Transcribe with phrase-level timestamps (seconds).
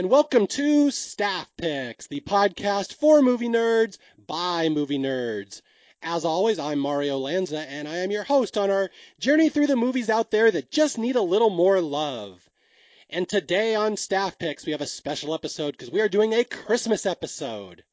[0.00, 5.60] And welcome to Staff Picks, the podcast for movie nerds by movie nerds.
[6.00, 9.76] As always, I'm Mario Lanza, and I am your host on our journey through the
[9.76, 12.48] movies out there that just need a little more love.
[13.10, 16.44] And today on Staff Picks, we have a special episode because we are doing a
[16.44, 17.84] Christmas episode.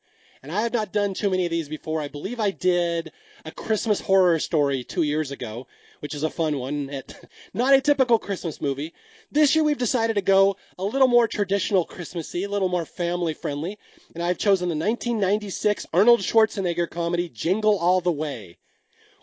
[0.43, 1.99] And I have not done too many of these before.
[1.99, 3.11] I believe I did
[3.43, 5.67] a Christmas horror story two years ago,
[5.99, 6.89] which is a fun one.
[6.93, 7.15] It,
[7.53, 8.93] not a typical Christmas movie.
[9.31, 13.33] This year we've decided to go a little more traditional Christmassy, a little more family
[13.33, 13.79] friendly,
[14.13, 18.57] and I've chosen the 1996 Arnold Schwarzenegger comedy Jingle All the Way,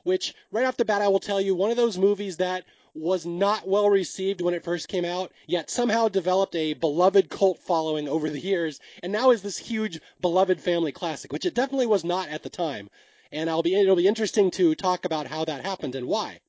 [0.03, 3.27] which right off the bat I will tell you one of those movies that was
[3.27, 8.09] not well received when it first came out, yet somehow developed a beloved cult following
[8.09, 12.05] over the years, and now is this huge beloved family classic, which it definitely was
[12.05, 12.89] not at the time.
[13.33, 16.41] And I'll be it'll be interesting to talk about how that happened and why.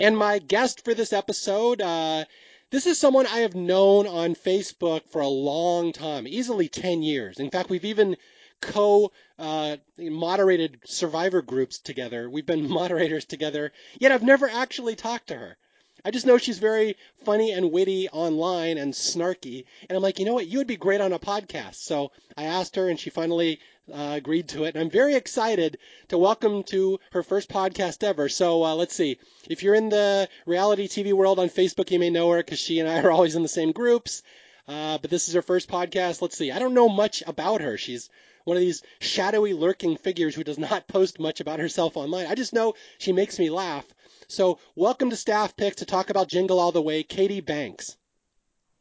[0.00, 2.24] And my guest for this episode, uh,
[2.70, 7.38] this is someone I have known on Facebook for a long time, easily 10 years.
[7.38, 8.16] In fact, we've even
[8.62, 12.30] co uh, moderated survivor groups together.
[12.30, 15.58] We've been moderators together, yet I've never actually talked to her.
[16.04, 19.66] I just know she's very funny and witty online and snarky.
[19.88, 20.48] And I'm like, you know what?
[20.48, 21.76] You would be great on a podcast.
[21.76, 23.60] So I asked her and she finally
[23.92, 24.74] uh, agreed to it.
[24.74, 28.28] And I'm very excited to welcome to her first podcast ever.
[28.28, 29.18] So uh, let's see.
[29.48, 32.80] If you're in the reality TV world on Facebook, you may know her because she
[32.80, 34.24] and I are always in the same groups.
[34.66, 36.20] Uh, but this is her first podcast.
[36.20, 36.50] Let's see.
[36.50, 37.76] I don't know much about her.
[37.76, 38.10] She's
[38.44, 42.26] one of these shadowy, lurking figures who does not post much about herself online.
[42.26, 43.86] I just know she makes me laugh.
[44.28, 47.96] So, welcome to Staff Pick to talk about Jingle All the Way, Katie Banks.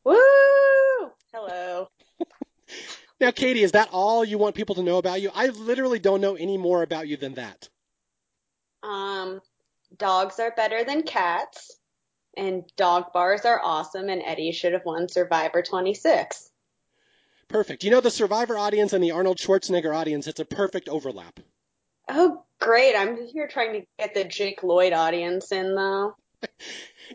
[0.03, 0.15] Woo!
[1.33, 1.89] Hello.
[3.19, 5.31] now, Katie, is that all you want people to know about you?
[5.33, 7.69] I literally don't know any more about you than that.
[8.83, 9.41] Um,
[9.97, 11.79] dogs are better than cats,
[12.37, 16.50] and dog bars are awesome, and Eddie should have won Survivor 26.
[17.51, 17.83] Perfect.
[17.83, 21.37] You know, the Survivor audience and the Arnold Schwarzenegger audience, it's a perfect overlap.
[22.07, 22.95] Oh, great.
[22.95, 26.15] I'm here trying to get the Jake Lloyd audience in, though.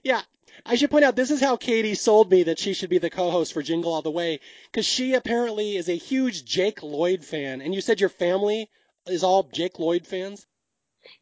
[0.04, 0.20] yeah.
[0.64, 3.08] I should point out this is how Katie sold me that she should be the
[3.08, 7.62] co-host for Jingle All the Way because she apparently is a huge Jake Lloyd fan.
[7.62, 8.68] And you said your family
[9.06, 10.46] is all Jake Lloyd fans?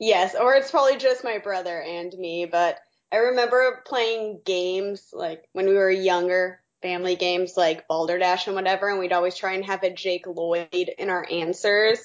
[0.01, 2.79] Yes, or it's probably just my brother and me, but
[3.13, 8.91] I remember playing games like when we were younger family games like Balderdash and whatever,
[8.91, 10.69] and we'd always try and have a Jake Lloyd
[10.99, 11.99] in our answers.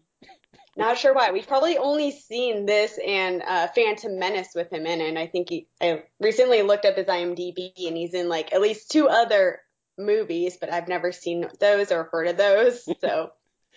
[0.76, 1.32] Not sure why.
[1.32, 5.08] We've probably only seen this and uh, Phantom Menace with him in it.
[5.08, 8.60] And I think he, I recently looked up his IMDb and he's in like at
[8.60, 9.60] least two other
[9.98, 12.88] movies, but I've never seen those or heard of those.
[13.00, 13.32] So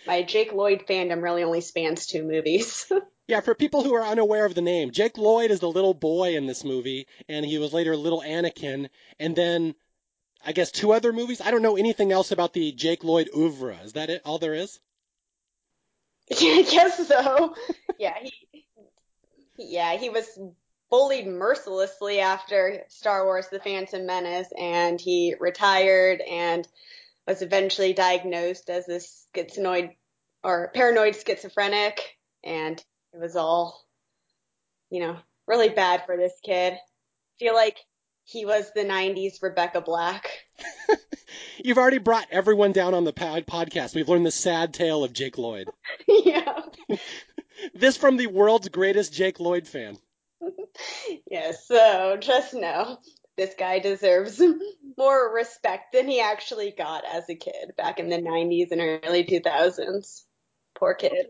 [0.05, 2.91] my Jake Lloyd fandom really only spans two movies.
[3.29, 6.35] Yeah, for people who are unaware of the name, Jake Lloyd is the little boy
[6.35, 8.89] in this movie, and he was later little Anakin,
[9.19, 9.75] and then
[10.45, 11.41] I guess two other movies.
[11.41, 13.77] I don't know anything else about the Jake Lloyd oeuvre.
[13.83, 14.21] Is that it?
[14.25, 14.79] All there is?
[16.29, 17.55] Yeah, I guess so.
[17.97, 18.65] yeah, he,
[19.57, 20.39] yeah, he was
[20.89, 26.67] bullied mercilessly after Star Wars: The Phantom Menace, and he retired and
[27.27, 29.95] was eventually diagnosed as a schizoid
[30.43, 32.83] or paranoid schizophrenic, and
[33.13, 33.85] it was all,
[34.89, 35.17] you know,
[35.47, 36.73] really bad for this kid.
[36.73, 37.77] I feel like
[38.29, 40.29] he was the 90s Rebecca Black.
[41.63, 43.95] You've already brought everyone down on the pod- podcast.
[43.95, 45.67] We've learned the sad tale of Jake Lloyd.
[46.07, 46.61] yeah.
[47.73, 49.97] this from the world's greatest Jake Lloyd fan.
[51.29, 52.99] yes, so just know
[53.35, 54.41] this guy deserves
[54.97, 59.23] more respect than he actually got as a kid back in the 90s and early
[59.23, 60.23] 2000s.
[60.75, 61.27] Poor kid.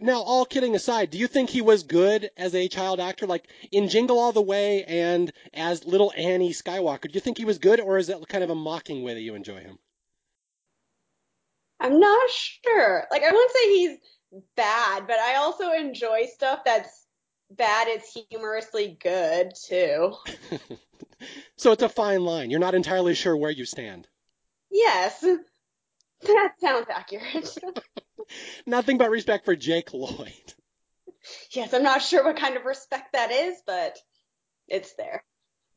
[0.00, 3.26] Now, all kidding aside, do you think he was good as a child actor?
[3.26, 7.44] Like in Jingle All the Way and as little Ani Skywalker, do you think he
[7.44, 9.78] was good or is it kind of a mocking way that you enjoy him?
[11.80, 13.04] I'm not sure.
[13.10, 13.98] Like, I wouldn't say he's
[14.56, 17.06] bad, but I also enjoy stuff that's
[17.50, 20.14] bad It's humorously good, too.
[21.56, 22.50] so it's a fine line.
[22.50, 24.08] You're not entirely sure where you stand.
[24.70, 25.24] Yes.
[26.22, 27.56] That sounds accurate.
[28.66, 30.54] Nothing but respect for Jake Lloyd.
[31.52, 33.98] Yes, I'm not sure what kind of respect that is, but
[34.68, 35.22] it's there.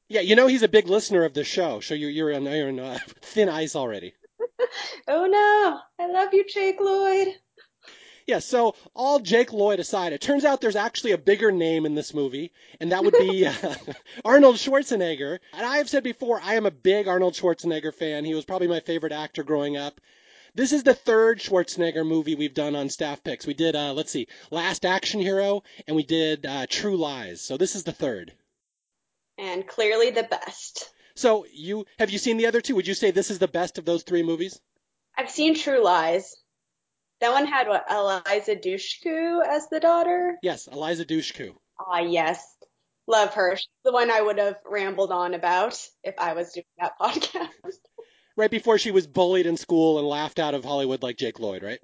[0.07, 2.69] Yeah, you know he's a big listener of the show, so you're you're on, you're
[2.69, 4.13] on uh, thin ice already.
[5.07, 7.35] oh no, I love you, Jake Lloyd.
[8.25, 11.93] Yeah, so all Jake Lloyd aside, it turns out there's actually a bigger name in
[11.93, 13.53] this movie, and that would be uh,
[14.25, 15.39] Arnold Schwarzenegger.
[15.51, 18.23] And I have said before, I am a big Arnold Schwarzenegger fan.
[18.23, 19.99] He was probably my favorite actor growing up.
[20.55, 23.47] This is the third Schwarzenegger movie we've done on staff picks.
[23.47, 27.41] We did, uh, let's see, Last Action Hero, and we did uh, True Lies.
[27.41, 28.33] So this is the third.
[29.39, 30.94] And clearly the best.
[31.15, 32.75] So you have you seen the other two?
[32.75, 34.59] Would you say this is the best of those three movies?
[35.17, 36.35] I've seen True Lies.
[37.19, 40.38] That one had what Eliza Dushku as the daughter.
[40.44, 41.55] Yes, Eliza Dushku.
[41.79, 42.44] Ah, yes,
[43.07, 43.55] love her.
[43.55, 47.79] She's the one I would have rambled on about if I was doing that podcast.
[48.35, 51.62] Right before she was bullied in school and laughed out of Hollywood like Jake Lloyd,
[51.62, 51.80] right?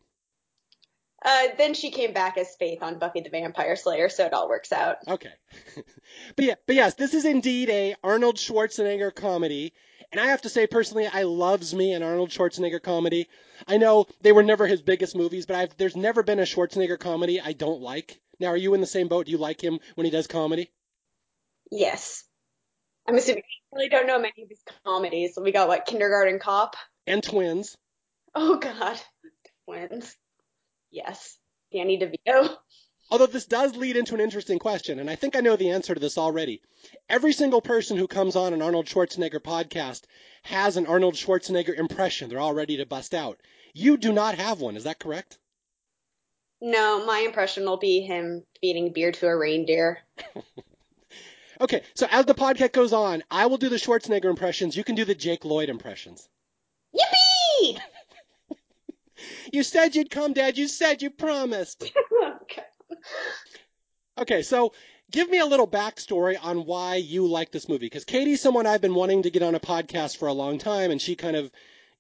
[1.24, 4.48] Uh, then she came back as Faith on Buffy the Vampire Slayer, so it all
[4.48, 4.98] works out.
[5.08, 5.34] Okay.
[6.36, 9.74] but yeah, but yes, this is indeed a Arnold Schwarzenegger comedy.
[10.12, 13.28] And I have to say personally, I loves me an Arnold Schwarzenegger comedy.
[13.68, 16.98] I know they were never his biggest movies, but I've, there's never been a Schwarzenegger
[16.98, 18.20] comedy I don't like.
[18.40, 19.26] Now, are you in the same boat?
[19.26, 20.72] Do you like him when he does comedy?
[21.70, 22.24] Yes.
[23.10, 25.36] I'm assuming I really don't know many of his comedies.
[25.36, 26.76] We got what Kindergarten Cop.
[27.08, 27.76] And Twins.
[28.36, 29.02] Oh God,
[29.66, 30.16] Twins.
[30.92, 31.40] Yes,
[31.74, 32.56] Danny DeVito.
[33.10, 35.96] Although this does lead into an interesting question, and I think I know the answer
[35.96, 36.62] to this already.
[37.10, 40.04] Every single person who comes on an Arnold Schwarzenegger podcast
[40.44, 42.30] has an Arnold Schwarzenegger impression.
[42.30, 43.40] They're all ready to bust out.
[43.74, 45.40] You do not have one, is that correct?
[46.62, 49.98] No, my impression will be him feeding beer to a reindeer.
[51.62, 54.76] okay, so as the podcast goes on, I will do the Schwarzenegger impressions.
[54.76, 56.28] You can do the Jake Lloyd impressions.
[56.96, 57.80] Yippee!
[59.52, 60.58] You said you'd come, Dad.
[60.58, 61.84] You said you promised.
[62.42, 62.64] okay.
[64.18, 64.74] Okay, so
[65.12, 67.86] give me a little backstory on why you like this movie.
[67.86, 70.92] Because Katie's someone I've been wanting to get on a podcast for a long time,
[70.92, 71.52] and she kind of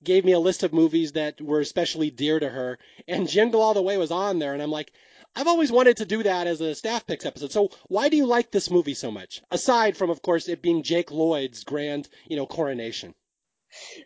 [0.03, 2.77] gave me a list of movies that were especially dear to her.
[3.07, 4.91] And Jingle All the Way was on there, and I'm like,
[5.35, 7.51] I've always wanted to do that as a staff picks episode.
[7.51, 9.41] So why do you like this movie so much?
[9.51, 13.13] Aside from, of course, it being Jake Lloyd's grand, you know, coronation.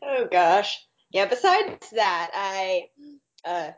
[0.01, 0.79] Oh gosh.
[1.11, 2.89] Yeah, besides that, I
[3.45, 3.71] uh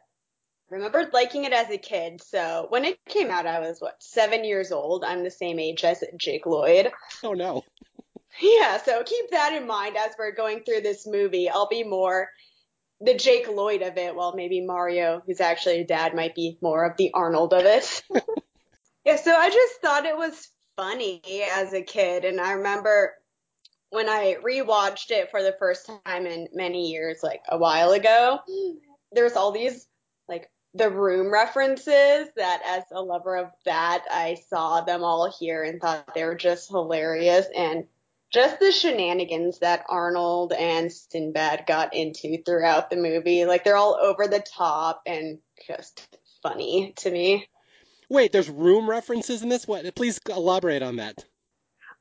[0.69, 2.21] remembered liking it as a kid.
[2.21, 5.03] So when it came out, I was what, seven years old.
[5.03, 6.91] I'm the same age as Jake Lloyd.
[7.23, 7.63] Oh no.
[8.41, 11.49] Yeah, so keep that in mind as we're going through this movie.
[11.49, 12.29] I'll be more
[13.01, 16.85] the Jake Lloyd of it, while maybe Mario, who's actually a dad, might be more
[16.85, 18.03] of the Arnold of it.
[19.05, 21.21] yeah, so I just thought it was funny
[21.53, 23.13] as a kid, and I remember
[23.89, 28.39] when I rewatched it for the first time in many years, like a while ago,
[29.11, 29.87] there's all these
[30.27, 35.63] like the room references that as a lover of that, I saw them all here
[35.63, 37.85] and thought they were just hilarious and
[38.35, 43.45] just the shenanigans that Arnold and Sinbad got into throughout the movie.
[43.45, 46.05] Like they're all over the top and just
[46.43, 47.47] funny to me.
[48.09, 49.65] Wait, there's room references in this?
[49.65, 49.95] What?
[49.95, 51.23] Please elaborate on that.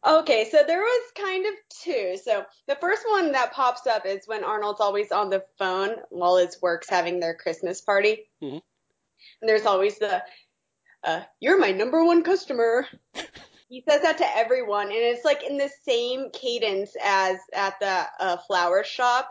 [0.05, 1.53] Okay, so there was kind of
[1.83, 2.19] two.
[2.23, 6.37] So the first one that pops up is when Arnold's always on the phone while
[6.37, 8.29] his work's having their Christmas party.
[8.43, 8.61] Mhm.
[9.41, 10.23] And there's always the,
[11.05, 12.89] uh, you're my number one customer.
[13.75, 18.07] he says that to everyone, and it's like in the same cadence as at the
[18.21, 19.29] uh, flower shop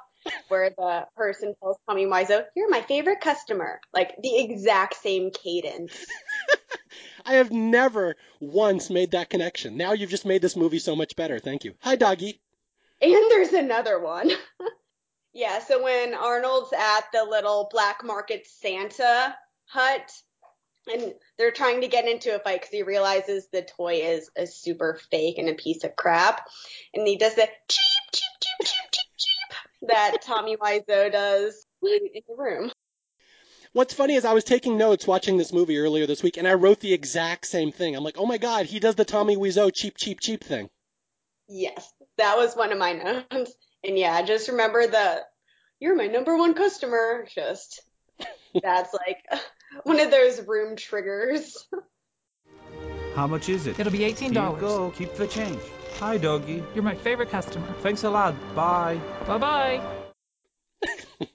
[0.49, 3.79] where the person tells Tommy Wiseau, you're my favorite customer.
[3.93, 5.93] Like the exact same cadence.
[7.25, 9.77] I have never once made that connection.
[9.77, 11.39] Now you've just made this movie so much better.
[11.39, 11.75] Thank you.
[11.79, 12.41] Hi, doggy.
[13.01, 14.29] And there's another one.
[15.33, 20.12] yeah, so when Arnold's at the little black market Santa hut
[20.91, 24.45] and they're trying to get into a fight because he realizes the toy is a
[24.45, 26.47] super fake and a piece of crap.
[26.93, 32.21] And he does the cheap, cheap, cheap, cheap, cheap, cheap that Tommy Wiseau does in
[32.27, 32.71] the room.
[33.73, 36.53] What's funny is I was taking notes watching this movie earlier this week, and I
[36.53, 37.95] wrote the exact same thing.
[37.95, 40.69] I'm like, oh my god, he does the Tommy Wiseau cheap, cheap, cheap thing.
[41.47, 43.53] Yes, that was one of my notes.
[43.83, 45.21] And yeah, just remember the
[45.79, 47.27] you're my number one customer.
[47.33, 47.81] Just
[48.61, 49.17] that's like
[49.84, 51.65] one of those room triggers.
[53.15, 53.80] How much is it?
[53.80, 54.62] It'll be eighteen Here you dollars.
[54.62, 54.92] go.
[54.92, 55.62] Keep the change.
[56.00, 56.63] Hi, doggy.
[56.74, 57.68] You're my favorite customer.
[57.82, 58.36] Thanks a lot.
[58.56, 59.00] Bye.
[59.27, 60.03] Bye bye.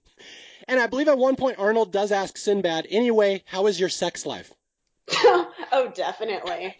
[0.70, 4.26] And I believe at one point Arnold does ask Sinbad, anyway, how is your sex
[4.26, 4.52] life?
[5.10, 6.76] oh, definitely.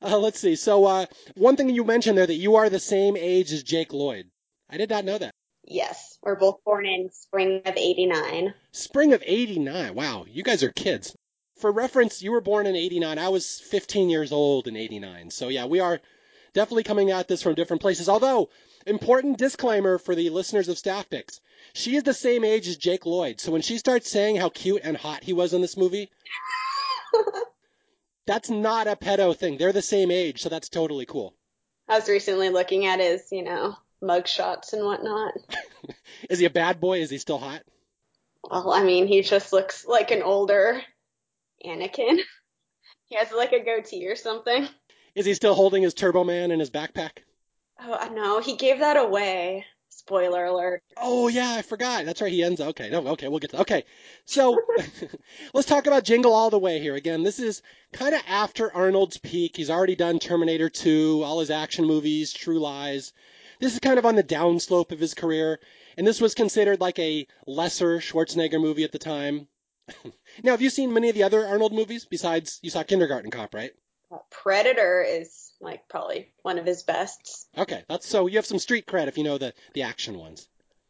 [0.00, 0.56] Uh, let's see.
[0.56, 3.92] So, uh, one thing you mentioned there that you are the same age as Jake
[3.92, 4.30] Lloyd.
[4.70, 5.34] I did not know that.
[5.62, 8.54] Yes, we're both born in spring of '89.
[8.74, 9.94] Spring of 89.
[9.94, 11.16] Wow, you guys are kids.
[11.58, 13.20] For reference, you were born in 89.
[13.20, 15.30] I was 15 years old in 89.
[15.30, 16.00] So, yeah, we are
[16.54, 18.08] definitely coming at this from different places.
[18.08, 18.50] Although,
[18.84, 21.40] important disclaimer for the listeners of Staff Picks.
[21.72, 23.40] She is the same age as Jake Lloyd.
[23.40, 26.10] So when she starts saying how cute and hot he was in this movie,
[28.26, 29.56] that's not a pedo thing.
[29.56, 31.36] They're the same age, so that's totally cool.
[31.88, 35.34] I was recently looking at his, you know, mug shots and whatnot.
[36.28, 36.98] Is he a bad boy?
[36.98, 37.62] Is he still hot?
[38.50, 40.82] Well, I mean, he just looks like an older
[41.64, 42.18] Anakin.
[43.06, 44.66] He has like a goatee or something.
[45.14, 47.18] Is he still holding his Turbo Man in his backpack?
[47.78, 49.66] Oh uh, no, he gave that away.
[49.90, 50.82] Spoiler alert.
[50.96, 52.04] Oh yeah, I forgot.
[52.04, 52.32] That's right.
[52.32, 52.60] He ends.
[52.60, 53.60] Okay, no, okay, we'll get to.
[53.60, 53.84] Okay,
[54.24, 54.58] so
[55.54, 56.94] let's talk about Jingle All the Way here.
[56.96, 59.56] Again, this is kind of after Arnold's peak.
[59.56, 63.12] He's already done Terminator 2, all his action movies, True Lies.
[63.60, 65.60] This is kind of on the downslope of his career,
[65.96, 69.48] and this was considered like a lesser Schwarzenegger movie at the time.
[70.42, 73.54] now, have you seen many of the other Arnold movies besides you saw Kindergarten Cop,
[73.54, 73.72] right?
[74.10, 77.46] Uh, Predator is like probably one of his bests.
[77.56, 80.48] Okay, that's so you have some street cred if you know the the action ones.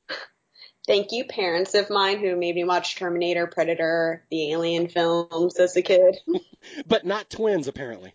[0.87, 5.76] Thank you, parents of mine who made me watch Terminator, Predator, the Alien films as
[5.76, 6.18] a kid.
[6.87, 8.12] but not twins, apparently.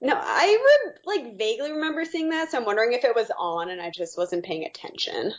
[0.00, 3.70] No, I would like vaguely remember seeing that, so I'm wondering if it was on
[3.70, 5.32] and I just wasn't paying attention.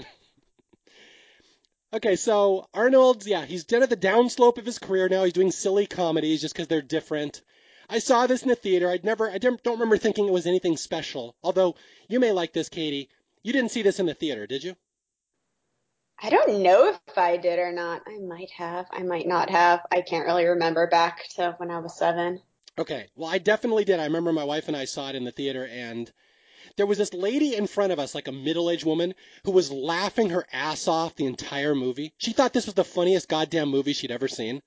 [1.94, 5.26] Okay, so Arnold's, yeah, he's done at the downslope of his career now.
[5.26, 7.44] He's doing silly comedies just because they're different.
[7.88, 8.90] I saw this in the theater.
[8.90, 11.36] I'd never, I don't remember thinking it was anything special.
[11.44, 11.76] Although
[12.08, 13.10] you may like this, Katie.
[13.44, 14.76] You didn't see this in the theater, did you?
[16.20, 18.02] I don't know if I did or not.
[18.08, 18.88] I might have.
[18.92, 19.82] I might not have.
[19.92, 22.42] I can't really remember back to when I was seven.
[22.80, 24.00] Okay, well, I definitely did.
[24.00, 26.12] I remember my wife and I saw it in the theater, and
[26.76, 29.14] there was this lady in front of us, like a middle aged woman,
[29.44, 32.14] who was laughing her ass off the entire movie.
[32.18, 34.62] She thought this was the funniest goddamn movie she'd ever seen.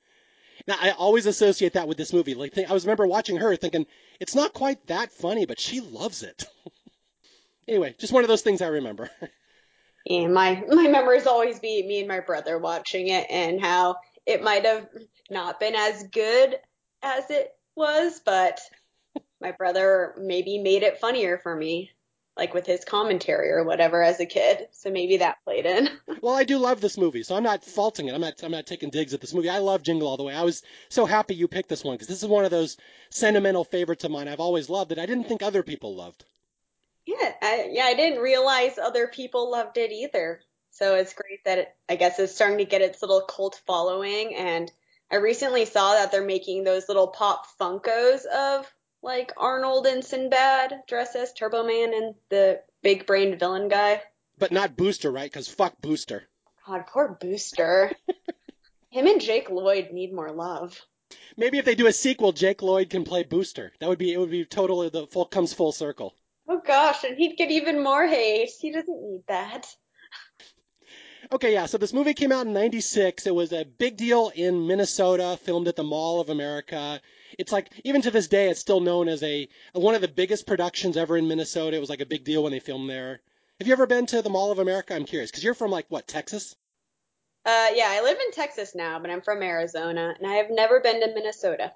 [0.67, 2.35] Now, I always associate that with this movie.
[2.35, 3.87] Like, I was remember watching her thinking,
[4.21, 6.45] it's not quite that funny, but she loves it.
[7.69, 9.11] anyway, just one of those things I remember.
[10.07, 14.43] yeah, my, my memories always be me and my brother watching it and how it
[14.43, 14.89] might have
[15.29, 16.57] not been as good
[17.03, 18.61] as it was, but
[19.41, 21.91] my brother maybe made it funnier for me
[22.37, 24.69] like with his commentary or whatever as a kid.
[24.73, 25.89] So maybe that played in.
[26.21, 28.15] well, I do love this movie, so I'm not faulting it.
[28.15, 29.49] I'm not I'm not taking digs at this movie.
[29.49, 30.35] I love Jingle All the Way.
[30.35, 32.77] I was so happy you picked this one because this is one of those
[33.11, 34.29] sentimental favorites of mine.
[34.29, 34.99] I've always loved it.
[34.99, 36.25] I didn't think other people loved.
[37.07, 40.41] Yeah, I, yeah, I didn't realize other people loved it either.
[40.73, 44.35] So it's great that it, I guess it's starting to get its little cult following
[44.35, 44.71] and
[45.11, 48.71] I recently saw that they're making those little pop Funkos of
[49.07, 54.03] like Arnold and Sinbad dress as Turbo Man and the big brained villain guy.
[54.37, 55.31] But not Booster, right?
[55.31, 56.25] Because fuck Booster.
[56.67, 57.93] God, poor Booster.
[58.91, 60.79] Him and Jake Lloyd need more love.
[61.37, 63.73] Maybe if they do a sequel, Jake Lloyd can play Booster.
[63.79, 64.19] That would be it.
[64.19, 66.13] Would be totally the full comes full circle.
[66.49, 68.51] Oh gosh, and he'd get even more hate.
[68.61, 69.67] He doesn't need that.
[71.31, 71.67] Okay, yeah.
[71.67, 73.27] So this movie came out in '96.
[73.27, 77.01] It was a big deal in Minnesota, filmed at the Mall of America
[77.39, 80.47] it's like even to this day, it's still known as a one of the biggest
[80.47, 81.77] productions ever in Minnesota.
[81.77, 83.21] It was like a big deal when they filmed there.
[83.59, 84.95] Have you ever been to the Mall of America?
[84.95, 86.55] I'm curious because you're from like what Texas?
[87.45, 90.81] Uh, yeah, I live in Texas now, but I'm from Arizona, and I have never
[90.81, 91.73] been to Minnesota.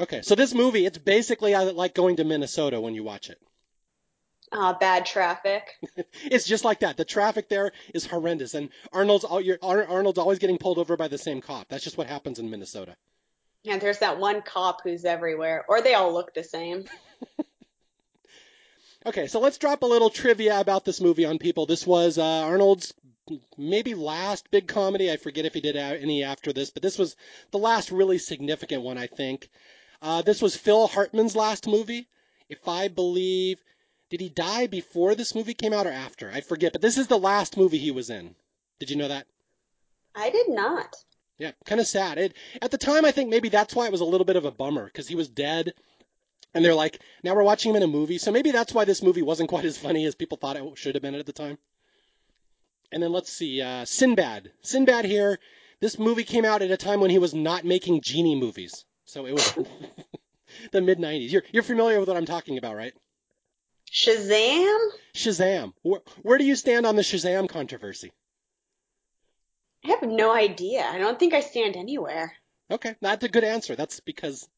[0.00, 3.38] Okay, so this movie, it's basically like going to Minnesota when you watch it.
[4.50, 5.78] Uh, bad traffic.
[6.24, 6.96] it's just like that.
[6.96, 11.40] The traffic there is horrendous, and Arnold's Arnold's always getting pulled over by the same
[11.40, 11.68] cop.
[11.68, 12.96] That's just what happens in Minnesota.
[13.64, 16.84] Yeah, there's that one cop who's everywhere, or they all look the same.
[19.06, 21.66] okay, so let's drop a little trivia about this movie on people.
[21.66, 22.92] This was uh, Arnold's
[23.56, 25.10] maybe last big comedy.
[25.12, 27.14] I forget if he did any after this, but this was
[27.52, 29.48] the last really significant one, I think.
[30.00, 32.08] Uh, this was Phil Hartman's last movie.
[32.48, 33.62] If I believe,
[34.10, 36.30] did he die before this movie came out or after?
[36.30, 38.34] I forget, but this is the last movie he was in.
[38.80, 39.28] Did you know that?
[40.16, 40.96] I did not.
[41.38, 42.18] Yeah, kind of sad.
[42.18, 44.44] It, at the time, I think maybe that's why it was a little bit of
[44.44, 45.72] a bummer because he was dead.
[46.54, 48.18] And they're like, now we're watching him in a movie.
[48.18, 50.94] So maybe that's why this movie wasn't quite as funny as people thought it should
[50.94, 51.58] have been at the time.
[52.92, 54.52] And then let's see, uh, Sinbad.
[54.60, 55.38] Sinbad here.
[55.80, 58.84] This movie came out at a time when he was not making genie movies.
[59.06, 59.58] So it was
[60.72, 61.32] the mid 90s.
[61.32, 62.92] You're, you're familiar with what I'm talking about, right?
[63.90, 64.88] Shazam?
[65.14, 65.72] Shazam.
[65.82, 68.12] Where, where do you stand on the Shazam controversy?
[69.84, 70.84] I have no idea.
[70.84, 72.36] I don't think I stand anywhere.
[72.70, 73.74] Okay, that's a good answer.
[73.74, 74.48] That's because,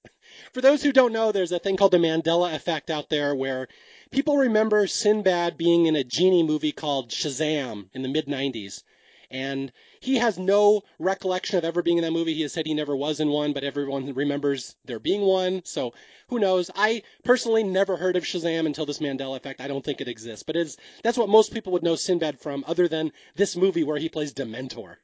[0.52, 3.66] for those who don't know, there's a thing called the Mandela effect out there where
[4.10, 8.82] people remember Sinbad being in a genie movie called Shazam in the mid 90s.
[9.30, 12.34] And he has no recollection of ever being in that movie.
[12.34, 15.62] He has said he never was in one, but everyone remembers there being one.
[15.64, 15.94] So
[16.28, 16.70] who knows?
[16.76, 19.60] I personally never heard of Shazam until this Mandela effect.
[19.60, 22.64] I don't think it exists, but it's, that's what most people would know Sinbad from,
[22.68, 24.98] other than this movie where he plays Dementor.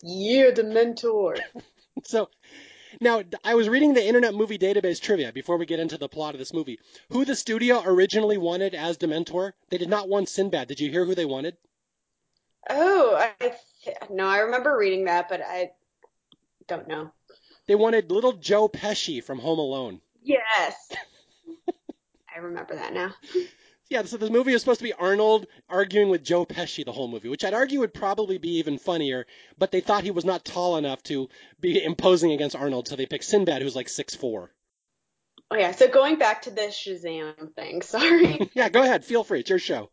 [0.00, 1.36] Yeah, the mentor.
[2.04, 2.28] so
[3.00, 6.34] now I was reading the Internet Movie Database trivia before we get into the plot
[6.34, 6.78] of this movie.
[7.10, 9.52] Who the studio originally wanted as Dementor?
[9.70, 10.68] They did not want Sinbad.
[10.68, 11.56] Did you hear who they wanted?
[12.70, 13.52] Oh, I
[14.10, 15.72] no, I remember reading that, but I
[16.68, 17.10] don't know.
[17.66, 20.00] They wanted little Joe Pesci from Home Alone.
[20.22, 20.74] Yes.
[22.34, 23.12] I remember that now.
[23.92, 27.08] Yeah, so this movie is supposed to be Arnold arguing with Joe Pesci the whole
[27.08, 29.26] movie, which I'd argue would probably be even funnier,
[29.58, 31.28] but they thought he was not tall enough to
[31.60, 34.50] be imposing against Arnold, so they picked Sinbad, who's like six four.
[35.50, 38.50] Oh yeah, so going back to the Shazam thing, sorry.
[38.54, 39.90] yeah, go ahead, feel free, it's your show.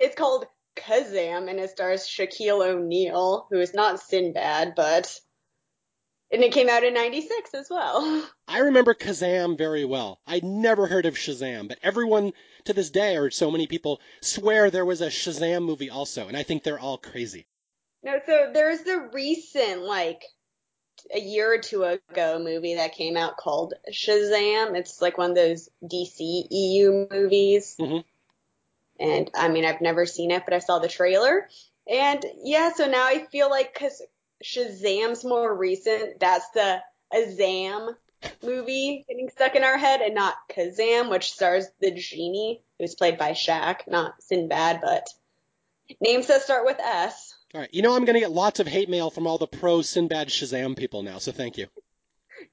[0.00, 5.20] It's called Kazam, and it stars Shaquille O'Neal, who is not Sinbad, but
[6.30, 8.28] and it came out in 96 as well.
[8.48, 10.20] I remember Kazam very well.
[10.26, 12.32] I'd never heard of Shazam, but everyone
[12.64, 16.36] to this day, or so many people, swear there was a Shazam movie also, and
[16.36, 17.46] I think they're all crazy.
[18.02, 20.22] No, so there's the recent, like,
[21.14, 24.76] a year or two ago movie that came out called Shazam.
[24.76, 27.76] It's like one of those DC EU movies.
[27.78, 28.04] Mhm.
[28.98, 31.48] And I mean, I've never seen it, but I saw the trailer.
[31.86, 34.02] And yeah, so now I feel like because
[34.44, 37.94] Shazam's more recent, that's the Shazam
[38.42, 43.18] movie getting stuck in our head and not Kazam, which stars the genie, who's played
[43.18, 45.08] by Shaq, not Sinbad, but
[46.00, 47.36] names that start with S.
[47.54, 49.46] All right, you know I'm going to get lots of hate mail from all the
[49.46, 51.68] pro Sinbad Shazam people now, so thank you.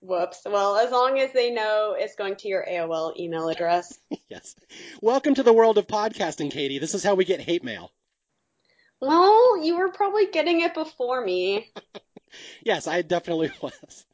[0.02, 0.42] Whoops.
[0.46, 3.98] Well, as long as they know it's going to your AOL email address.
[4.30, 4.56] yes.
[5.02, 6.80] Welcome to the world of podcasting, Katie.
[6.80, 7.92] This is how we get hate mail.
[9.04, 11.72] Well, you were probably getting it before me.
[12.64, 14.06] Yes, I definitely was.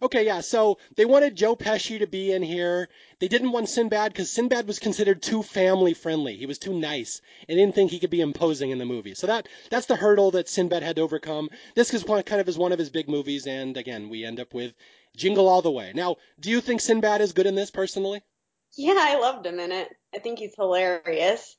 [0.00, 2.88] Okay, yeah, so they wanted Joe Pesci to be in here.
[3.18, 6.36] They didn't want Sinbad because Sinbad was considered too family friendly.
[6.36, 9.14] He was too nice and didn't think he could be imposing in the movie.
[9.14, 11.50] So that that's the hurdle that Sinbad had to overcome.
[11.74, 14.38] This is one, kind of is one of his big movies, and again, we end
[14.38, 14.74] up with
[15.16, 15.92] Jingle All the Way.
[15.92, 18.22] Now, do you think Sinbad is good in this personally?
[18.76, 19.88] Yeah, I loved him in it.
[20.14, 21.56] I think he's hilarious.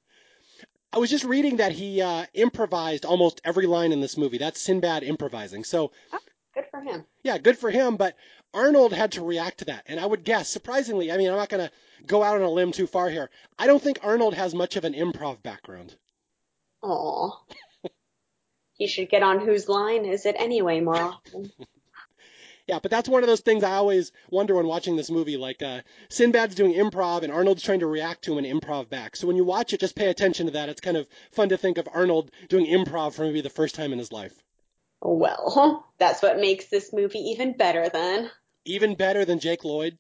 [0.96, 4.38] I was just reading that he uh, improvised almost every line in this movie.
[4.38, 5.66] That's Sinbad improvising.
[5.66, 6.20] So oh,
[6.56, 7.06] Good for him.
[7.22, 8.16] Yeah, good for him, but
[8.54, 9.84] Arnold had to react to that.
[9.88, 11.72] And I would guess, surprisingly, I mean, I'm not going to
[12.08, 13.30] go out on a limb too far here.
[13.60, 15.98] I don't think Arnold has much of an improv background.
[16.82, 17.30] Aw.
[18.74, 21.52] he should get on whose line is it anyway more often.
[22.68, 25.38] Yeah, but that's one of those things I always wonder when watching this movie.
[25.38, 29.16] Like, uh, Sinbad's doing improv and Arnold's trying to react to him and improv back.
[29.16, 30.70] So when you watch it, just pay attention to that.
[30.70, 33.94] It's kind of fun to think of Arnold doing improv for maybe the first time
[33.94, 34.34] in his life.
[35.02, 38.32] Well, that's what makes this movie even better then.
[38.66, 40.00] Even better than Jake Lloyd.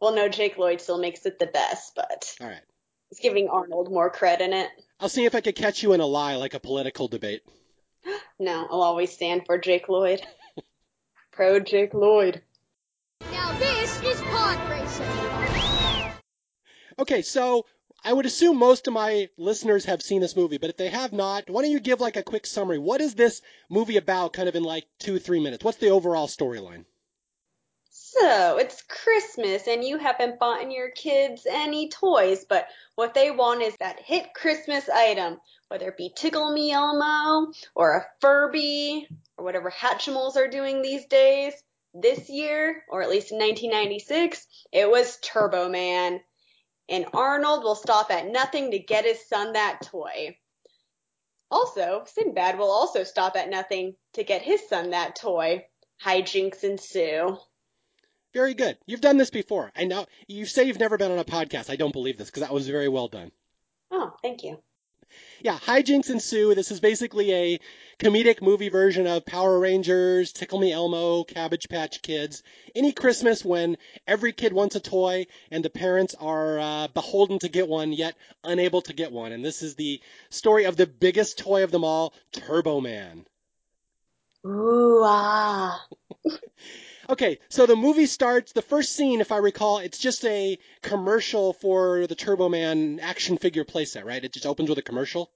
[0.00, 2.62] Well, no, Jake Lloyd still makes it the best, but All right.
[3.10, 4.70] he's giving Arnold more credit in it.
[4.98, 7.42] I'll see if I could catch you in a lie like a political debate.
[8.38, 10.20] No, I'll always stand for Jake Lloyd.
[11.36, 12.40] Pro Jake Lloyd.
[13.30, 15.06] Now this is pod racing.
[16.98, 17.66] Okay, so
[18.02, 21.12] I would assume most of my listeners have seen this movie, but if they have
[21.12, 22.78] not, why don't you give like a quick summary?
[22.78, 25.62] What is this movie about, kind of in like two, three minutes?
[25.62, 26.86] What's the overall storyline?
[28.18, 33.60] So, it's Christmas and you haven't bought your kids any toys, but what they want
[33.60, 39.44] is that hit Christmas item, whether it be Tickle Me Elmo or a Furby or
[39.44, 41.52] whatever Hatchimals are doing these days.
[41.92, 46.20] This year, or at least in 1996, it was Turbo Man.
[46.88, 50.38] And Arnold will stop at nothing to get his son that toy.
[51.50, 55.66] Also, Sinbad will also stop at nothing to get his son that toy.
[56.02, 57.38] Hijinks ensue.
[58.36, 58.76] Very good.
[58.84, 59.72] You've done this before.
[59.74, 61.70] I know you say you've never been on a podcast.
[61.70, 63.32] I don't believe this because that was very well done.
[63.90, 64.58] Oh, thank you.
[65.40, 66.54] Yeah, hijinks ensue.
[66.54, 67.60] This is basically a
[67.98, 72.42] comedic movie version of Power Rangers, Tickle Me Elmo, Cabbage Patch Kids.
[72.74, 77.48] Any Christmas when every kid wants a toy and the parents are uh, beholden to
[77.48, 79.32] get one yet unable to get one.
[79.32, 83.24] And this is the story of the biggest toy of them all, Turbo Man.
[84.44, 85.86] Ooh, ah.
[87.08, 88.52] Okay, so the movie starts.
[88.52, 93.38] The first scene, if I recall, it's just a commercial for the Turbo Man action
[93.38, 94.24] figure playset, right?
[94.24, 95.30] It just opens with a commercial.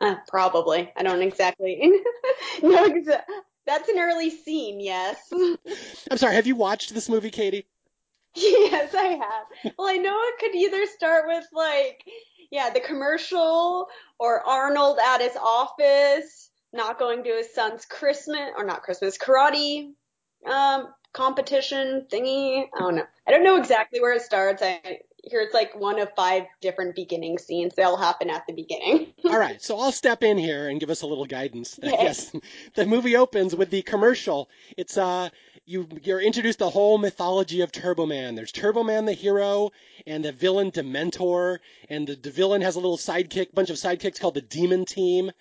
[0.00, 0.92] Uh, probably.
[0.96, 1.76] I don't exactly
[2.62, 2.88] know.
[2.88, 3.22] Exa-
[3.66, 5.18] That's an early scene, yes.
[6.10, 7.66] I'm sorry, have you watched this movie, Katie?
[8.34, 9.74] yes, I have.
[9.78, 12.02] Well, I know it could either start with like,
[12.50, 18.64] yeah, the commercial or Arnold at his office, not going to his son's Christmas or
[18.64, 19.92] not Christmas karate
[20.46, 22.66] um competition thingy.
[22.74, 23.06] I don't know.
[23.26, 24.62] I don't know exactly where it starts.
[24.62, 27.74] I hear it's like one of five different beginning scenes.
[27.74, 29.12] They all happen at the beginning.
[29.24, 31.80] All right, so I'll step in here and give us a little guidance.
[31.96, 32.30] Yes,
[32.74, 34.48] the movie opens with the commercial.
[34.76, 35.30] It's uh,
[35.64, 38.34] you you're introduced the whole mythology of Turbo Man.
[38.34, 39.70] There's Turbo Man the hero
[40.06, 44.20] and the villain Dementor, and the, the villain has a little sidekick, bunch of sidekicks
[44.20, 45.32] called the Demon Team,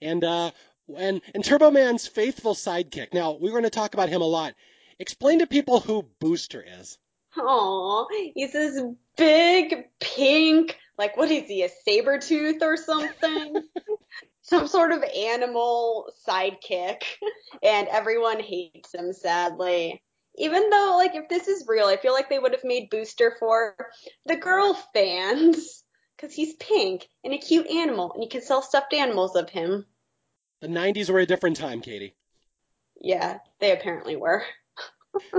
[0.00, 0.52] and uh,
[0.96, 3.12] and and Turbo Man's faithful sidekick.
[3.12, 4.54] Now we're going to talk about him a lot.
[4.98, 6.98] Explain to people who Booster is.
[7.36, 8.80] Aw, he's this
[9.16, 13.56] big pink, like what is he, a saber tooth or something?
[14.42, 17.02] Some sort of animal sidekick,
[17.62, 20.02] and everyone hates him sadly.
[20.36, 23.36] Even though, like, if this is real, I feel like they would have made Booster
[23.38, 23.74] for
[24.26, 25.82] the girl fans.
[26.16, 29.84] Cause he's pink and a cute animal, and you can sell stuffed animals of him.
[30.64, 32.14] The 90s were a different time, Katie.
[32.98, 34.44] Yeah, they apparently were.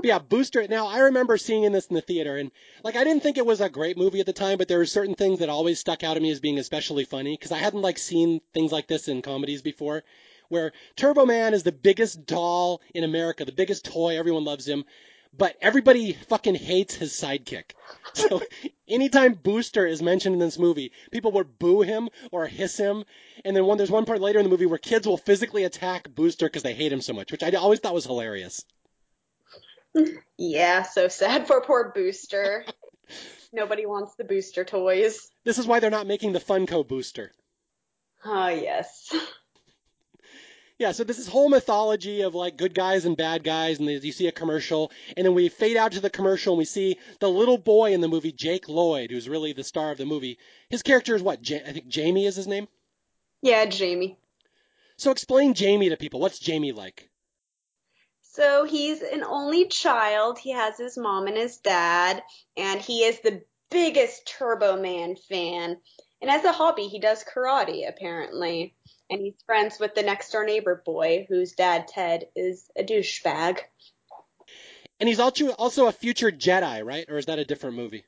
[0.04, 0.66] Yeah, Booster.
[0.70, 2.50] Now I remember seeing this in the theater, and
[2.84, 4.86] like I didn't think it was a great movie at the time, but there were
[4.86, 7.82] certain things that always stuck out to me as being especially funny because I hadn't
[7.82, 10.06] like seen things like this in comedies before,
[10.48, 14.86] where Turbo Man is the biggest doll in America, the biggest toy, everyone loves him,
[15.38, 17.72] but everybody fucking hates his sidekick.
[18.14, 18.42] So
[18.88, 23.04] anytime Booster is mentioned in this movie, people would boo him or hiss him,
[23.44, 26.10] and then one there's one part later in the movie where kids will physically attack
[26.10, 28.64] Booster because they hate him so much, which I always thought was hilarious.
[30.38, 32.66] Yeah, so sad for poor Booster.
[33.52, 35.30] Nobody wants the Booster toys.
[35.44, 37.32] This is why they're not making the Funko Booster.
[38.24, 39.14] Oh, yes.
[40.78, 44.12] Yeah, so this is whole mythology of like good guys and bad guys, and you
[44.12, 47.30] see a commercial, and then we fade out to the commercial, and we see the
[47.30, 50.38] little boy in the movie, Jake Lloyd, who's really the star of the movie.
[50.70, 51.48] His character is what?
[51.50, 52.68] Ja- I think Jamie is his name.
[53.42, 54.18] Yeah, Jamie.
[54.98, 56.20] So explain Jamie to people.
[56.20, 57.10] What's Jamie like?
[58.22, 60.40] So he's an only child.
[60.40, 62.22] He has his mom and his dad,
[62.58, 65.78] and he is the biggest Turbo Man fan.
[66.22, 68.76] And as a hobby, he does karate, apparently.
[69.10, 73.60] And he's friends with the next door neighbor boy, whose dad, Ted, is a douchebag.
[75.00, 77.06] And he's also also a future Jedi, right?
[77.10, 78.06] Or is that a different movie?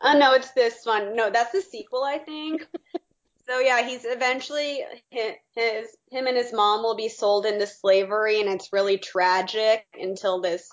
[0.00, 1.14] Oh, no, it's this one.
[1.14, 2.66] No, that's the sequel, I think.
[3.48, 8.40] so yeah, he's eventually his, his him and his mom will be sold into slavery,
[8.40, 10.70] and it's really tragic until this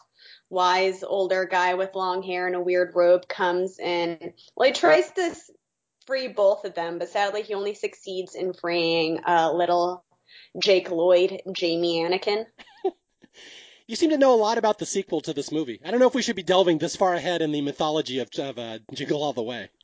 [0.49, 4.33] wise older guy with long hair and a weird robe comes in.
[4.55, 5.35] well, he tries to
[6.07, 10.03] free both of them, but sadly he only succeeds in freeing uh, little
[10.57, 12.45] Jake Lloyd, Jamie Anakin.
[13.87, 15.79] You seem to know a lot about the sequel to this movie.
[15.83, 18.29] I don't know if we should be delving this far ahead in the mythology of,
[18.37, 19.69] of uh, Jingle All the Way.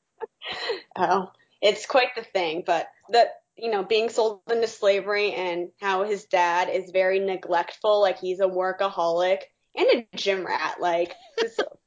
[0.95, 6.03] Oh, it's quite the thing, but the you know being sold into slavery and how
[6.03, 9.39] his dad is very neglectful, like he's a workaholic
[9.75, 10.75] and a gym rat.
[10.79, 11.57] Like this,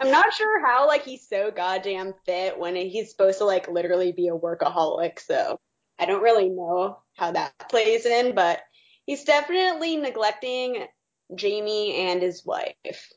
[0.00, 4.12] I'm not sure how like he's so goddamn fit when he's supposed to like literally
[4.12, 5.20] be a workaholic.
[5.20, 5.58] So
[5.98, 8.60] I don't really know how that plays in, but
[9.06, 10.86] he's definitely neglecting
[11.34, 13.12] Jamie and his wife.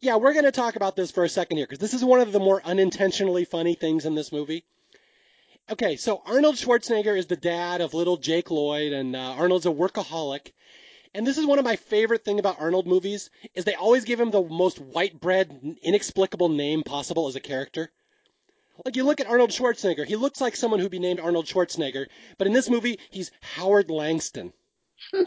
[0.00, 2.20] Yeah, we're going to talk about this for a second here because this is one
[2.20, 4.64] of the more unintentionally funny things in this movie.
[5.70, 9.70] Okay, so Arnold Schwarzenegger is the dad of little Jake Lloyd, and uh, Arnold's a
[9.70, 10.52] workaholic.
[11.12, 14.20] And this is one of my favorite thing about Arnold movies is they always give
[14.20, 17.90] him the most white bread, inexplicable name possible as a character.
[18.84, 22.06] Like you look at Arnold Schwarzenegger, he looks like someone who'd be named Arnold Schwarzenegger,
[22.38, 24.52] but in this movie he's Howard Langston.
[25.12, 25.26] and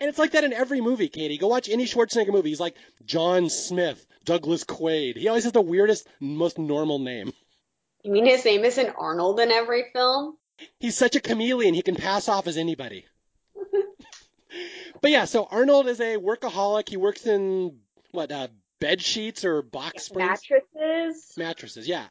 [0.00, 1.38] it's like that in every movie, Katie.
[1.38, 2.48] Go watch any Schwarzenegger movie.
[2.48, 5.16] He's like John Smith, Douglas Quaid.
[5.16, 7.32] He always has the weirdest, most normal name.
[8.02, 10.38] You mean his name isn't Arnold in every film?
[10.80, 13.04] He's such a chameleon, he can pass off as anybody.
[15.00, 16.88] But yeah, so Arnold is a workaholic.
[16.88, 17.78] He works in
[18.12, 18.48] what uh,
[18.80, 21.32] bed sheets or box springs, Mattresses.
[21.36, 21.88] mattresses.
[21.88, 22.06] Yeah.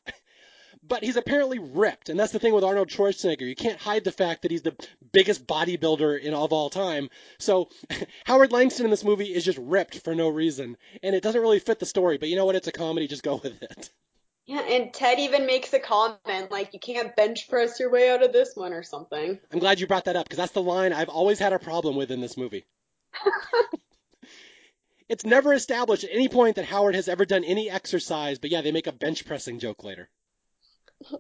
[0.84, 3.41] But he's apparently ripped, and that's the thing with Arnold Schwarzenegger.
[3.47, 4.75] You can't hide the fact that he's the
[5.12, 7.10] biggest bodybuilder in of all time.
[7.38, 7.69] So
[8.25, 11.60] Howard Langston in this movie is just ripped for no reason, and it doesn't really
[11.60, 12.17] fit the story.
[12.17, 12.56] But you know what?
[12.56, 13.08] It's a comedy.
[13.08, 13.91] Just go with it.
[14.51, 18.21] Yeah, and Ted even makes a comment like you can't bench press your way out
[18.21, 19.39] of this one or something.
[19.49, 21.95] I'm glad you brought that up because that's the line I've always had a problem
[21.95, 22.65] with in this movie.
[25.07, 28.59] it's never established at any point that Howard has ever done any exercise, but yeah,
[28.59, 30.09] they make a bench pressing joke later.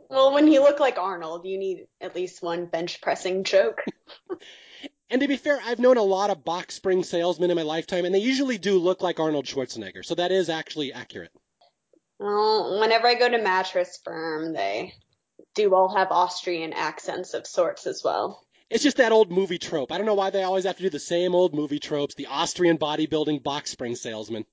[0.09, 3.79] Well, when you look like Arnold, you need at least one bench pressing joke.
[5.09, 8.05] And to be fair, I've known a lot of box spring salesmen in my lifetime,
[8.05, 11.33] and they usually do look like Arnold Schwarzenegger, so that is actually accurate.
[12.21, 14.93] Well, whenever I go to Mattress Firm, they
[15.55, 18.45] do all have Austrian accents of sorts as well.
[18.69, 19.91] It's just that old movie trope.
[19.91, 22.27] I don't know why they always have to do the same old movie tropes, the
[22.27, 24.45] Austrian bodybuilding box spring salesman.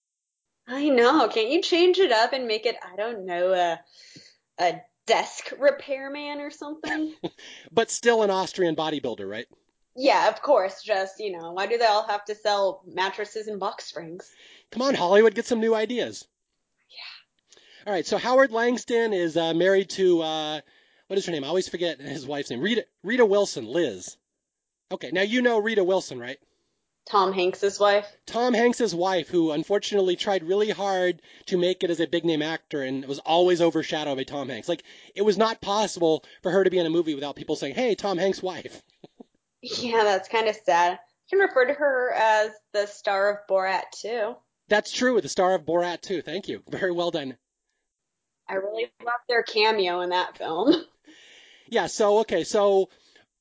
[0.67, 1.29] I know.
[1.29, 3.81] Can't you change it up and make it, I don't know, a,
[4.59, 7.15] a desk repairman or something?
[7.71, 9.47] But still an Austrian bodybuilder, right?
[9.95, 10.83] yeah, of course.
[10.83, 14.31] Just, you know, why do they all have to sell mattresses and box springs?
[14.71, 16.27] Come on, Hollywood, get some new ideas.
[17.89, 20.61] All right, so Howard Langston is uh, married to uh,
[21.07, 21.43] what is her name?
[21.43, 22.61] I always forget his wife's name.
[22.61, 24.19] Rita Rita Wilson, Liz.
[24.93, 26.37] Okay, now you know Rita Wilson, right?
[27.07, 28.07] Tom Hanks's wife.
[28.27, 32.43] Tom Hanks's wife, who unfortunately tried really hard to make it as a big name
[32.43, 34.69] actor and was always overshadowed by Tom Hanks.
[34.69, 34.83] Like
[35.15, 37.95] it was not possible for her to be in a movie without people saying, "Hey,
[37.95, 38.83] Tom Hanks' wife."
[39.63, 41.01] Yeah, that's kind of sad.
[41.33, 44.37] You can refer to her as the star of Borat too.
[44.69, 45.19] That's true.
[45.23, 46.21] The star of Borat too.
[46.21, 46.63] Thank you.
[46.69, 47.39] Very well done.
[48.49, 50.75] I really loved their cameo in that film.
[51.71, 51.87] Yeah.
[51.87, 52.45] So okay.
[52.45, 52.89] So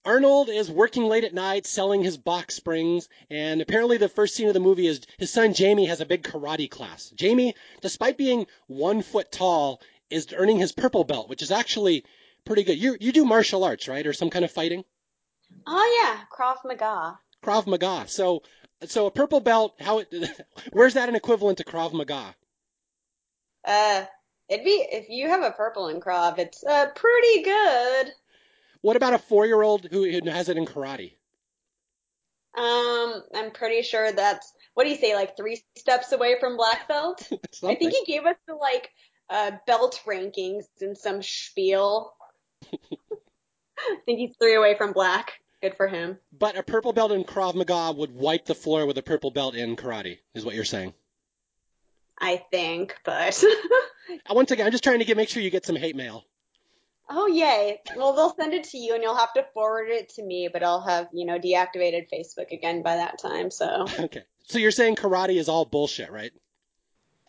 [0.03, 4.47] Arnold is working late at night selling his box springs, and apparently the first scene
[4.47, 7.09] of the movie is his son Jamie has a big karate class.
[7.09, 12.05] Jamie, despite being one foot tall, is earning his purple belt, which is actually
[12.45, 12.77] pretty good.
[12.77, 14.83] You you do martial arts, right, or some kind of fighting?
[15.65, 17.19] Oh yeah, Krav Maga.
[17.43, 18.07] Krav Maga.
[18.07, 18.43] So
[18.85, 19.75] so a purple belt.
[19.79, 20.13] How it,
[20.71, 22.35] where's that an equivalent to Krav Maga?
[23.65, 24.05] Uh,
[24.49, 28.11] it'd be if you have a purple in Krav, it's uh pretty good.
[28.81, 31.13] What about a four year old who who has it in karate?
[32.57, 36.87] Um, I'm pretty sure that's what do you say, like three steps away from black
[36.87, 37.27] belt?
[37.63, 38.89] I think he gave us the like
[39.29, 42.13] uh belt rankings in some spiel.
[43.79, 45.33] I think he's three away from black.
[45.61, 46.17] Good for him.
[46.37, 49.55] But a purple belt in Krav Maga would wipe the floor with a purple belt
[49.55, 50.93] in karate, is what you're saying.
[52.19, 55.65] I think, but Uh, Once again, I'm just trying to get make sure you get
[55.65, 56.25] some hate mail.
[57.09, 57.79] oh yay.
[57.95, 60.49] Well, they'll send it to you, and you'll have to forward it to me.
[60.51, 63.51] But I'll have you know deactivated Facebook again by that time.
[63.51, 64.23] So Okay.
[64.47, 66.31] So you're saying karate is all bullshit, right?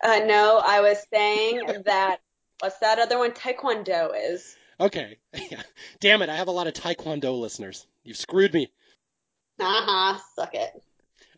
[0.02, 2.20] uh, no, I was saying that
[2.60, 3.32] what's that other one?
[3.32, 4.56] Taekwondo is.
[4.80, 5.18] Okay.
[5.50, 5.62] Yeah.
[6.00, 7.86] Damn it, I have a lot of Taekwondo listeners.
[8.04, 8.70] You've screwed me.
[9.60, 10.70] Haha, suck it.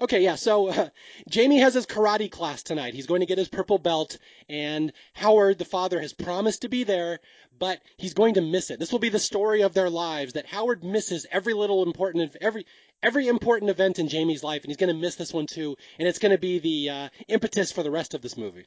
[0.02, 0.88] Okay, yeah, so uh,
[1.28, 2.94] Jamie has his karate class tonight.
[2.94, 4.16] He's going to get his purple belt,
[4.48, 7.20] and Howard, the father, has promised to be there,
[7.58, 8.78] but he's going to miss it.
[8.78, 12.64] This will be the story of their lives that Howard misses every little important, every
[13.02, 16.08] every important event in Jamie's life, and he's going to miss this one too, and
[16.08, 18.66] it's going to be the uh, impetus for the rest of this movie.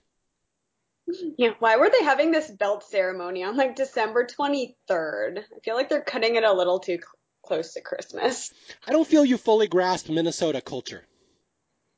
[1.38, 5.40] Yeah, why were they having this belt ceremony on like December 23rd?
[5.40, 8.54] I feel like they're cutting it a little too cl- close to Christmas.
[8.88, 11.04] I don't feel you fully grasp Minnesota culture.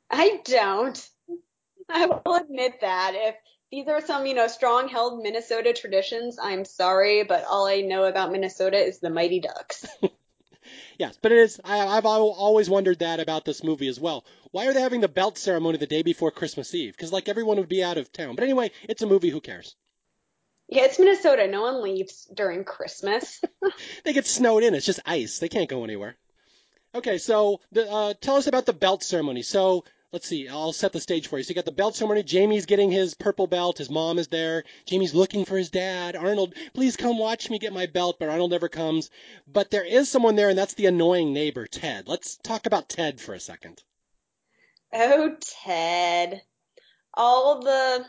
[0.10, 1.10] I don't.
[1.90, 3.14] I will admit that.
[3.16, 3.36] If
[3.72, 8.04] these are some, you know, strong held Minnesota traditions, I'm sorry, but all I know
[8.06, 9.86] about Minnesota is the Mighty Ducks.
[10.98, 11.60] Yes, but it is.
[11.64, 14.26] I, I've al- always wondered that about this movie as well.
[14.52, 16.94] Why are they having the belt ceremony the day before Christmas Eve?
[16.94, 18.36] Because like everyone would be out of town.
[18.36, 19.30] But anyway, it's a movie.
[19.30, 19.76] Who cares?
[20.68, 21.48] Yeah, it's Minnesota.
[21.48, 23.42] No one leaves during Christmas.
[24.04, 24.74] They get snowed in.
[24.76, 25.40] It's just ice.
[25.40, 26.16] They can't go anywhere.
[26.94, 29.42] Okay, so the, uh, tell us about the belt ceremony.
[29.42, 30.48] So let's see.
[30.48, 31.44] I'll set the stage for you.
[31.44, 32.24] So you got the belt ceremony.
[32.24, 33.78] Jamie's getting his purple belt.
[33.78, 34.64] His mom is there.
[34.86, 36.16] Jamie's looking for his dad.
[36.16, 38.18] Arnold, please come watch me get my belt.
[38.20, 39.10] But Arnold never comes.
[39.48, 42.08] But there is someone there, and that's the annoying neighbor, Ted.
[42.08, 43.84] Let's talk about Ted for a second.
[44.94, 46.42] oh, Ted.
[47.14, 48.06] All the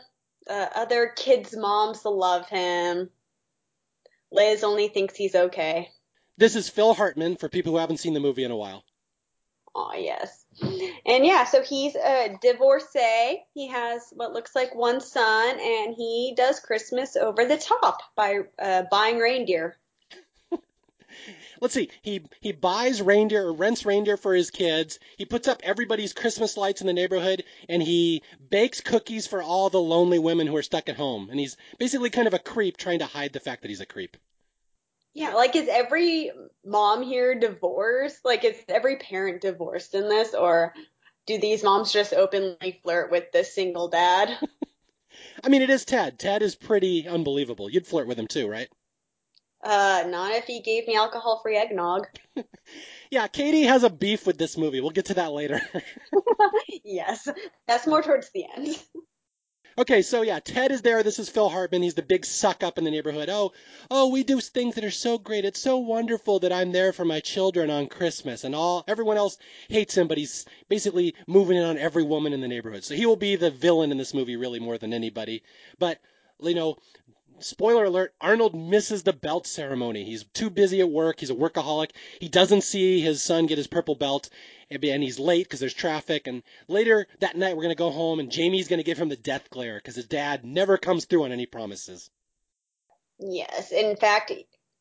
[0.49, 3.09] uh, other kids' moms love him.
[4.31, 5.89] Liz only thinks he's okay.
[6.37, 8.83] This is Phil Hartman for people who haven't seen the movie in a while.
[9.79, 10.43] Oh, yes.
[11.05, 13.43] And yeah, so he's a divorcee.
[13.53, 18.39] He has what looks like one son, and he does Christmas over the top by
[18.57, 19.77] uh, buying reindeer.
[21.61, 21.91] Let's see.
[22.01, 24.97] He he buys reindeer or rents reindeer for his kids.
[25.15, 29.69] He puts up everybody's Christmas lights in the neighborhood, and he bakes cookies for all
[29.69, 31.29] the lonely women who are stuck at home.
[31.29, 33.85] And he's basically kind of a creep, trying to hide the fact that he's a
[33.85, 34.17] creep.
[35.17, 36.29] Yeah, like is every
[36.63, 38.23] mom here divorced?
[38.23, 40.75] Like is every parent divorced in this, or
[41.25, 44.37] do these moms just openly flirt with the single dad?
[45.43, 46.19] I mean, it is Ted.
[46.19, 47.67] Ted is pretty unbelievable.
[47.67, 48.69] You'd flirt with him too, right?
[49.63, 52.05] Uh, not if he gave me alcohol-free eggnog.
[53.09, 54.81] Yeah, Katie has a beef with this movie.
[54.81, 55.61] We'll get to that later.
[56.83, 57.25] yes,
[57.65, 58.77] that's more towards the end.
[59.79, 61.03] Okay, so yeah, Ted is there.
[61.03, 61.83] This is Phil Hartman.
[61.83, 63.29] He's the big suck up in the neighborhood.
[63.29, 63.51] Oh,
[63.91, 65.45] oh, we do things that are so great.
[65.45, 69.37] It's so wonderful that I'm there for my children on Christmas, and all everyone else
[69.69, 72.85] hates him, but he's basically moving in on every woman in the neighborhood.
[72.85, 75.43] So he will be the villain in this movie, really more than anybody.
[75.77, 75.99] But
[76.41, 76.77] you know,
[77.39, 80.03] spoiler alert: Arnold misses the belt ceremony.
[80.03, 81.19] He's too busy at work.
[81.19, 81.91] He's a workaholic.
[82.19, 84.29] He doesn't see his son get his purple belt,
[84.69, 86.27] and he's late because there's traffic.
[86.27, 89.49] And later that night, we're gonna go home, and Jamie's gonna give him the death
[89.49, 92.09] glare because his dad never comes through on any promises.
[93.19, 94.31] Yes, in fact,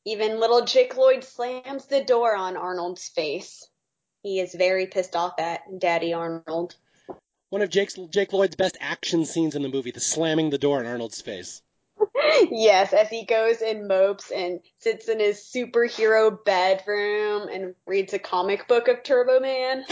[0.04, 3.68] even little Jake Lloyd slams the door on Arnold's face.
[4.22, 6.76] He is very pissed off at Daddy Arnold.
[7.50, 10.80] One of Jake's Jake Lloyd's best action scenes in the movie: the slamming the door
[10.80, 11.62] in Arnold's face.
[12.50, 18.18] Yes, as he goes and mopes and sits in his superhero bedroom and reads a
[18.18, 19.84] comic book of Turbo Man.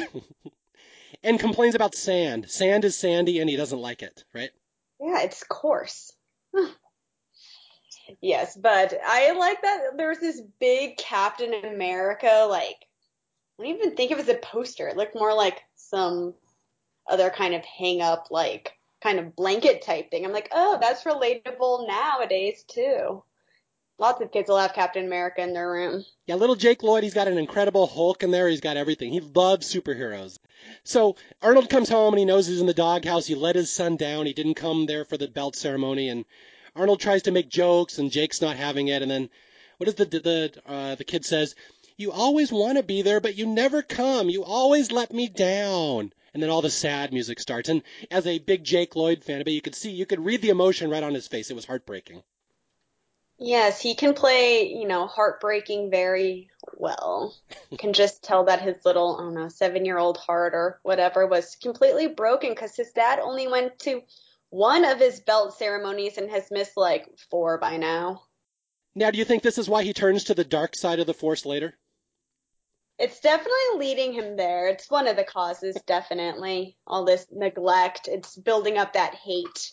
[1.22, 2.50] and complains about sand.
[2.50, 4.50] Sand is sandy and he doesn't like it, right?
[5.00, 6.12] Yeah, it's coarse.
[8.20, 12.76] yes, but I like that there's this big Captain America, like,
[13.58, 14.88] I don't even think of it as a poster.
[14.88, 16.34] It looked more like some
[17.08, 18.72] other kind of hang up, like,
[19.04, 20.24] kind of blanket type thing.
[20.24, 23.22] I'm like, oh, that's relatable nowadays, too.
[23.98, 26.04] Lots of kids will have Captain America in their room.
[26.26, 28.48] Yeah, little Jake Lloyd, he's got an incredible Hulk in there.
[28.48, 29.12] He's got everything.
[29.12, 30.38] He loves superheroes.
[30.82, 33.26] So Arnold comes home and he knows he's in the doghouse.
[33.26, 34.26] He let his son down.
[34.26, 36.08] He didn't come there for the belt ceremony.
[36.08, 36.24] And
[36.74, 39.02] Arnold tries to make jokes and Jake's not having it.
[39.02, 39.30] And then
[39.76, 41.54] what is the the uh, the kid says?
[41.96, 44.28] You always want to be there, but you never come.
[44.28, 46.12] You always let me down.
[46.34, 47.68] And then all the sad music starts.
[47.68, 50.42] And as a big Jake Lloyd fan, I bet you could see, you could read
[50.42, 51.50] the emotion right on his face.
[51.50, 52.22] It was heartbreaking.
[53.38, 57.34] Yes, he can play, you know, heartbreaking very well.
[57.70, 60.80] You can just tell that his little, I don't know, seven year old heart or
[60.82, 64.02] whatever was completely broken because his dad only went to
[64.50, 68.22] one of his belt ceremonies and has missed like four by now.
[68.94, 71.14] Now, do you think this is why he turns to the dark side of the
[71.14, 71.76] Force later?
[72.98, 74.68] It's definitely leading him there.
[74.68, 76.76] It's one of the causes, definitely.
[76.86, 79.72] All this neglect, it's building up that hate.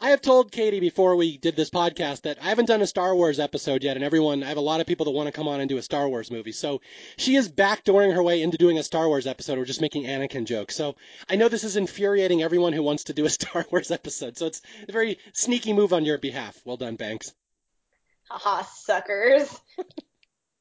[0.00, 3.16] I have told Katie before we did this podcast that I haven't done a Star
[3.16, 5.48] Wars episode yet, and everyone, I have a lot of people that want to come
[5.48, 6.52] on and do a Star Wars movie.
[6.52, 6.80] So
[7.16, 10.44] she is backdooring her way into doing a Star Wars episode or just making Anakin
[10.44, 10.76] jokes.
[10.76, 10.94] So
[11.28, 14.38] I know this is infuriating everyone who wants to do a Star Wars episode.
[14.38, 16.58] So it's a very sneaky move on your behalf.
[16.64, 17.34] Well done, Banks.
[18.30, 19.60] Haha, suckers.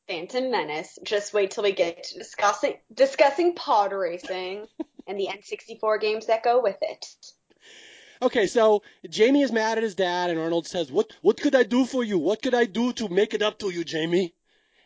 [0.07, 0.97] Phantom Menace.
[1.03, 4.67] Just wait till we get to discussing discussing pod racing
[5.05, 7.05] and the N64 games that go with it.
[8.21, 11.63] Okay, so Jamie is mad at his dad, and Arnold says, "What what could I
[11.63, 12.17] do for you?
[12.17, 14.33] What could I do to make it up to you, Jamie?"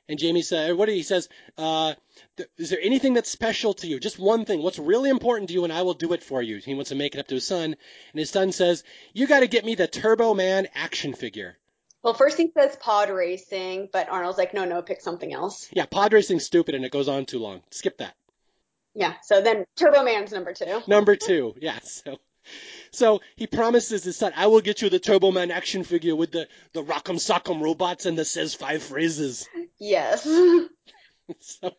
[0.10, 1.94] And Jamie says, "What?" He says, uh,
[2.58, 4.00] "Is there anything that's special to you?
[4.00, 4.62] Just one thing.
[4.62, 6.96] What's really important to you, and I will do it for you." He wants to
[6.96, 9.76] make it up to his son, and his son says, "You got to get me
[9.76, 11.58] the Turbo Man action figure."
[12.04, 15.86] Well, first he says pod racing, but Arnold's like, "No, no, pick something else." Yeah,
[15.86, 17.62] pod racing's stupid, and it goes on too long.
[17.70, 18.16] Skip that.
[18.94, 19.14] Yeah.
[19.24, 20.82] So then Turbo Man's number two.
[20.88, 21.80] Number two, yeah.
[21.84, 22.18] So.
[22.92, 26.32] So he promises his son, I will get you the Turbo Man action figure with
[26.32, 29.48] the, the Rock'em Sock'em robots and the says five phrases.
[29.80, 30.24] Yes.
[31.40, 31.72] so,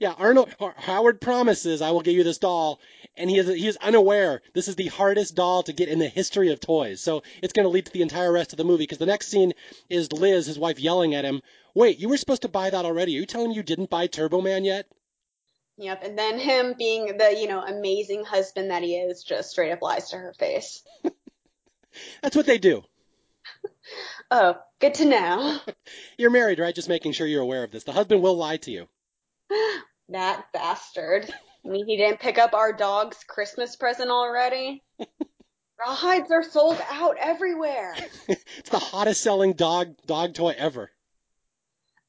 [0.00, 2.80] yeah, Arnold Howard promises I will get you this doll,
[3.20, 6.08] and he is he is unaware this is the hardest doll to get in the
[6.08, 7.00] history of toys.
[7.00, 9.28] So it's going to lead to the entire rest of the movie because the next
[9.28, 9.52] scene
[9.88, 11.42] is Liz, his wife, yelling at him.
[11.74, 13.16] Wait, you were supposed to buy that already.
[13.16, 14.86] Are you telling me you didn't buy Turbo Man yet?
[15.78, 19.72] Yep, and then him being the, you know, amazing husband that he is just straight
[19.72, 20.82] up lies to her face.
[22.22, 22.82] That's what they do.
[24.30, 25.58] oh, good to know.
[26.18, 26.74] You're married, right?
[26.74, 27.84] Just making sure you're aware of this.
[27.84, 28.88] The husband will lie to you.
[30.10, 31.32] that bastard.
[31.64, 34.82] I mean, he didn't pick up our dog's Christmas present already.
[35.86, 37.94] Rawhides are sold out everywhere.
[38.28, 40.90] it's the hottest selling dog dog toy ever.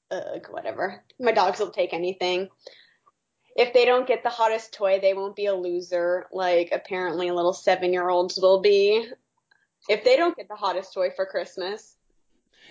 [0.09, 1.03] Ugh, whatever.
[1.19, 2.49] My dogs will take anything
[3.55, 6.27] if they don't get the hottest toy, they won't be a loser.
[6.31, 9.07] Like apparently little seven year olds will be.
[9.89, 11.95] If they don't get the hottest toy for Christmas.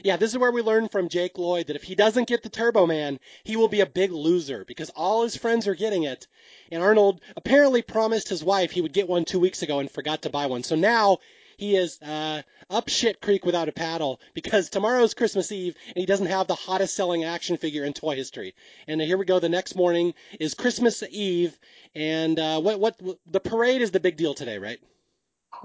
[0.03, 2.49] Yeah, this is where we learn from Jake Lloyd that if he doesn't get the
[2.49, 6.27] Turbo Man, he will be a big loser because all his friends are getting it.
[6.71, 10.23] And Arnold apparently promised his wife he would get one two weeks ago and forgot
[10.23, 10.63] to buy one.
[10.63, 11.19] So now
[11.59, 16.07] he is uh, up shit creek without a paddle because tomorrow's Christmas Eve and he
[16.07, 18.55] doesn't have the hottest selling action figure in toy history.
[18.87, 19.39] And here we go.
[19.41, 21.59] The next morning is Christmas Eve,
[21.95, 24.81] and uh, what what the parade is the big deal today, right?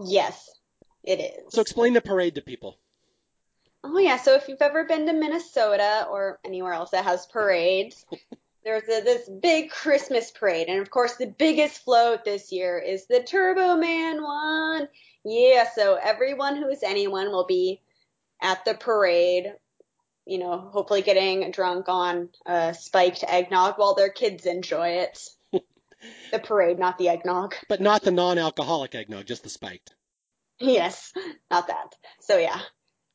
[0.03, 0.49] Yes,
[1.05, 1.53] it is.
[1.53, 2.77] So explain the parade to people.
[3.87, 8.03] Oh yeah, so if you've ever been to Minnesota or anywhere else that has parades,
[8.63, 13.05] there's a, this big Christmas parade, and of course the biggest float this year is
[13.05, 14.87] the Turbo Man one.
[15.23, 17.81] Yeah, so everyone who is anyone will be
[18.41, 19.53] at the parade,
[20.25, 25.29] you know, hopefully getting drunk on uh, spiked eggnog while their kids enjoy it.
[26.31, 27.53] the parade, not the eggnog.
[27.69, 29.93] But not the non alcoholic eggnog, just the spiked.
[30.59, 31.13] Yes,
[31.51, 31.93] not that.
[32.21, 32.59] So yeah,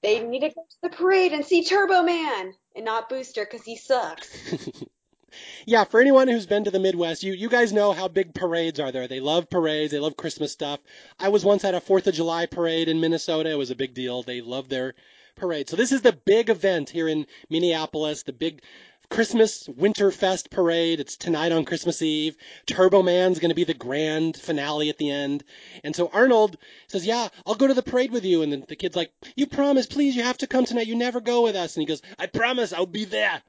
[0.03, 3.65] they need to go to the parade and see Turbo Man and not Booster because
[3.65, 4.29] he sucks.
[5.67, 8.81] yeah, for anyone who's been to the Midwest, you, you guys know how big parades
[8.81, 9.09] are there.
[9.09, 9.93] They love parades.
[9.93, 10.81] They love Christmas stuff.
[11.19, 13.51] I was once at a 4th of July parade in Minnesota.
[13.51, 14.23] It was a big deal.
[14.23, 14.95] They love their
[15.37, 15.69] parade.
[15.69, 18.63] So this is the big event here in Minneapolis, the big
[19.11, 21.01] Christmas Winterfest parade.
[21.01, 22.37] It's tonight on Christmas Eve.
[22.65, 25.43] Turbo Man's going to be the grand finale at the end.
[25.83, 26.57] And so Arnold
[26.87, 28.43] says, Yeah, I'll go to the parade with you.
[28.43, 30.87] And then the kid's like, You promise, please, you have to come tonight.
[30.87, 31.77] You never go with us.
[31.77, 33.43] And he goes, I promise, I'll be there.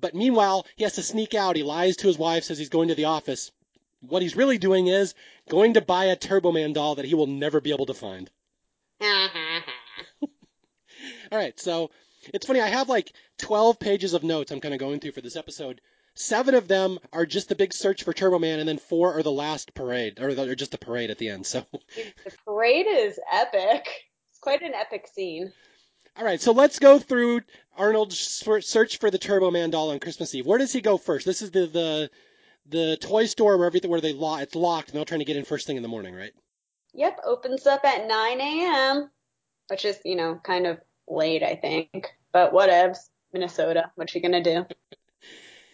[0.00, 1.56] But meanwhile, he has to sneak out.
[1.56, 3.52] He lies to his wife, says he's going to the office.
[4.00, 5.14] what he's really doing is
[5.50, 8.30] going to buy a Turbo Man doll that he will never be able to find.
[9.02, 9.28] All
[11.38, 11.90] right, so
[12.32, 12.60] it's funny.
[12.60, 15.80] I have like 12 pages of notes I'm kind of going through for this episode.
[16.14, 19.22] Seven of them are just the big search for Turbo Man, and then four are
[19.22, 21.44] the last parade, or, the, or just the parade at the end.
[21.44, 23.88] So, the parade is epic.
[24.30, 25.52] It's quite an epic scene.
[26.16, 27.40] all right, so let's go through
[27.76, 30.46] Arnold's search for the Turbo Man doll on Christmas Eve.
[30.46, 31.26] Where does he go first?
[31.26, 32.10] This is the the
[32.66, 35.26] the toy store where everything where they lock it's locked and they're all trying to
[35.26, 36.32] get in first thing in the morning, right?
[36.94, 39.10] Yep, opens up at 9 a.m.,
[39.68, 40.78] which is you know kind of
[41.08, 42.98] late, I think, but whatevs.
[43.34, 44.64] Minnesota, what you gonna do?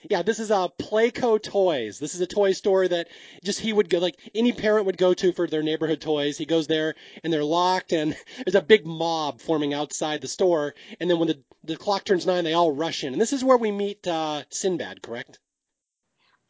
[0.08, 1.98] Yeah, this is uh, Playco Toys.
[1.98, 3.08] This is a toy store that
[3.44, 6.38] just he would go, like any parent would go to for their neighborhood toys.
[6.38, 10.74] He goes there and they're locked and there's a big mob forming outside the store.
[10.98, 13.12] And then when the, the clock turns nine, they all rush in.
[13.12, 15.38] And this is where we meet uh, Sinbad, correct?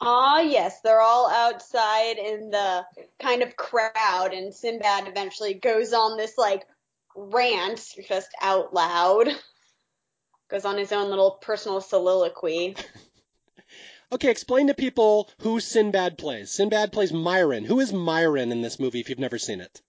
[0.01, 2.87] Ah, yes, they're all outside in the
[3.21, 6.67] kind of crowd, and Sinbad eventually goes on this like
[7.15, 9.29] rant just out loud.
[10.51, 12.77] Goes on his own little personal soliloquy.
[14.13, 16.51] Okay, explain to people who Sinbad plays.
[16.51, 17.65] Sinbad plays Myron.
[17.65, 19.81] Who is Myron in this movie if you've never seen it?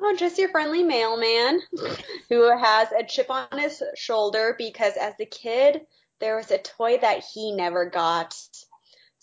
[0.00, 1.60] Oh, just your friendly mailman
[2.30, 5.82] who has a chip on his shoulder because as a kid,
[6.20, 8.34] there was a toy that he never got.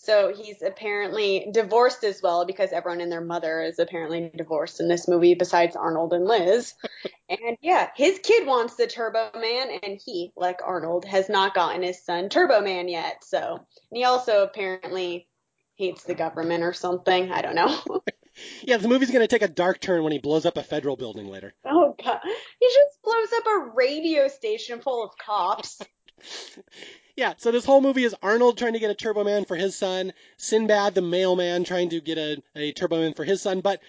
[0.08, 4.88] So he's apparently divorced as well because everyone and their mother is apparently divorced in
[4.88, 6.72] this movie besides Arnold and Liz.
[7.28, 11.82] and yeah, his kid wants the Turbo Man and he, like Arnold, has not gotten
[11.82, 13.22] his son Turbo Man yet.
[13.22, 15.28] So, and he also apparently
[15.74, 17.30] hates the government or something.
[17.30, 17.78] I don't know.
[18.62, 20.96] yeah, the movie's going to take a dark turn when he blows up a federal
[20.96, 21.52] building later.
[21.66, 22.20] Oh god.
[22.24, 25.82] He just blows up a radio station full of cops.
[27.18, 29.74] Yeah, so this whole movie is Arnold trying to get a Turbo Man for his
[29.74, 33.80] son, Sinbad the mailman trying to get a, a Turbo Man for his son, but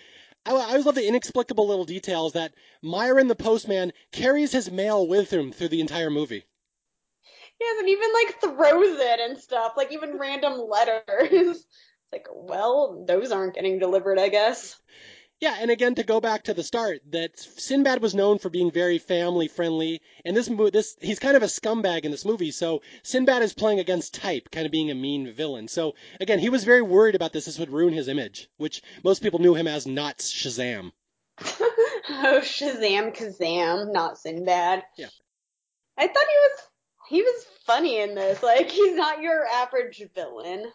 [0.47, 5.07] I, I always love the inexplicable little details that Myron the postman carries his mail
[5.07, 6.43] with him through the entire movie.
[7.61, 11.63] Yes, and even like throws it and stuff, like even random letters.
[12.11, 14.75] It's like, well, those aren't getting delivered, I guess.
[15.39, 18.71] Yeah, and again to go back to the start, that Sinbad was known for being
[18.71, 22.51] very family friendly, and this mo- this he's kind of a scumbag in this movie.
[22.51, 25.69] So Sinbad is playing against type, kind of being a mean villain.
[25.69, 27.45] So again, he was very worried about this.
[27.45, 30.91] This would ruin his image, which most people knew him as not Shazam.
[31.41, 34.83] oh, Shazam Kazaam, not Sinbad.
[34.97, 35.07] Yeah.
[35.97, 36.59] I thought he was
[37.09, 38.43] he was funny in this.
[38.43, 40.65] Like he's not your average villain.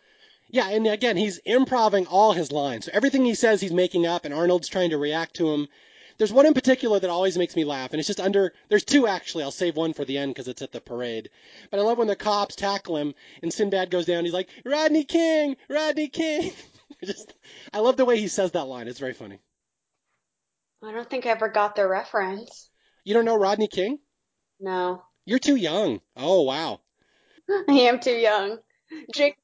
[0.48, 2.84] Yeah, and again, he's improving all his lines.
[2.84, 5.68] So everything he says, he's making up, and Arnold's trying to react to him.
[6.16, 8.52] There's one in particular that always makes me laugh, and it's just under.
[8.68, 9.42] There's two actually.
[9.42, 11.30] I'll save one for the end because it's at the parade.
[11.70, 14.24] But I love when the cops tackle him, and Sinbad goes down.
[14.24, 16.52] He's like, "Rodney King, Rodney King."
[17.04, 17.34] just,
[17.72, 18.86] I love the way he says that line.
[18.86, 19.40] It's very funny.
[20.84, 22.70] I don't think I ever got the reference.
[23.04, 23.98] You don't know Rodney King?
[24.60, 25.02] No.
[25.24, 26.00] You're too young.
[26.16, 26.80] Oh wow.
[27.68, 28.58] I am too young.
[29.14, 29.36] Jake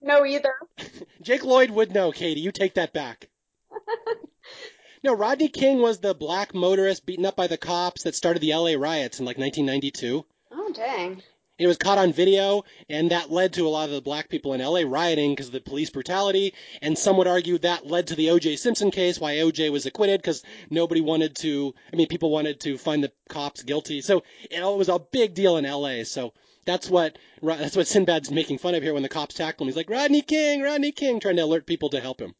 [0.00, 0.54] no either.
[1.22, 2.40] Jake Lloyd would know, Katie.
[2.40, 3.28] You take that back.
[5.04, 8.54] no, Rodney King was the black motorist beaten up by the cops that started the
[8.54, 10.24] LA riots in like 1992.
[10.52, 11.22] Oh, dang.
[11.58, 14.52] It was caught on video, and that led to a lot of the black people
[14.52, 16.52] in LA rioting because of the police brutality.
[16.82, 18.56] And some would argue that led to the O.J.
[18.56, 19.70] Simpson case, why O.J.
[19.70, 21.74] was acquitted because nobody wanted to.
[21.90, 24.02] I mean, people wanted to find the cops guilty.
[24.02, 26.04] So it was a big deal in L.A.
[26.04, 26.34] So
[26.66, 29.68] that's what that's what Sinbad's making fun of here when the cops tackle him.
[29.68, 32.34] He's like Rodney King, Rodney King, trying to alert people to help him.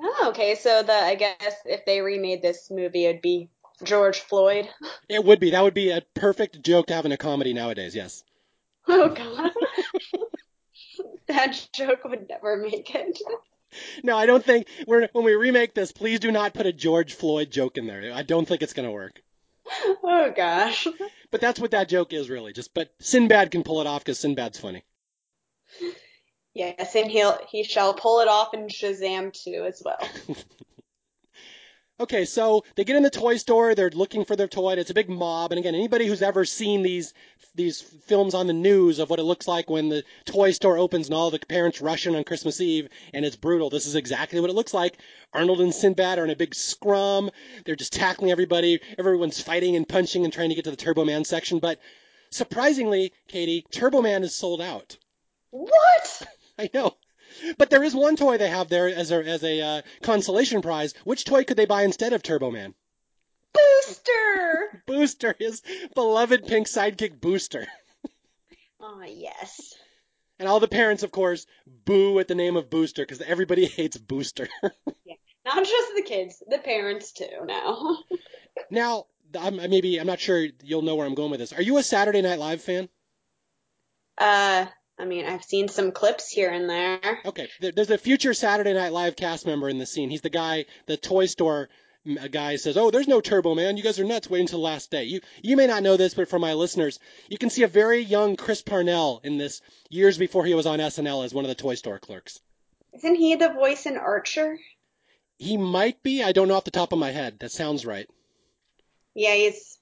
[0.00, 0.54] Oh, okay.
[0.54, 3.48] So the I guess if they remade this movie, it'd be
[3.82, 4.68] George Floyd.
[5.08, 5.50] It would be.
[5.50, 7.94] That would be a perfect joke to have in a comedy nowadays.
[7.94, 8.24] Yes.
[8.88, 9.52] Oh God.
[11.28, 13.18] that joke would never make it.
[14.02, 15.92] No, I don't think we're when we remake this.
[15.92, 18.12] Please do not put a George Floyd joke in there.
[18.12, 19.22] I don't think it's going to work.
[20.02, 20.86] Oh gosh.
[21.30, 22.52] But that's what that joke is really.
[22.52, 24.84] Just but Sinbad can pull it off because Sinbad's funny.
[26.54, 29.98] Yes, and he'll he shall pull it off in Shazam too as well.
[31.98, 33.74] Okay, so they get in the toy store.
[33.74, 34.72] They're looking for their toy.
[34.72, 35.52] And it's a big mob.
[35.52, 37.14] And again, anybody who's ever seen these
[37.54, 41.06] these films on the news of what it looks like when the toy store opens
[41.06, 43.70] and all the parents rush in on Christmas Eve, and it's brutal.
[43.70, 44.98] This is exactly what it looks like.
[45.32, 47.30] Arnold and Sinbad are in a big scrum.
[47.64, 48.80] They're just tackling everybody.
[48.98, 51.60] Everyone's fighting and punching and trying to get to the Turbo Man section.
[51.60, 51.80] But
[52.30, 54.98] surprisingly, Katie, Turbo Man is sold out.
[55.50, 56.22] What?
[56.58, 56.94] I know.
[57.58, 60.94] But there is one toy they have there as a as a uh, consolation prize.
[61.04, 62.74] Which toy could they buy instead of Turbo Man?
[63.52, 64.82] Booster.
[64.86, 65.62] Booster, his
[65.94, 67.66] beloved pink sidekick Booster.
[68.80, 69.74] Oh yes.
[70.38, 73.96] And all the parents, of course, boo at the name of Booster because everybody hates
[73.96, 74.48] Booster.
[74.62, 77.98] Not just the kids, the parents too now.
[78.70, 79.06] now,
[79.38, 81.52] I'm, maybe I'm not sure you'll know where I'm going with this.
[81.52, 82.88] Are you a Saturday Night Live fan?
[84.18, 84.66] Uh,
[84.98, 87.20] I mean, I've seen some clips here and there.
[87.26, 90.08] Okay, there's a future Saturday Night Live cast member in the scene.
[90.10, 91.68] He's the guy, the toy store
[92.06, 93.76] m- guy says, "Oh, there's no Turbo Man.
[93.76, 94.30] You guys are nuts.
[94.30, 96.98] Wait until the last day." You you may not know this, but for my listeners,
[97.28, 100.78] you can see a very young Chris Parnell in this years before he was on
[100.78, 102.40] SNL as one of the toy store clerks.
[102.94, 104.58] Isn't he the voice in Archer?
[105.36, 106.22] He might be.
[106.22, 107.38] I don't know off the top of my head.
[107.40, 108.08] That sounds right.
[109.14, 109.78] Yeah, he's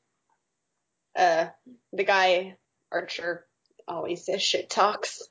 [1.15, 1.47] uh
[1.93, 2.57] the guy
[2.91, 3.47] Archer
[3.87, 5.23] always says shit talks.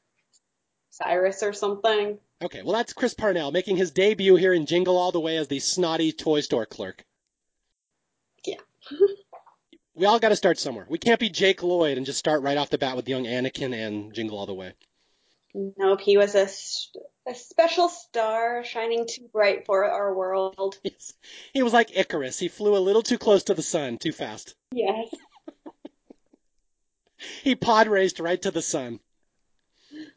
[0.90, 2.20] Cyrus or something.
[2.44, 5.48] Okay, well that's Chris Parnell making his debut here in Jingle All the Way as
[5.48, 7.04] the snotty toy store clerk.
[8.46, 8.60] Yeah.
[9.96, 10.86] we all got to start somewhere.
[10.88, 13.74] We can't be Jake Lloyd and just start right off the bat with young Anakin
[13.74, 14.74] and Jingle All the Way.
[15.56, 16.48] Nope, he was a,
[17.30, 20.78] a special star shining too bright for our world.
[20.84, 21.14] Yes.
[21.54, 22.40] He was like Icarus.
[22.40, 24.56] He flew a little too close to the sun, too fast.
[24.72, 25.14] Yes.
[27.44, 29.00] He pod raced right to the sun.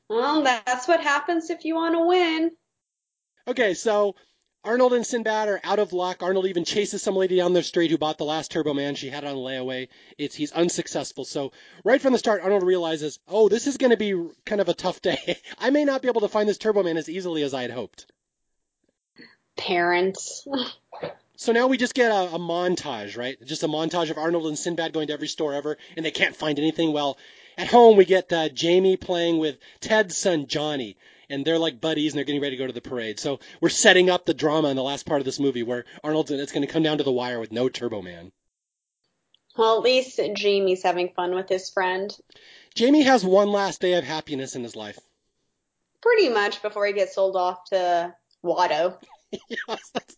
[0.09, 2.53] Well, that's what happens if you want to win.
[3.49, 4.15] Okay, so
[4.67, 6.23] Arnold and Sinbad are out of luck.
[6.23, 8.97] Arnold even chases some lady down the street who bought the last Turbo Man.
[8.97, 9.89] She had it on layaway.
[10.19, 11.25] It's he's unsuccessful.
[11.25, 11.53] So
[11.85, 14.75] right from the start, Arnold realizes, oh, this is going to be kind of a
[14.75, 15.39] tough day.
[15.59, 17.71] I may not be able to find this Turbo Man as easily as I had
[17.71, 18.07] hoped.
[19.57, 20.47] Parents.
[21.37, 23.37] So now we just get a, a montage, right?
[23.45, 26.35] Just a montage of Arnold and Sinbad going to every store ever, and they can't
[26.35, 26.93] find anything.
[26.93, 27.19] Well,
[27.59, 30.97] at home we get uh, Jamie playing with Ted's son Johnny,
[31.29, 33.21] and they're like buddies, and they're getting ready to go to the parade.
[33.21, 36.31] So we're setting up the drama in the last part of this movie where Arnold's
[36.31, 38.33] it's going to come down to the wire with no Turbo Man.
[39.57, 42.15] Well, at least Jamie's having fun with his friend.
[42.75, 44.99] Jamie has one last day of happiness in his life.
[46.03, 48.15] Pretty much before he gets sold off to
[48.45, 48.99] Watto.
[49.33, 50.17] Yes, that's,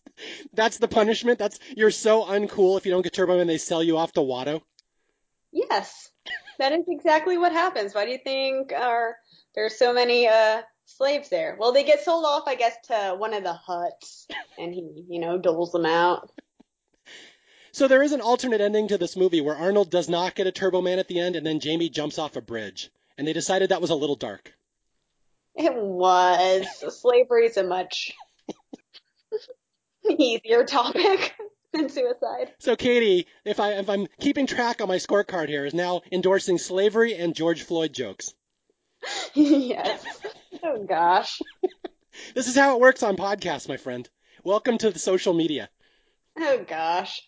[0.53, 1.39] that's the punishment.
[1.39, 3.47] That's you're so uncool if you don't get Turbo Man.
[3.47, 4.61] They sell you off to Watto.
[5.51, 6.09] Yes.
[6.59, 7.95] That is exactly what happens.
[7.95, 9.15] Why do you think are
[9.55, 11.55] there's so many uh slaves there?
[11.59, 15.19] Well, they get sold off, I guess, to one of the huts, and he, you
[15.19, 16.29] know, doles them out.
[17.71, 20.51] So there is an alternate ending to this movie where Arnold does not get a
[20.51, 23.69] Turbo Man at the end, and then Jamie jumps off a bridge, and they decided
[23.69, 24.53] that was a little dark.
[25.55, 26.65] It was
[27.01, 28.13] slavery's a much
[30.17, 31.35] easier topic
[31.73, 32.53] than suicide.
[32.59, 36.57] So Katie, if I if I'm keeping track on my scorecard here, is now endorsing
[36.57, 38.33] slavery and George Floyd jokes.
[39.33, 40.03] yes.
[40.63, 41.41] Oh gosh.
[42.35, 44.09] This is how it works on podcasts, my friend.
[44.43, 45.69] Welcome to the social media.
[46.37, 47.21] Oh gosh.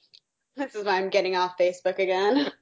[0.57, 2.51] This is why I'm getting off Facebook again.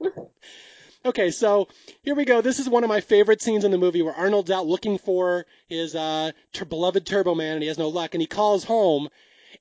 [1.02, 1.66] Okay, so
[2.02, 2.42] here we go.
[2.42, 5.46] This is one of my favorite scenes in the movie where Arnold's out looking for
[5.66, 9.08] his uh, tur- beloved Turbo Man, and he has no luck, and he calls home.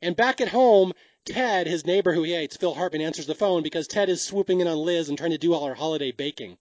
[0.02, 0.94] And back at home,
[1.26, 4.62] Ted, his neighbor who he hates, Phil Hartman, answers the phone because Ted is swooping
[4.62, 6.58] in on Liz and trying to do all her holiday baking.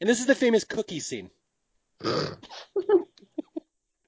[0.00, 1.30] And this is the famous cookie scene.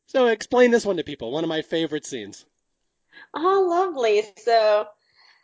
[0.07, 1.31] so explain this one to people.
[1.31, 2.45] One of my favorite scenes.
[3.35, 4.23] Oh, lovely.
[4.37, 4.87] So,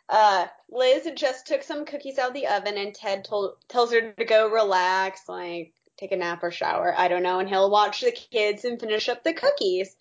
[0.09, 4.11] uh, Liz just took some cookies out of the oven, and Ted told tells her
[4.11, 6.93] to go relax, like take a nap or shower.
[6.95, 9.95] I don't know, and he'll watch the kids and finish up the cookies.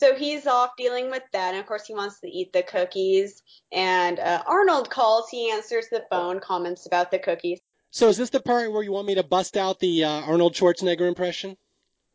[0.00, 3.42] So he's off dealing with that, and of course he wants to eat the cookies.
[3.70, 5.28] And uh, Arnold calls.
[5.28, 7.60] He answers the phone, comments about the cookies.
[7.90, 10.54] So is this the part where you want me to bust out the uh, Arnold
[10.54, 11.58] Schwarzenegger impression?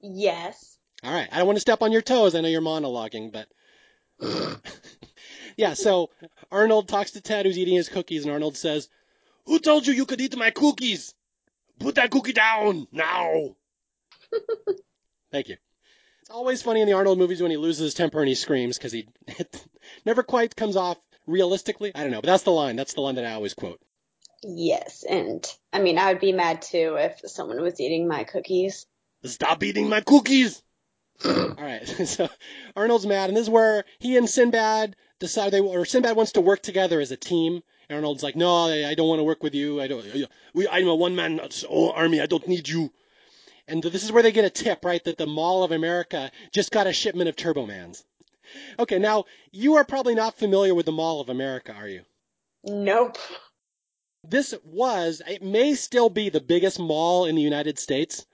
[0.02, 0.80] Yes.
[1.04, 1.30] All right.
[1.32, 2.34] I don't want to step on your toes.
[2.34, 3.48] I know you're monologuing, but
[5.56, 5.76] yeah.
[5.76, 6.10] So
[6.52, 8.90] Arnold talks to Ted, who's eating his cookies, and Arnold says,
[9.46, 11.14] "Who told you you could eat my cookies?
[11.80, 13.56] Put that cookie down now."
[15.32, 15.58] Thank you.
[16.26, 18.80] It's always funny in the Arnold movies when he loses his temper and he screams
[18.80, 19.64] because he it
[20.08, 20.98] never quite comes off
[21.28, 21.92] realistically.
[21.94, 22.76] I don't know, but that's the line.
[22.76, 23.80] That's the line that I always quote.
[24.42, 28.88] Yes, and I mean I would be mad too if someone was eating my cookies.
[29.24, 30.64] Stop eating my cookies.
[31.26, 31.88] All right.
[32.08, 32.28] So
[32.76, 36.42] Arnold's mad, and this is where he and Sinbad decide they or Sinbad wants to
[36.42, 37.62] work together as a team.
[37.88, 39.80] Arnold's like, no, I, I don't want to work with you.
[39.80, 40.04] I don't.
[40.56, 42.20] We, I'm a one-man uh, army.
[42.20, 42.92] I don't need you.
[43.68, 45.04] And this is where they get a tip, right?
[45.04, 48.04] That the Mall of America just got a shipment of Turbomans.
[48.78, 52.02] Okay, now you are probably not familiar with the Mall of America, are you?
[52.64, 53.18] Nope.
[54.24, 58.26] This was, it may still be the biggest mall in the United States.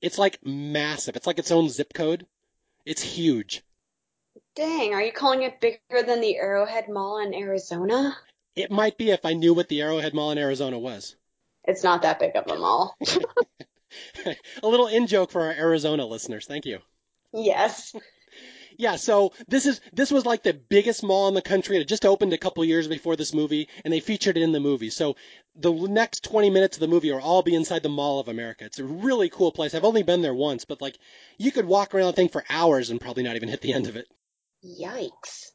[0.00, 1.16] It's like massive.
[1.16, 2.26] It's like its own zip code.
[2.84, 3.62] It's huge.
[4.54, 8.16] Dang, are you calling it bigger than the Arrowhead Mall in Arizona?
[8.54, 11.16] It might be if I knew what the Arrowhead Mall in Arizona was.
[11.64, 12.96] It's not that big of a mall.
[14.62, 16.46] a little in joke for our Arizona listeners.
[16.46, 16.78] Thank you.
[17.32, 17.94] Yes.
[18.76, 21.76] Yeah, so this is this was like the biggest mall in the country.
[21.76, 24.52] It had just opened a couple years before this movie, and they featured it in
[24.52, 24.90] the movie.
[24.90, 25.16] So
[25.54, 28.64] the next 20 minutes of the movie are all be inside the Mall of America.
[28.64, 29.74] It's a really cool place.
[29.74, 30.98] I've only been there once, but like
[31.38, 33.86] you could walk around the thing for hours and probably not even hit the end
[33.86, 34.08] of it.
[34.64, 35.52] Yikes.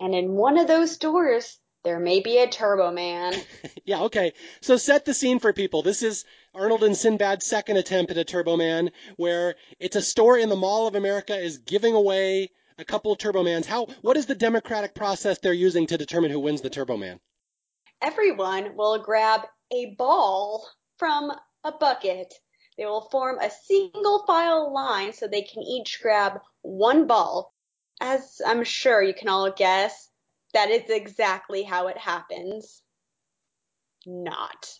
[0.00, 3.34] And in one of those stores, there may be a Turbo Man.
[3.84, 4.32] yeah, okay.
[4.60, 5.82] So set the scene for people.
[5.82, 6.24] This is
[6.54, 10.56] Arnold and Sinbad's second attempt at a Turbo Man, where it's a store in the
[10.56, 13.66] Mall of America is giving away a couple of Turbo Mans.
[13.66, 13.86] How?
[14.02, 17.20] What is the democratic process they're using to determine who wins the Turbo Man?
[18.02, 20.68] Everyone will grab a ball
[20.98, 21.32] from
[21.64, 22.34] a bucket.
[22.76, 27.52] They will form a single file line so they can each grab one ball.
[28.00, 30.08] As I'm sure you can all guess,
[30.54, 32.82] that is exactly how it happens.
[34.06, 34.72] Not.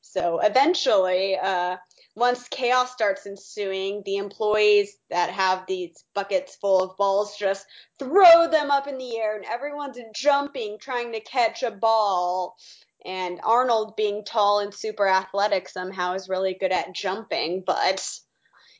[0.00, 1.76] So eventually, uh,
[2.16, 7.66] once chaos starts ensuing, the employees that have these buckets full of balls just
[7.98, 12.56] throw them up in the air and everyone's jumping trying to catch a ball.
[13.04, 18.04] And Arnold, being tall and super athletic, somehow is really good at jumping, but,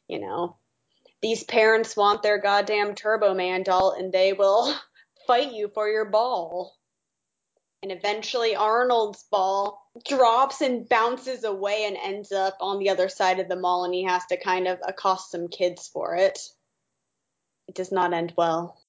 [0.09, 0.57] you know,
[1.23, 4.75] these parents want their goddamn Turbo Man doll and they will
[5.29, 6.75] fight you for your ball.
[7.85, 13.39] And eventually Arnold's ball drops and bounces away and ends up on the other side
[13.39, 16.41] of the mall and he has to kind of accost some kids for it.
[17.69, 18.81] It does not end well.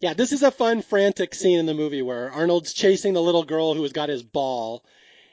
[0.00, 3.44] Yeah, this is a fun, frantic scene in the movie where Arnold's chasing the little
[3.44, 4.84] girl who has got his ball,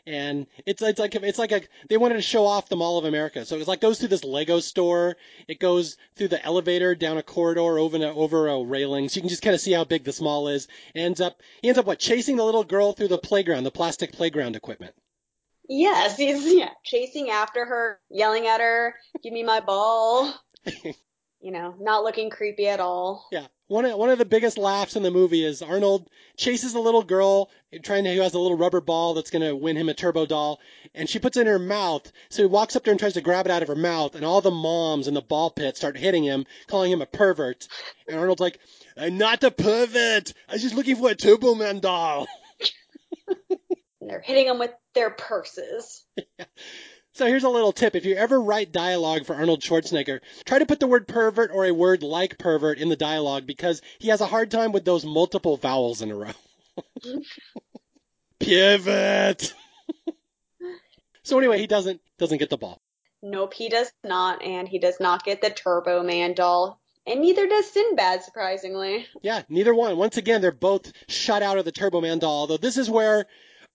[0.08, 3.06] and it's it's like it's like a they wanted to show off the Mall of
[3.06, 5.18] America, so it's like goes through this Lego store.
[5.48, 9.22] It goes through the elevator down a corridor over a, over a railing, so you
[9.22, 10.68] can just kind of see how big this mall is.
[10.94, 13.72] It ends up he ends up what chasing the little girl through the playground, the
[13.72, 14.94] plastic playground equipment.
[15.68, 20.34] Yes, he's yeah, chasing after her, yelling at her, "Give me my ball."
[20.66, 23.28] you know, not looking creepy at all.
[23.32, 23.48] Yeah.
[23.68, 26.08] One of, one of the biggest laughs in the movie is Arnold
[26.38, 27.50] chases a little girl
[27.84, 30.28] trying to who has a little rubber ball that's going to win him a turbo
[30.28, 30.60] doll
[30.94, 32.12] and she puts it in her mouth.
[32.30, 34.24] So he walks up there and tries to grab it out of her mouth and
[34.24, 37.68] all the moms in the ball pit start hitting him calling him a pervert.
[38.08, 38.60] And Arnold's like
[38.96, 40.34] I'm not a pervert.
[40.48, 42.28] I was just looking for a turbo man doll.
[44.02, 46.06] And they're hitting him with their purses
[47.16, 47.96] So here's a little tip.
[47.96, 51.64] If you ever write dialogue for Arnold Schwarzenegger, try to put the word pervert or
[51.64, 55.06] a word like pervert in the dialogue because he has a hard time with those
[55.06, 56.32] multiple vowels in a row.
[58.42, 59.54] Pivot.
[61.24, 62.82] so anyway, he doesn't doesn't get the ball.
[63.24, 66.82] Nope, he does not, and he does not get the Turbo Man doll.
[67.08, 69.08] And neither does Sinbad, surprisingly.
[69.22, 69.96] Yeah, neither one.
[69.96, 72.42] Once again, they're both shut out of the Turbo Man doll.
[72.42, 73.26] Although this is where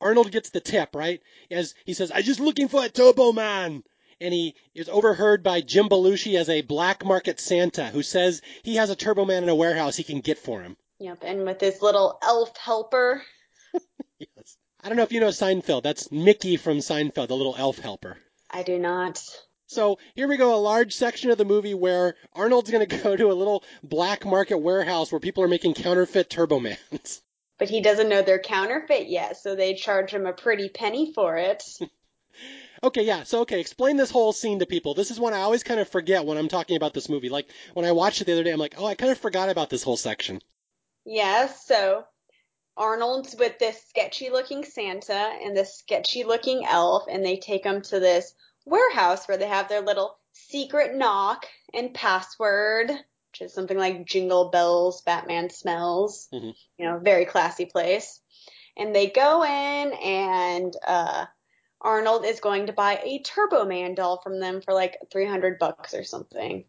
[0.00, 1.20] Arnold gets the tip, right?
[1.50, 3.82] As he says, I'm just looking for a Turbo Man.
[4.22, 8.76] And he is overheard by Jim Belushi as a black market Santa who says he
[8.76, 10.76] has a Turbo Man in a warehouse he can get for him.
[10.98, 13.22] Yep, and with his little elf helper.
[14.18, 14.58] yes.
[14.82, 15.82] I don't know if you know Seinfeld.
[15.82, 18.18] That's Mickey from Seinfeld, the little elf helper.
[18.50, 19.22] I do not.
[19.66, 23.16] So here we go, a large section of the movie where Arnold's going to go
[23.16, 27.22] to a little black market warehouse where people are making counterfeit Turbomans.
[27.60, 31.36] But he doesn't know they're counterfeit yet, so they charge him a pretty penny for
[31.36, 31.62] it.
[32.82, 33.22] okay, yeah.
[33.24, 34.94] So, okay, explain this whole scene to people.
[34.94, 37.28] This is one I always kind of forget when I'm talking about this movie.
[37.28, 39.50] Like, when I watched it the other day, I'm like, oh, I kind of forgot
[39.50, 40.40] about this whole section.
[41.04, 42.04] Yeah, so
[42.78, 47.82] Arnold's with this sketchy looking Santa and this sketchy looking elf, and they take him
[47.82, 48.32] to this
[48.64, 51.44] warehouse where they have their little secret knock
[51.74, 52.90] and password
[53.40, 56.28] which is something like Jingle Bells, Batman Smells.
[56.32, 56.50] Mm-hmm.
[56.78, 58.20] You know, very classy place.
[58.76, 61.26] And they go in and uh,
[61.80, 65.94] Arnold is going to buy a Turbo Man doll from them for like 300 bucks
[65.94, 66.64] or something.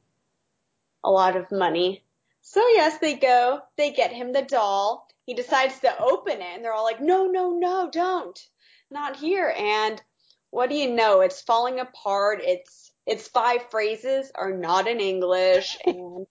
[1.03, 2.03] A lot of money.
[2.41, 5.07] So yes, they go, they get him the doll.
[5.25, 8.39] He decides to open it and they're all like, no, no, no, don't.
[8.89, 9.53] Not here.
[9.55, 10.01] And
[10.49, 11.21] what do you know?
[11.21, 12.41] It's falling apart.
[12.43, 16.25] It's, its five phrases are not in English and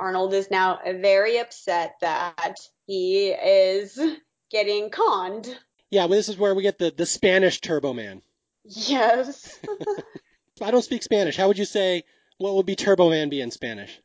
[0.00, 4.00] Arnold is now very upset that he is
[4.50, 5.54] getting conned.
[5.90, 8.22] Yeah, well, this is where we get the, the Spanish Turbo Man.
[8.64, 9.58] Yes.
[10.62, 11.36] I don't speak Spanish.
[11.36, 12.04] How would you say,
[12.38, 14.00] what would be Turbo Man be in Spanish?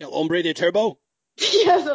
[0.00, 0.98] El hombre de turbo?
[1.36, 1.88] yes.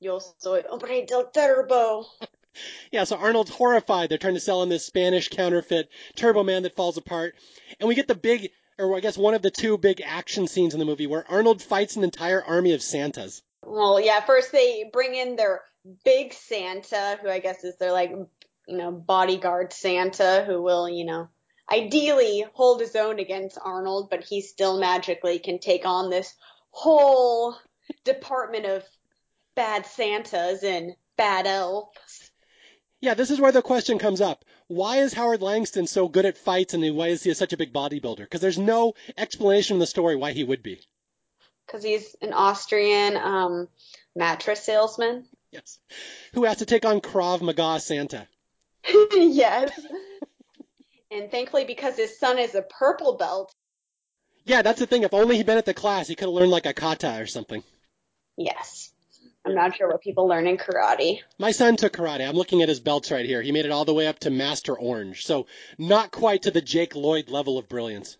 [0.00, 2.06] Yo soy hombre del turbo.
[2.90, 4.08] yeah, so Arnold's horrified.
[4.08, 7.34] They're trying to sell him this Spanish counterfeit Turbo Man that falls apart.
[7.78, 8.50] And we get the big
[8.82, 11.62] or I guess one of the two big action scenes in the movie where Arnold
[11.62, 13.42] fights an entire army of Santas.
[13.64, 15.62] Well, yeah, first they bring in their
[16.04, 21.04] big Santa, who I guess is their like, you know, bodyguard Santa, who will, you
[21.04, 21.28] know,
[21.72, 26.34] ideally hold his own against Arnold, but he still magically can take on this
[26.70, 27.56] whole
[28.04, 28.84] department of
[29.54, 32.30] bad Santas and bad elves.
[33.00, 34.44] Yeah, this is where the question comes up.
[34.72, 37.74] Why is Howard Langston so good at fights and why is he such a big
[37.74, 38.16] bodybuilder?
[38.16, 40.80] Because there's no explanation in the story why he would be.
[41.66, 43.68] Because he's an Austrian um,
[44.16, 45.26] mattress salesman.
[45.50, 45.78] Yes.
[46.32, 48.26] Who has to take on Krav Maga Santa?
[49.12, 49.78] yes.
[51.10, 53.54] and thankfully, because his son is a purple belt.
[54.46, 55.02] Yeah, that's the thing.
[55.02, 57.26] If only he'd been at the class, he could have learned like a kata or
[57.26, 57.62] something.
[58.38, 58.90] Yes.
[59.44, 61.20] I'm not sure what people learn in karate.
[61.38, 62.26] My son took karate.
[62.26, 63.42] I'm looking at his belts right here.
[63.42, 65.26] He made it all the way up to Master Orange.
[65.26, 65.46] So
[65.78, 68.16] not quite to the Jake Lloyd level of brilliance.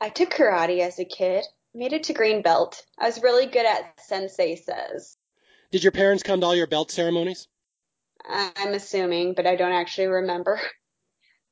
[0.00, 1.44] I took karate as a kid.
[1.74, 2.84] Made it to green belt.
[2.98, 5.16] I was really good at sensei says.
[5.70, 7.48] Did your parents come to all your belt ceremonies?
[8.26, 10.60] I'm assuming, but I don't actually remember.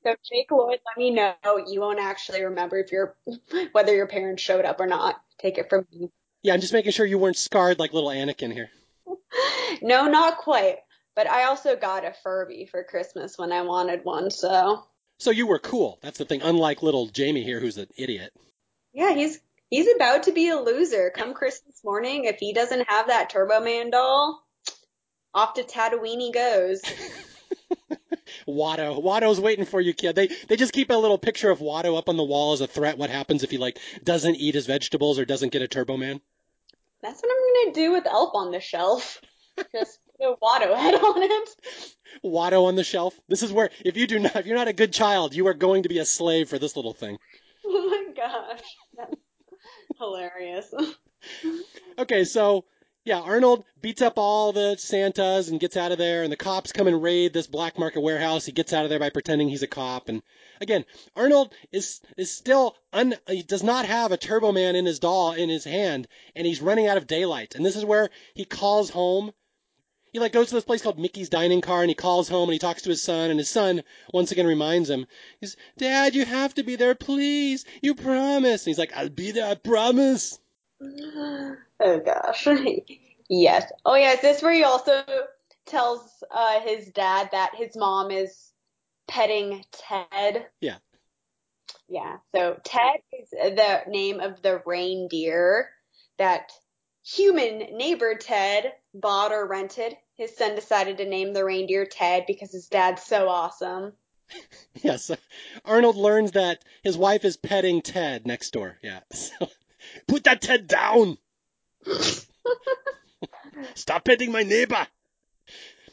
[0.04, 1.34] So Jake Lloyd, let me know.
[1.66, 3.16] You won't actually remember if you're
[3.72, 5.20] whether your parents showed up or not.
[5.38, 6.10] Take it from me.
[6.42, 8.70] Yeah, I'm just making sure you weren't scarred like little Anakin here.
[9.82, 10.78] no, not quite.
[11.14, 14.84] But I also got a Furby for Christmas when I wanted one, so.
[15.18, 15.98] So you were cool.
[16.02, 16.42] That's the thing.
[16.42, 18.32] Unlike little Jamie here, who's an idiot.
[18.92, 19.38] Yeah, he's
[19.70, 21.12] he's about to be a loser.
[21.14, 24.42] Come Christmas morning, if he doesn't have that Turbo Man doll,
[25.34, 26.82] off to Tatooine he goes.
[28.48, 29.02] Watto.
[29.02, 30.16] Watto's waiting for you, kid.
[30.16, 32.66] They they just keep a little picture of Watto up on the wall as a
[32.66, 32.98] threat.
[32.98, 36.20] What happens if he like doesn't eat his vegetables or doesn't get a Turbo Man?
[37.02, 39.20] That's what I'm gonna do with Elf on the shelf.
[39.74, 41.48] Just put a Watto head on it.
[42.24, 43.18] Watto on the shelf.
[43.28, 45.54] This is where if you do not if you're not a good child, you are
[45.54, 47.18] going to be a slave for this little thing.
[47.64, 48.60] Oh my gosh.
[48.96, 49.14] That's
[49.98, 50.74] hilarious.
[51.98, 52.64] Okay, so
[53.04, 56.70] yeah, Arnold beats up all the Santas and gets out of there, and the cops
[56.70, 58.46] come and raid this black market warehouse.
[58.46, 60.22] He gets out of there by pretending he's a cop, and
[60.60, 60.84] again,
[61.16, 65.32] Arnold is is still un, he does not have a Turbo Man in his doll
[65.32, 67.56] in his hand, and he's running out of daylight.
[67.56, 69.32] And this is where he calls home.
[70.12, 72.52] He like goes to this place called Mickey's Dining Car, and he calls home and
[72.52, 73.82] he talks to his son, and his son
[74.12, 75.06] once again reminds him,
[75.40, 77.64] he's Dad, you have to be there, please.
[77.80, 78.62] You promise.
[78.64, 80.38] And he's like, I'll be there, I promise.
[81.82, 82.46] Oh gosh.
[83.28, 83.70] yes.
[83.84, 85.02] Oh yeah, is this where he also
[85.66, 88.52] tells uh, his dad that his mom is
[89.08, 90.46] petting Ted?
[90.60, 90.78] Yeah.
[91.88, 92.18] Yeah.
[92.34, 95.68] So Ted is the name of the reindeer
[96.18, 96.52] that
[97.04, 99.96] human neighbor Ted bought or rented.
[100.14, 103.92] His son decided to name the reindeer Ted because his dad's so awesome.
[104.82, 105.10] Yes.
[105.64, 108.78] Arnold learns that his wife is petting Ted next door.
[108.82, 109.00] Yeah.
[109.12, 109.48] So,
[110.06, 111.18] put that Ted down.
[113.74, 114.86] Stop petting my neighbor.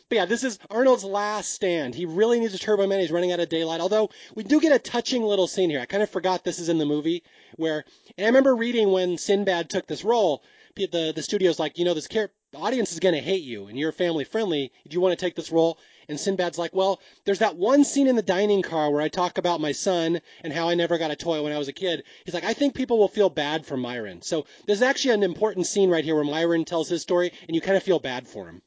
[0.09, 1.93] But yeah, this is Arnold's last stand.
[1.93, 2.99] He really needs a Turbo Man.
[2.99, 3.79] He's running out of daylight.
[3.79, 5.79] Although we do get a touching little scene here.
[5.79, 7.23] I kind of forgot this is in the movie
[7.57, 7.85] where,
[8.17, 10.43] and I remember reading when Sinbad took this role,
[10.75, 13.68] the the studio's like, you know, this char- the audience is going to hate you,
[13.68, 14.72] and you're family friendly.
[14.88, 15.78] Do you want to take this role?
[16.08, 19.38] And Sinbad's like, well, there's that one scene in the dining car where I talk
[19.38, 22.04] about my son and how I never got a toy when I was a kid.
[22.26, 24.24] He's like, I think people will feel bad for Myron.
[24.24, 27.62] So there's actually an important scene right here where Myron tells his story, and you
[27.62, 28.64] kind of feel bad for him.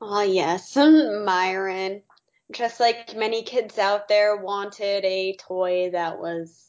[0.00, 2.02] Oh yes, Myron.
[2.52, 6.62] Just like many kids out there wanted a toy that was,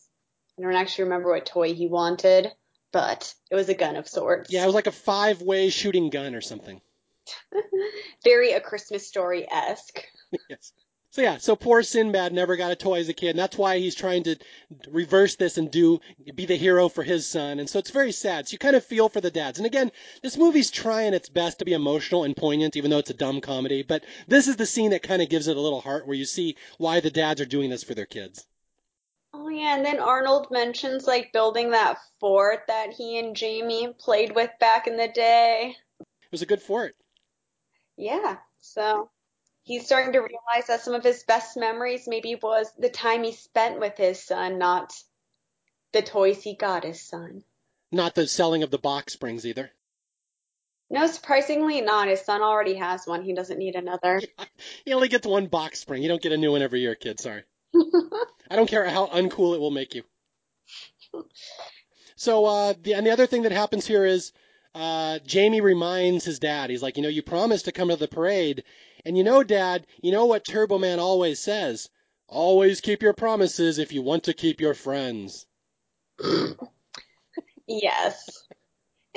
[0.58, 2.52] I don't actually remember what toy he wanted,
[2.96, 4.50] but it was a gun of sorts.
[4.50, 6.80] Yeah, it was like a five-way shooting gun or something.
[8.24, 10.02] Very a Christmas story esque.
[10.50, 10.72] yes.
[11.10, 13.80] So yeah, so poor Sinbad never got a toy as a kid, and that's why
[13.80, 14.38] he's trying to
[14.88, 16.00] reverse this and do
[16.36, 17.60] be the hero for his son.
[17.60, 18.48] And so it's very sad.
[18.48, 19.60] So you kind of feel for the dads.
[19.60, 19.92] And again,
[20.24, 23.42] this movie's trying its best to be emotional and poignant, even though it's a dumb
[23.42, 23.84] comedy.
[23.84, 26.26] But this is the scene that kind of gives it a little heart, where you
[26.26, 28.46] see why the dads are doing this for their kids.
[29.38, 34.34] Oh yeah, and then Arnold mentions like building that fort that he and Jamie played
[34.34, 35.76] with back in the day.
[36.00, 36.96] It was a good fort.
[37.98, 39.10] Yeah, so
[39.64, 43.34] he's starting to realize that some of his best memories maybe was the time he
[43.34, 44.94] spent with his son, not
[45.92, 47.44] the toys he got his son.
[47.92, 49.70] Not the selling of the box springs either.
[50.90, 52.08] No, surprisingly not.
[52.08, 53.22] His son already has one.
[53.24, 54.22] He doesn't need another.
[54.86, 56.04] He only gets one box spring.
[56.04, 57.20] You don't get a new one every year, kid.
[57.20, 57.44] Sorry.
[58.50, 60.04] I don't care how uncool it will make you.
[62.16, 64.32] So, uh, the, and the other thing that happens here is
[64.74, 66.70] uh, Jamie reminds his dad.
[66.70, 68.64] He's like, you know, you promised to come to the parade,
[69.06, 71.90] and you know, Dad, you know what Turbo Man always says:
[72.28, 75.46] always keep your promises if you want to keep your friends.
[77.68, 78.46] yes.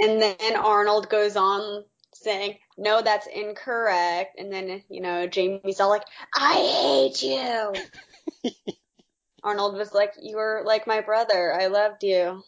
[0.00, 1.84] And then Arnold goes on
[2.14, 4.38] saying, no, that's incorrect.
[4.38, 6.04] And then, you know, Jamie's all like,
[6.36, 7.72] I hate you.
[9.42, 11.54] Arnold was like, you were like my brother.
[11.54, 12.42] I loved you.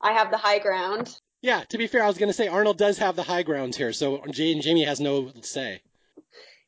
[0.00, 1.14] I have the high ground.
[1.42, 3.76] Yeah, to be fair, I was going to say Arnold does have the high grounds
[3.76, 5.82] here, so J- Jamie has no say.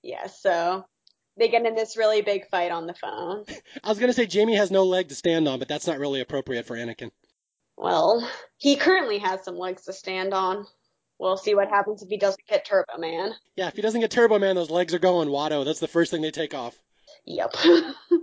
[0.02, 0.84] Yeah, so
[1.36, 3.44] they get in this really big fight on the phone.
[3.84, 5.98] I was going to say Jamie has no leg to stand on, but that's not
[5.98, 7.10] really appropriate for Anakin.
[7.76, 10.66] Well, he currently has some legs to stand on.
[11.18, 13.32] We'll see what happens if he doesn't get Turbo Man.
[13.56, 15.28] Yeah, if he doesn't get Turbo Man, those legs are going.
[15.28, 16.76] Watto, that's the first thing they take off.
[17.26, 17.54] Yep.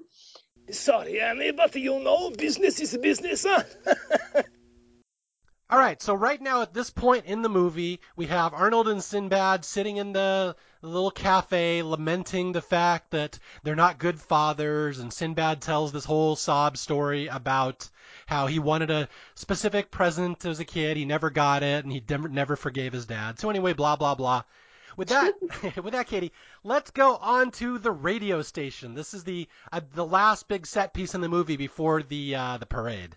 [0.72, 3.64] Sorry, Ani, but you know, business is business, huh?
[5.72, 9.04] All right, so right now at this point in the movie, we have Arnold and
[9.04, 15.14] Sinbad sitting in the little cafe lamenting the fact that they're not good fathers, and
[15.14, 17.88] Sinbad tells this whole sob story about
[18.26, 22.04] how he wanted a specific present as a kid, he never got it, and he
[22.10, 23.40] never, never forgave his dad.
[23.40, 24.44] So anyway, blah blah blah.
[25.00, 25.34] With that,
[25.82, 28.96] with that, Katie, let's go on to the radio station.
[28.96, 32.58] This is the uh, the last big set piece in the movie before the uh,
[32.58, 33.16] the parade.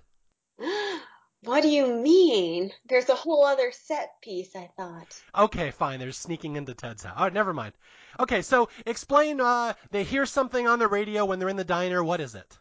[1.43, 2.71] what do you mean?
[2.89, 5.21] There's a whole other set piece, I thought.
[5.37, 5.99] Okay, fine.
[5.99, 7.17] They're sneaking into Ted's house.
[7.19, 7.73] Oh, never mind.
[8.21, 9.41] Okay, so explain.
[9.41, 12.05] Uh, they hear something on the radio when they're in the diner.
[12.05, 12.59] What is it?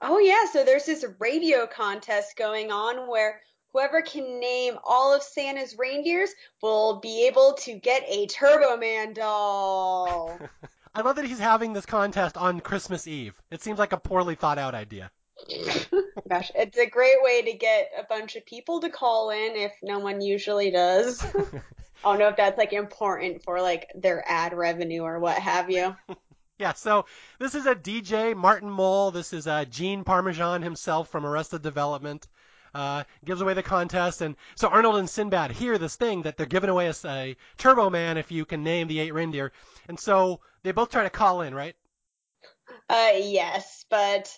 [0.00, 3.42] Oh yeah, so there's this radio contest going on where
[3.72, 6.30] whoever can name all of Santa's reindeers
[6.62, 10.38] will be able to get a Turbo Man doll.
[10.94, 13.40] I love that he's having this contest on Christmas Eve.
[13.50, 15.10] It seems like a poorly thought out idea.
[16.28, 19.72] Gosh, it's a great way to get a bunch of people to call in if
[19.82, 21.24] no one usually does.
[22.04, 25.70] I don't know if that's like important for like their ad revenue or what have
[25.70, 25.94] you.
[26.58, 27.06] Yeah, so
[27.38, 29.12] this is a DJ, Martin Mull.
[29.12, 32.26] This is uh, Gene Parmesan himself from Arrested Development.
[32.74, 36.46] Uh, gives away the contest, and so Arnold and Sinbad hear this thing that they're
[36.46, 39.52] giving away a, a Turbo Man if you can name the eight reindeer,
[39.88, 41.74] and so they both try to call in, right?
[42.88, 44.36] Uh, yes, but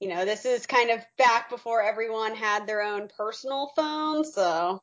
[0.00, 4.80] you know this is kind of back before everyone had their own personal phone, so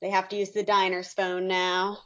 [0.00, 1.98] they have to use the diner's phone now.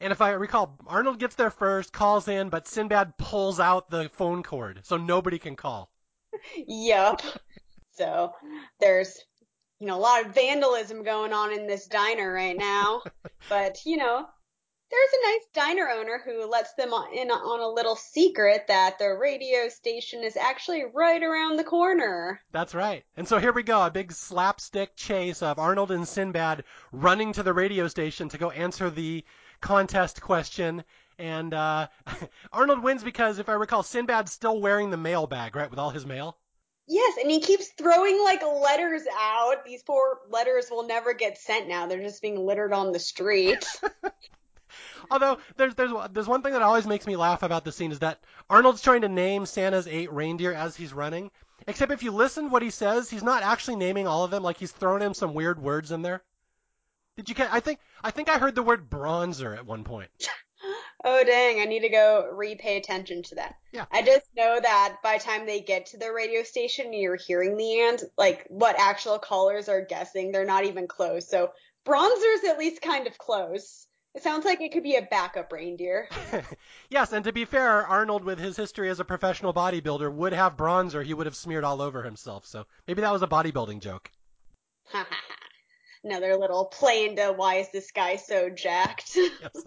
[0.00, 4.08] And if I recall, Arnold gets there first, calls in, but Sinbad pulls out the
[4.10, 5.90] phone cord, so nobody can call.
[6.66, 7.22] Yup.
[7.92, 8.32] So
[8.80, 9.18] there's
[9.80, 13.02] you know a lot of vandalism going on in this diner right now,
[13.48, 14.26] but you know
[14.90, 19.08] there's a nice diner owner who lets them in on a little secret that the
[19.08, 22.40] radio station is actually right around the corner.
[22.52, 23.04] That's right.
[23.16, 27.42] And so here we go, a big slapstick chase of Arnold and Sinbad running to
[27.42, 29.24] the radio station to go answer the
[29.60, 30.84] contest question.
[31.18, 31.88] And uh,
[32.52, 35.90] Arnold wins because, if I recall, Sinbad's still wearing the mail bag, right, with all
[35.90, 36.38] his mail.
[36.88, 39.64] Yes, and he keeps throwing like letters out.
[39.66, 41.86] These poor letters will never get sent now.
[41.86, 43.66] They're just being littered on the street.
[45.10, 47.98] Although there's there's there's one thing that always makes me laugh about the scene is
[47.98, 51.30] that Arnold's trying to name Santa's eight reindeer as he's running.
[51.66, 54.42] Except if you listen to what he says, he's not actually naming all of them.
[54.42, 56.22] Like he's throwing in some weird words in there.
[57.16, 57.52] Did you get?
[57.52, 60.10] I think I think I heard the word bronzer at one point.
[61.04, 61.60] oh dang!
[61.60, 63.56] I need to go re-pay attention to that.
[63.72, 63.86] Yeah.
[63.92, 67.56] I just know that by the time they get to the radio station, you're hearing
[67.56, 70.32] the and like what actual callers are guessing.
[70.32, 71.28] They're not even close.
[71.28, 71.52] So
[71.84, 73.86] bronzer's at least kind of close.
[74.14, 76.08] It sounds like it could be a backup reindeer.
[76.90, 80.56] yes, and to be fair, Arnold, with his history as a professional bodybuilder, would have
[80.56, 81.04] bronzer.
[81.04, 82.46] He would have smeared all over himself.
[82.46, 84.10] So maybe that was a bodybuilding joke.
[86.04, 89.16] Another little play into why is this guy so jacked?
[89.16, 89.64] yes.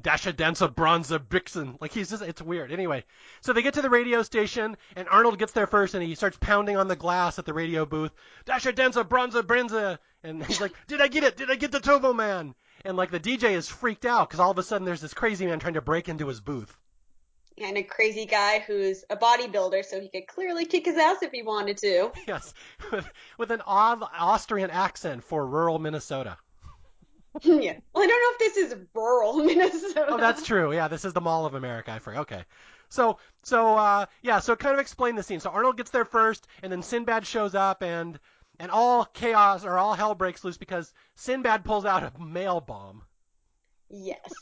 [0.00, 1.76] Dasha Dancer Bronza Brixen.
[1.80, 2.72] Like he's just it's weird.
[2.72, 3.04] Anyway,
[3.42, 6.38] so they get to the radio station and Arnold gets there first and he starts
[6.40, 8.12] pounding on the glass at the radio booth.
[8.46, 11.36] Dasha Dancer Bronza Brinza and he's like, Did I get it?
[11.36, 12.54] Did I get the Turbo Man?
[12.84, 15.46] And like the DJ is freaked out because all of a sudden there's this crazy
[15.46, 16.74] man trying to break into his booth.
[17.60, 21.30] And a crazy guy who's a bodybuilder, so he could clearly kick his ass if
[21.30, 22.10] he wanted to.
[22.26, 22.54] Yes,
[22.90, 23.08] with,
[23.38, 26.38] with an odd Austrian accent for rural Minnesota.
[27.42, 27.76] yeah.
[27.94, 30.06] Well, I don't know if this is rural Minnesota.
[30.08, 30.72] Oh, that's true.
[30.72, 31.92] Yeah, this is the Mall of America.
[31.92, 32.22] I forget.
[32.22, 32.44] Okay.
[32.88, 35.38] So, so, uh, yeah, so kind of explain the scene.
[35.40, 38.18] So Arnold gets there first, and then Sinbad shows up, and
[38.58, 43.02] and all chaos or all hell breaks loose because Sinbad pulls out a mail bomb.
[43.88, 44.32] Yes.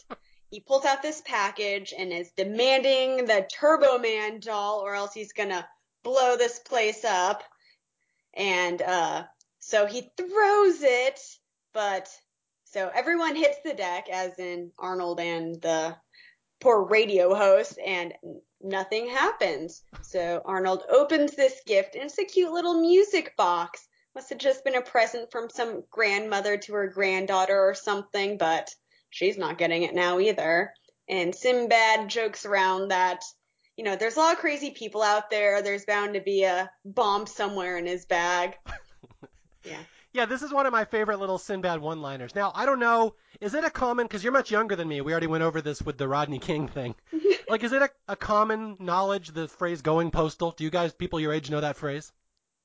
[0.51, 5.33] He pulls out this package and is demanding the Turbo Man doll or else he's
[5.33, 5.69] gonna
[6.03, 7.43] blow this place up.
[8.35, 9.25] And uh
[9.61, 11.21] so he throws it,
[11.75, 12.09] but
[12.65, 15.97] so everyone hits the deck, as in Arnold and the
[16.61, 18.15] poor radio host, and
[18.61, 19.83] nothing happens.
[20.03, 24.65] So Arnold opens this gift, and it's a cute little music box must have just
[24.65, 28.75] been a present from some grandmother to her granddaughter or something, but
[29.11, 30.73] she's not getting it now either.
[31.09, 33.23] And Sinbad jokes around that,
[33.77, 35.63] you know, there's a lot of crazy people out there.
[35.63, 38.57] There's bound to be a bomb somewhere in his bag.
[39.65, 39.79] Yeah.
[40.13, 42.35] Yeah, this is one of my favorite little Sinbad one-liners.
[42.35, 45.13] Now, I don't know, is it a common, because you're much younger than me, we
[45.13, 46.95] already went over this with the Rodney King thing.
[47.49, 50.53] like, is it a, a common knowledge, the phrase going postal?
[50.53, 52.11] Do you guys, people your age, know that phrase?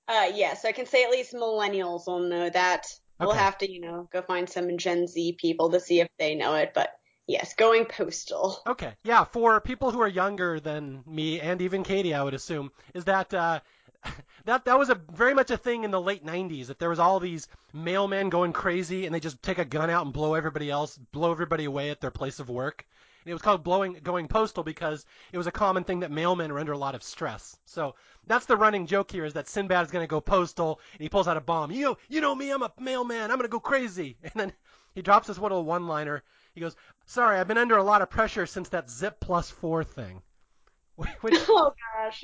[0.07, 2.87] Uh, yeah, so I can say at least millennials will know that.
[3.19, 6.35] We'll have to, you know, go find some Gen Z people to see if they
[6.35, 6.89] know it, but
[7.27, 8.61] yes, going postal.
[8.67, 12.71] Okay, yeah, for people who are younger than me and even Katie, I would assume,
[12.93, 13.59] is that uh,
[14.45, 16.67] that that was a very much a thing in the late '90s.
[16.67, 20.05] That there was all these mailmen going crazy, and they just take a gun out
[20.05, 22.85] and blow everybody else, blow everybody away at their place of work.
[23.23, 26.51] And it was called blowing going postal because it was a common thing that mailmen
[26.51, 27.57] were under a lot of stress.
[27.65, 27.95] So
[28.27, 31.09] that's the running joke here is that Sinbad is going to go postal, and he
[31.09, 31.71] pulls out a bomb.
[31.71, 33.31] You know, you know me, I'm a mailman.
[33.31, 34.53] I'm going to go crazy, and then
[34.95, 36.23] he drops this little one-liner.
[36.53, 39.83] He goes, "Sorry, I've been under a lot of pressure since that Zip Plus Four
[39.83, 40.21] thing."
[40.95, 41.13] Which,
[41.49, 42.23] Oh gosh.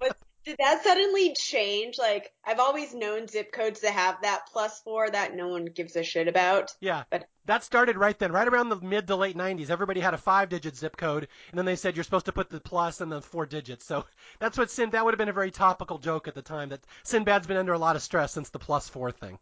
[0.00, 0.16] But
[0.46, 1.98] did that suddenly change?
[1.98, 5.96] Like, I've always known zip codes to have that plus four that no one gives
[5.96, 6.70] a shit about.
[6.80, 9.70] yeah, But- that started right then, right around the mid to late '90s.
[9.70, 12.60] Everybody had a five-digit zip code, and then they said you're supposed to put the
[12.60, 13.84] plus and the four digits.
[13.84, 14.04] So
[14.40, 14.90] that's what Sin.
[14.90, 16.70] That would have been a very topical joke at the time.
[16.70, 19.38] That Sinbad's been under a lot of stress since the plus four thing.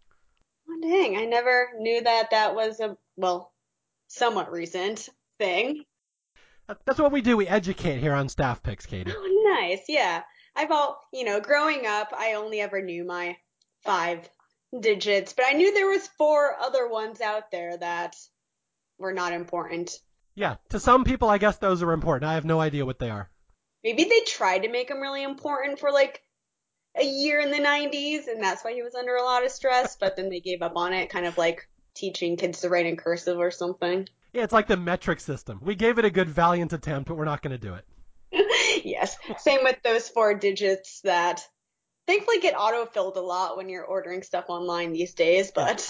[0.68, 3.52] Oh, dang, I never knew that that was a, well,
[4.08, 5.84] somewhat recent thing.
[6.86, 7.36] That's what we do.
[7.36, 9.12] We educate here on Staff Picks, Katie.
[9.14, 9.82] Oh, nice.
[9.88, 10.22] Yeah.
[10.56, 13.36] I've all, you know, growing up, I only ever knew my
[13.84, 14.28] five
[14.78, 18.14] digits, but I knew there was four other ones out there that
[18.98, 19.98] were not important.
[20.34, 22.28] Yeah, to some people, I guess those are important.
[22.28, 23.30] I have no idea what they are.
[23.82, 26.22] Maybe they tried to make them really important for like
[26.96, 29.96] a year in the 90s, and that's why he was under a lot of stress,
[29.96, 32.96] but then they gave up on it, kind of like teaching kids to write in
[32.96, 34.08] cursive or something.
[34.32, 35.60] Yeah, it's like the metric system.
[35.62, 37.84] We gave it a good valiant attempt, but we're not going to do it.
[38.84, 39.16] Yes.
[39.38, 41.46] Same with those four digits that
[42.06, 45.88] thankfully get autofilled a lot when you're ordering stuff online these days, but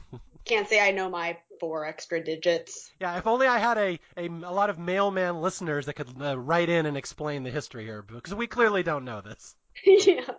[0.44, 2.90] can't say I know my four extra digits.
[3.00, 6.38] Yeah, if only I had a, a, a lot of mailman listeners that could uh,
[6.38, 9.54] write in and explain the history here, because we clearly don't know this.
[9.84, 10.30] yeah.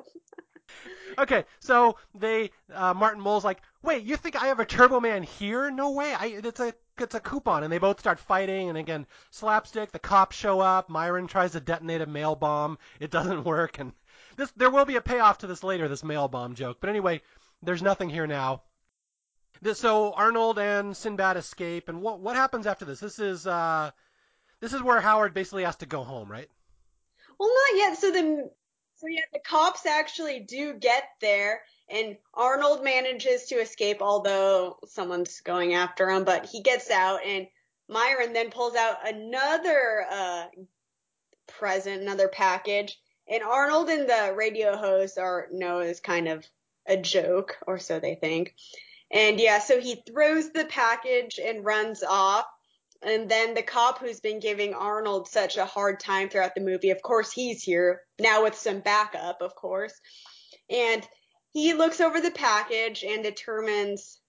[1.20, 5.22] Okay, so they uh, Martin Mull's like, wait, you think I have a Turbo Man
[5.22, 5.70] here?
[5.70, 6.14] No way.
[6.14, 9.92] I it's a it's a coupon, and they both start fighting, and again slapstick.
[9.92, 10.90] The cops show up.
[10.90, 12.78] Myron tries to detonate a mail bomb.
[13.02, 13.92] It doesn't work, and
[14.38, 16.78] this there will be a payoff to this later, this mail bomb joke.
[16.80, 17.22] But anyway,
[17.62, 18.64] there's nothing here now.
[19.62, 23.02] This, so Arnold and Sinbad escape, and what what happens after this?
[23.02, 23.92] This is uh,
[24.62, 26.50] this is where Howard basically has to go home, right?
[27.38, 27.98] Well, not yet.
[27.98, 28.52] So the
[29.00, 35.40] so yeah, the cops actually do get there, and Arnold manages to escape, although someone's
[35.40, 36.26] going after him.
[36.26, 37.48] But he gets out, and
[37.88, 40.46] Myron then pulls out another uh,
[41.48, 46.46] present, another package, and Arnold and the radio host are know as kind of
[46.86, 48.54] a joke, or so they think.
[49.12, 52.46] And yeah, so he throws the package and runs off.
[53.02, 56.90] And then the cop who's been giving Arnold such a hard time throughout the movie,
[56.90, 59.94] of course, he's here now with some backup, of course.
[60.70, 61.08] And
[61.52, 64.20] he looks over the package and determines,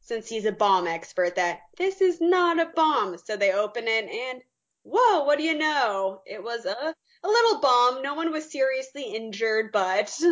[0.00, 3.18] since he's a bomb expert, that this is not a bomb.
[3.18, 4.42] So they open it and,
[4.84, 6.22] whoa, what do you know?
[6.24, 6.94] It was a,
[7.24, 8.02] a little bomb.
[8.02, 10.16] No one was seriously injured, but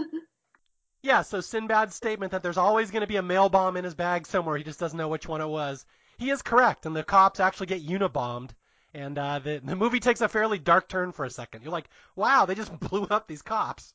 [1.06, 3.94] Yeah, so Sinbad's statement that there's always going to be a mail bomb in his
[3.94, 5.86] bag somewhere, he just doesn't know which one it was.
[6.18, 8.50] He is correct, and the cops actually get unibombed,
[8.94, 11.62] and uh, the the movie takes a fairly dark turn for a second.
[11.62, 13.92] You're like, wow, they just blew up these cops.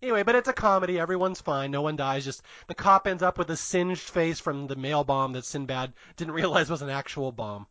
[0.00, 0.98] Anyway, but it's a comedy.
[0.98, 1.72] Everyone's fine.
[1.72, 2.24] No one dies.
[2.24, 5.92] Just the cop ends up with a singed face from the mail bomb that Sinbad
[6.16, 7.66] didn't realize was an actual bomb.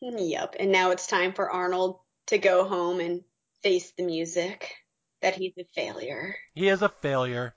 [0.00, 0.56] Yep.
[0.60, 3.24] And now it's time for Arnold to go home and
[3.62, 4.74] face the music
[5.22, 6.36] that he's a failure.
[6.54, 7.54] He is a failure.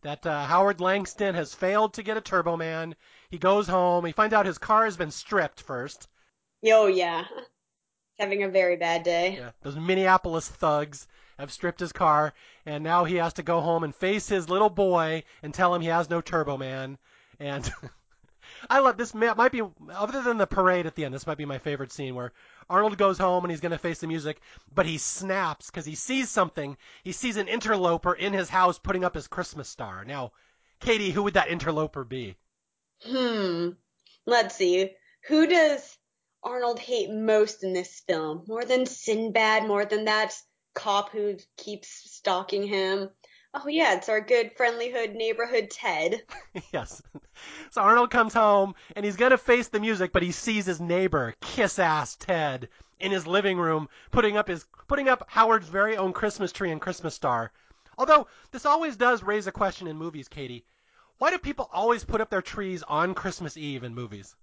[0.00, 2.96] That uh, Howard Langston has failed to get a Turbo Man.
[3.32, 4.04] He goes home.
[4.04, 6.06] He finds out his car has been stripped first.
[6.66, 7.24] Oh yeah.
[8.18, 9.36] Having a very bad day.
[9.38, 11.08] Yeah, those Minneapolis thugs
[11.38, 12.34] have stripped his car,
[12.66, 15.80] and now he has to go home and face his little boy and tell him
[15.80, 16.98] he has no Turbo Man.
[17.40, 17.72] And
[18.68, 19.14] I love this.
[19.14, 21.14] Might be other than the parade at the end.
[21.14, 22.32] This might be my favorite scene where
[22.68, 24.42] Arnold goes home and he's going to face the music,
[24.74, 26.76] but he snaps because he sees something.
[27.02, 30.04] He sees an interloper in his house putting up his Christmas star.
[30.04, 30.32] Now,
[30.80, 32.36] Katie, who would that interloper be?
[33.04, 33.70] Hmm.
[34.26, 34.92] Let's see.
[35.28, 35.98] Who does
[36.42, 38.44] Arnold hate most in this film?
[38.46, 39.66] More than Sinbad?
[39.66, 40.34] More than that
[40.74, 43.10] cop who keeps stalking him?
[43.54, 46.22] Oh yeah, it's our good friendly hood neighborhood Ted.
[46.72, 47.02] yes.
[47.70, 51.34] So Arnold comes home and he's gonna face the music, but he sees his neighbor,
[51.40, 56.12] kiss ass Ted, in his living room, putting up his putting up Howard's very own
[56.12, 57.52] Christmas tree and Christmas star.
[57.98, 60.64] Although this always does raise a question in movies, Katie.
[61.22, 64.34] Why do people always put up their trees on Christmas Eve in movies?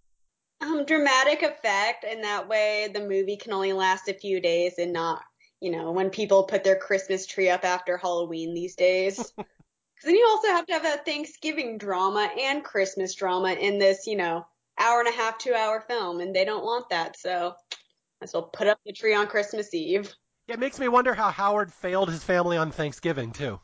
[0.61, 4.93] Um, dramatic effect, and that way the movie can only last a few days and
[4.93, 5.21] not,
[5.59, 9.17] you know, when people put their Christmas tree up after Halloween these days.
[9.36, 14.07] Because then you also have to have a Thanksgiving drama and Christmas drama in this,
[14.07, 14.47] you know,
[14.80, 17.55] hour and a half, two hour film, and they don't want that, so
[18.21, 20.15] might as well put up the tree on Christmas Eve.
[20.47, 23.59] Yeah, it makes me wonder how Howard failed his family on Thanksgiving too.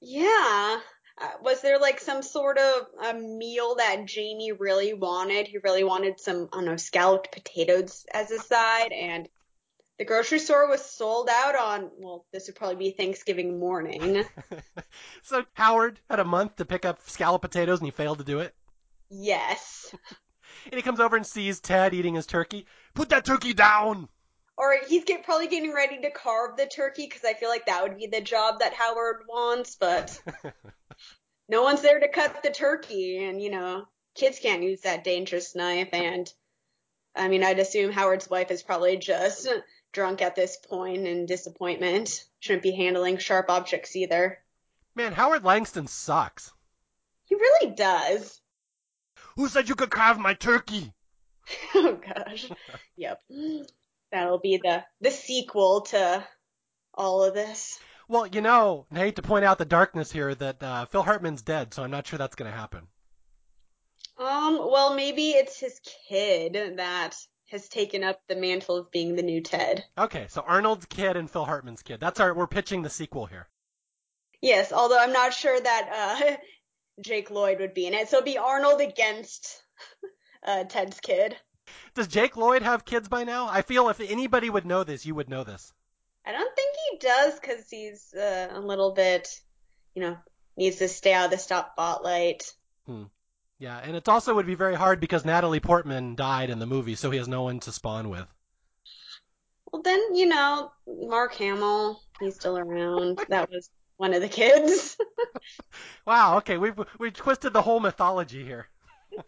[0.00, 0.80] Yeah.
[1.20, 5.48] Uh, was there like some sort of a meal that Jamie really wanted?
[5.48, 9.28] He really wanted some, I don't know, scalloped potatoes as a side, and
[9.98, 14.24] the grocery store was sold out on, well, this would probably be Thanksgiving morning.
[15.22, 18.38] so Howard had a month to pick up scalloped potatoes and he failed to do
[18.38, 18.54] it.
[19.10, 19.94] yes.
[20.66, 22.66] And he comes over and sees Ted eating his turkey.
[22.94, 24.08] Put that turkey down!
[24.56, 27.82] Or he's get, probably getting ready to carve the turkey because I feel like that
[27.82, 30.20] would be the job that Howard wants, but
[31.48, 35.54] no one's there to cut the turkey, and you know, kids can't use that dangerous
[35.54, 35.88] knife.
[35.92, 36.30] And
[37.16, 39.48] I mean, I'd assume Howard's wife is probably just
[39.92, 42.24] drunk at this point in disappointment.
[42.40, 44.38] Shouldn't be handling sharp objects either.
[44.94, 46.52] Man, Howard Langston sucks.
[47.24, 48.40] He really does.
[49.36, 50.92] Who said you could carve my turkey?
[51.74, 52.50] Oh gosh.
[52.96, 53.22] yep.
[54.12, 56.22] That'll be the the sequel to
[56.92, 57.78] all of this.
[58.08, 61.42] Well, you know, I hate to point out the darkness here that uh, Phil Hartman's
[61.42, 62.88] dead, so I'm not sure that's going to happen.
[64.18, 65.78] Um, well, maybe it's his
[66.08, 67.14] kid that
[67.50, 69.84] has taken up the mantle of being the new Ted.
[69.96, 72.00] Okay, so Arnold's kid and Phil Hartman's kid.
[72.00, 73.48] That's our we're pitching the sequel here.
[74.40, 76.36] Yes, although I'm not sure that uh
[77.00, 78.08] Jake Lloyd would be in it.
[78.08, 79.62] So it'd be Arnold against
[80.42, 81.36] uh Ted's kid.
[81.94, 83.48] Does Jake Lloyd have kids by now?
[83.48, 85.72] I feel if anybody would know this, you would know this.
[86.28, 89.40] I don't think he does because he's uh, a little bit,
[89.94, 90.18] you know,
[90.58, 92.52] needs to stay out of the spotlight.
[92.84, 93.04] Hmm.
[93.58, 96.96] Yeah, and it also would be very hard because Natalie Portman died in the movie,
[96.96, 98.26] so he has no one to spawn with.
[99.72, 103.20] Well, then, you know, Mark Hamill, he's still around.
[103.30, 104.98] That was one of the kids.
[106.06, 108.68] Wow, okay, we've we twisted the whole mythology here.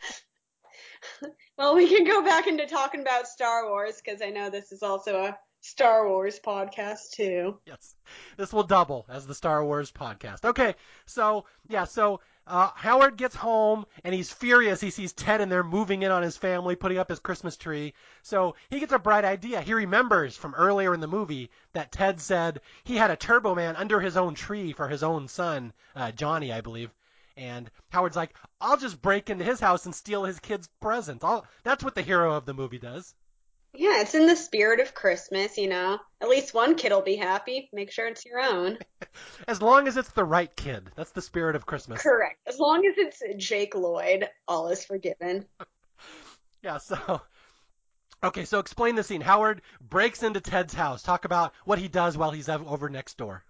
[1.58, 4.82] well, we can go back into talking about Star Wars because I know this is
[4.82, 7.58] also a Star Wars podcast too.
[7.66, 7.94] Yes,
[8.36, 10.44] this will double as the Star Wars podcast.
[10.44, 10.74] Okay,
[11.06, 14.80] so yeah, so uh, Howard gets home and he's furious.
[14.80, 17.94] He sees Ted and they're moving in on his family, putting up his Christmas tree.
[18.22, 19.60] So he gets a bright idea.
[19.60, 23.76] He remembers from earlier in the movie that Ted said he had a Turbo Man
[23.76, 26.90] under his own tree for his own son, uh, Johnny, I believe.
[27.36, 31.22] And Howard's like, I'll just break into his house and steal his kid's presents.
[31.22, 33.14] I'll, that's what the hero of the movie does.
[33.72, 35.98] Yeah, it's in the spirit of Christmas, you know.
[36.20, 37.70] At least one kid will be happy.
[37.72, 38.78] Make sure it's your own.
[39.48, 40.90] As long as it's the right kid.
[40.96, 42.02] That's the spirit of Christmas.
[42.02, 42.38] Correct.
[42.46, 45.46] As long as it's Jake Lloyd, all is forgiven.
[46.62, 47.22] Yeah, so.
[48.22, 49.22] Okay, so explain the scene.
[49.22, 51.02] Howard breaks into Ted's house.
[51.02, 53.44] Talk about what he does while he's over next door.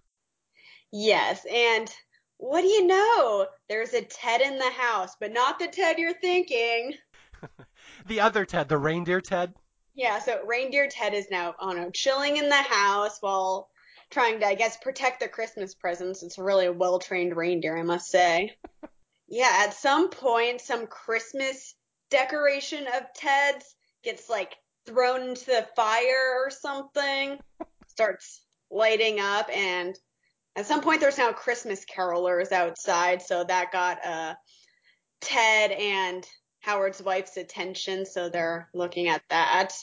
[0.93, 1.93] Yes, and
[2.37, 3.47] what do you know?
[3.67, 6.93] There's a Ted in the house, but not the Ted you're thinking.
[8.07, 9.53] the other Ted, the reindeer Ted.
[9.93, 13.69] Yeah, so reindeer Ted is now, oh don't chilling in the house while
[14.09, 16.23] trying to, I guess, protect the Christmas presents.
[16.23, 18.55] It's really a really well trained reindeer, I must say.
[19.27, 21.75] yeah, at some point, some Christmas
[22.09, 24.55] decoration of Ted's gets like
[24.85, 27.39] thrown into the fire or something,
[27.87, 29.97] starts lighting up, and
[30.55, 34.35] at some point there's now Christmas carolers outside, so that got uh
[35.21, 36.25] Ted and
[36.61, 39.73] Howard's wife's attention, so they're looking at that.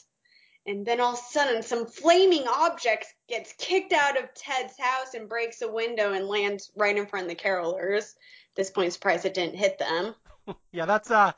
[0.66, 5.14] And then all of a sudden, some flaming object gets kicked out of Ted's house
[5.14, 8.14] and breaks a window and lands right in front of the carolers.
[8.50, 10.14] At this point, surprised it didn't hit them.
[10.72, 11.32] yeah, that's uh,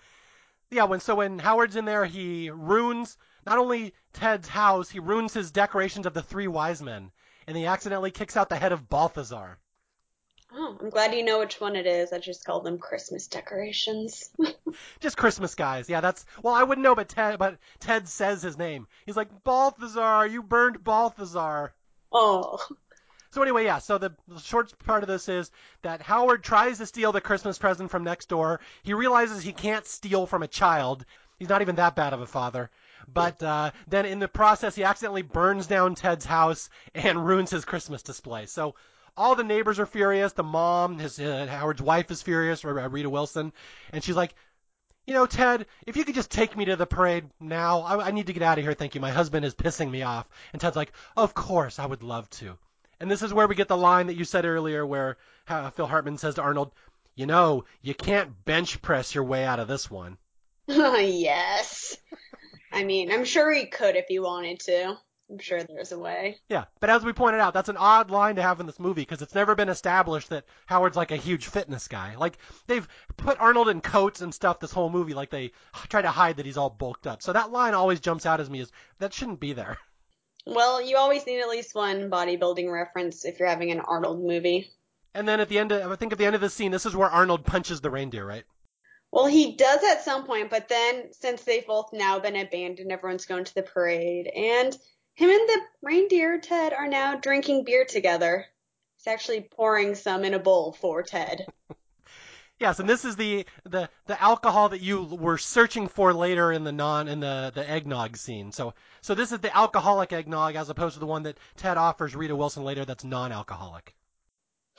[0.71, 0.85] yeah.
[0.85, 5.53] When so when Howard's in there, he ruins not only Ted's house, he ruins his
[5.53, 7.13] decorations of the three wise men,
[7.47, 9.60] and he accidentally kicks out the head of Balthazar.
[10.53, 12.13] Oh, I'm glad you know which one it is.
[12.13, 14.31] I just call them Christmas decorations.
[15.01, 15.89] just Christmas guys.
[15.89, 18.89] Yeah, that's well, I wouldn't know, but Ted, but Ted says his name.
[19.07, 20.27] He's like Balthazar.
[20.27, 21.73] You burned Balthazar.
[22.13, 22.59] Oh.
[23.31, 23.79] So anyway, yeah.
[23.79, 25.53] So the, the short part of this is
[25.83, 28.61] that Howard tries to steal the Christmas present from next door.
[28.83, 31.05] He realizes he can't steal from a child.
[31.39, 32.71] He's not even that bad of a father.
[33.13, 37.65] But uh, then in the process, he accidentally burns down Ted's house and ruins his
[37.65, 38.47] Christmas display.
[38.47, 38.75] So
[39.21, 40.33] all the neighbors are furious.
[40.33, 43.53] The mom, his uh, Howard's wife is furious, Rita Wilson,
[43.93, 44.35] and she's like,
[45.07, 48.11] you know, Ted, if you could just take me to the parade now, I, I
[48.13, 48.73] need to get out of here.
[48.73, 49.01] Thank you.
[49.01, 50.27] My husband is pissing me off.
[50.53, 52.57] And Ted's like, of course, I would love to.
[52.99, 55.19] And this is where we get the line that you said earlier, where
[55.49, 56.73] uh, Phil Hartman says to Arnold,
[57.15, 60.17] You know, you can't bench press your way out of this one.
[60.69, 61.97] yes.
[62.73, 64.97] I mean, I'm sure he could if he wanted to.
[65.31, 66.39] I'm sure there's a way.
[66.49, 69.03] Yeah, but as we pointed out, that's an odd line to have in this movie
[69.03, 72.17] because it's never been established that Howard's like a huge fitness guy.
[72.17, 75.53] Like they've put Arnold in coats and stuff this whole movie, like they
[75.89, 77.23] try to hide that he's all bulked up.
[77.23, 79.79] So that line always jumps out as me as that shouldn't be there.
[80.47, 84.71] Well, you always need at least one bodybuilding reference if you're having an Arnold movie.
[85.15, 86.87] And then at the end, of, I think at the end of the scene, this
[86.87, 88.45] is where Arnold punches the reindeer, right?
[89.13, 93.27] Well, he does at some point, but then since they've both now been abandoned, everyone's
[93.27, 94.77] going to the parade, and
[95.21, 98.47] him and the reindeer Ted are now drinking beer together.
[98.97, 101.47] He's actually pouring some in a bowl for Ted.
[102.59, 106.63] Yes, and this is the, the the alcohol that you were searching for later in
[106.63, 108.53] the non in the the eggnog scene.
[108.53, 112.15] So so this is the alcoholic eggnog as opposed to the one that Ted offers
[112.15, 113.97] Rita Wilson later that's non-alcoholic.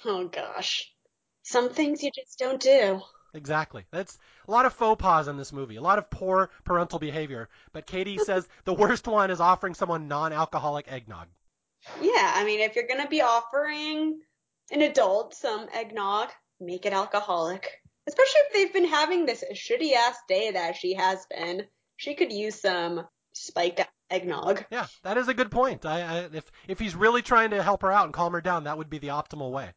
[0.05, 0.93] Oh gosh.
[1.41, 3.01] Some things you just don't do.
[3.33, 3.85] Exactly.
[3.91, 4.17] That's
[4.47, 5.77] a lot of faux pas in this movie.
[5.77, 7.49] A lot of poor parental behavior.
[7.71, 11.27] But Katie says the worst one is offering someone non-alcoholic eggnog.
[12.01, 14.19] Yeah, I mean if you're gonna be offering
[14.71, 16.29] an adult some eggnog,
[16.59, 17.81] make it alcoholic.
[18.07, 21.67] Especially if they've been having this shitty ass day that she has been.
[21.97, 24.65] She could use some spiked eggnog.
[24.71, 25.85] Yeah, that is a good point.
[25.85, 28.65] I, I, if if he's really trying to help her out and calm her down,
[28.65, 29.71] that would be the optimal way.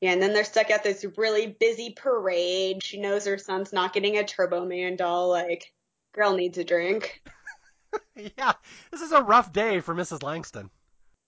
[0.00, 2.82] Yeah, and then they're stuck at this really busy parade.
[2.82, 5.28] She knows her son's not getting a Turbo Man doll.
[5.28, 5.72] Like,
[6.12, 7.20] girl needs a drink.
[8.16, 8.52] yeah,
[8.92, 10.22] this is a rough day for Mrs.
[10.22, 10.70] Langston.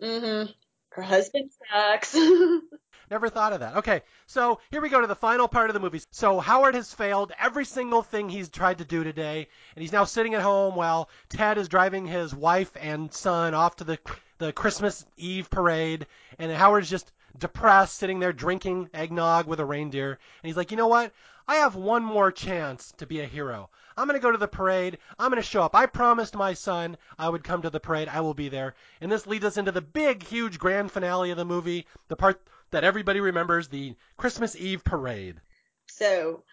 [0.01, 0.53] Mm-hmm.
[0.91, 2.17] Her husband sucks.
[3.11, 3.77] Never thought of that.
[3.79, 6.01] Okay, so here we go to the final part of the movie.
[6.13, 10.05] So Howard has failed every single thing he's tried to do today, and he's now
[10.05, 13.99] sitting at home while Ted is driving his wife and son off to the
[14.39, 16.07] the Christmas Eve parade,
[16.39, 20.77] and Howard's just depressed, sitting there drinking eggnog with a reindeer, and he's like, you
[20.77, 21.13] know what?
[21.49, 23.71] I have one more chance to be a hero.
[23.97, 24.99] I'm going to go to the parade.
[25.19, 25.75] I'm going to show up.
[25.75, 28.09] I promised my son I would come to the parade.
[28.09, 28.75] I will be there.
[29.01, 32.41] And this leads us into the big, huge grand finale of the movie, the part
[32.71, 35.41] that everybody remembers, the Christmas Eve parade.
[35.89, 36.45] So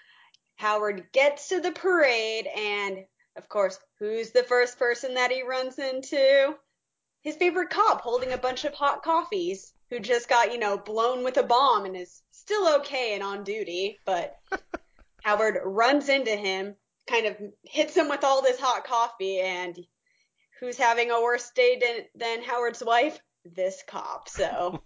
[0.55, 3.05] Howard gets to the parade, and
[3.35, 6.55] of course, who's the first person that he runs into?
[7.21, 11.23] His favorite cop holding a bunch of hot coffees who just got, you know, blown
[11.23, 13.97] with a bomb and is still okay and on duty.
[14.05, 14.37] But
[15.23, 16.75] Howard runs into him,
[17.07, 19.77] kind of hits him with all this hot coffee, and
[20.59, 23.19] who's having a worse day than, than Howard's wife?
[23.45, 24.29] This cop.
[24.29, 24.83] So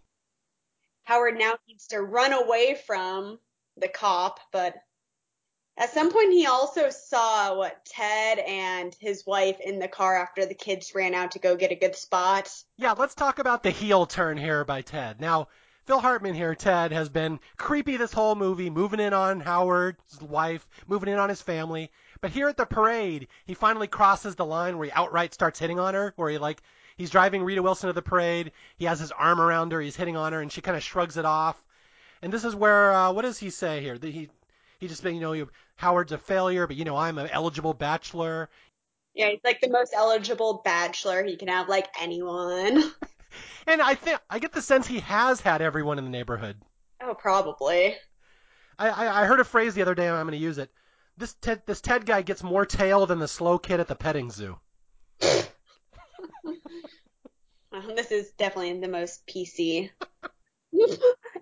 [1.03, 3.39] Howard now needs to run away from
[3.77, 4.75] the cop, but
[5.77, 10.45] at some point he also saw what Ted and his wife in the car after
[10.45, 12.49] the kids ran out to go get a good spot.
[12.77, 15.19] Yeah, let's talk about the heel turn here by Ted.
[15.19, 15.47] Now,
[15.85, 20.67] Phil Hartman here, Ted, has been creepy this whole movie, moving in on Howard's wife,
[20.87, 21.91] moving in on his family.
[22.21, 25.79] But here at the parade, he finally crosses the line where he outright starts hitting
[25.79, 26.61] on her, where he like
[26.97, 30.15] he's driving Rita Wilson to the parade, he has his arm around her, he's hitting
[30.15, 31.61] on her, and she kind of shrugs it off.
[32.21, 33.97] And this is where uh, what does he say here?
[33.99, 34.29] He
[34.81, 38.49] he just you know Howard's a failure, but you know I'm an eligible bachelor.
[39.13, 41.23] Yeah, he's like the most eligible bachelor.
[41.23, 42.83] He can have like anyone.
[43.67, 46.57] and I think I get the sense he has had everyone in the neighborhood.
[47.01, 47.95] Oh, probably.
[48.79, 50.71] I, I, I heard a phrase the other day, and I'm going to use it.
[51.17, 54.31] This Ted, this Ted guy gets more tail than the slow kid at the petting
[54.31, 54.57] zoo.
[55.21, 55.43] well,
[57.95, 59.91] this is definitely the most PC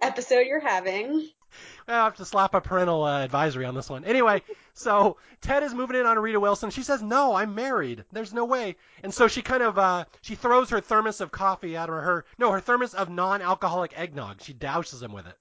[0.02, 1.30] episode you're having.
[1.88, 4.05] I'll have to slap a parental uh, advisory on this one.
[4.05, 4.41] Anyway,
[4.73, 6.69] so Ted is moving in on Rita Wilson.
[6.69, 8.05] She says, "No, I'm married.
[8.11, 11.77] There's no way." And so she kind of uh, she throws her thermos of coffee
[11.77, 14.41] out of her no her thermos of non-alcoholic eggnog.
[14.41, 15.35] She douses him with it.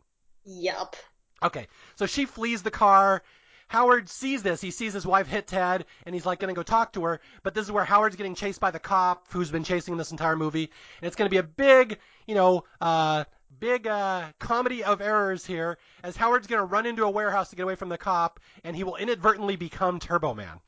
[0.45, 0.97] Yup.
[1.43, 3.23] Okay, so she flees the car.
[3.69, 4.63] Howard sees this.
[4.63, 7.21] He sees his wife hit Ted, and he's like going to go talk to her.
[7.43, 10.37] But this is where Howard's getting chased by the cop who's been chasing this entire
[10.37, 10.71] movie,
[11.01, 13.25] and it's going to be a big, you know, uh,
[13.61, 17.57] big uh, comedy of errors here as Howard's going to run into a warehouse to
[17.57, 20.61] get away from the cop, and he will inadvertently become Turbo Man.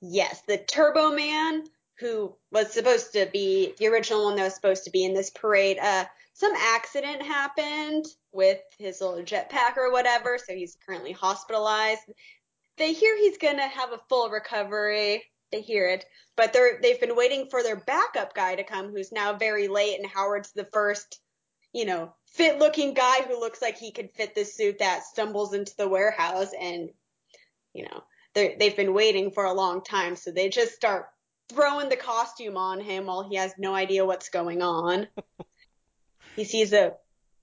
[0.00, 1.64] Yes, the Turbo Man,
[1.98, 5.30] who was supposed to be the original one that was supposed to be in this
[5.30, 5.78] parade.
[5.78, 6.04] Uh,
[6.34, 12.00] some accident happened with his little jetpack or whatever, so he's currently hospitalized.
[12.76, 15.22] They hear he's going to have a full recovery.
[15.52, 16.04] They hear it,
[16.36, 20.00] but they're they've been waiting for their backup guy to come, who's now very late,
[20.00, 21.20] and Howard's the first
[21.74, 25.52] you know, fit looking guy who looks like he could fit the suit that stumbles
[25.52, 26.88] into the warehouse and,
[27.74, 30.14] you know, they've been waiting for a long time.
[30.16, 31.06] So they just start
[31.48, 35.08] throwing the costume on him while he has no idea what's going on.
[36.36, 36.94] he sees a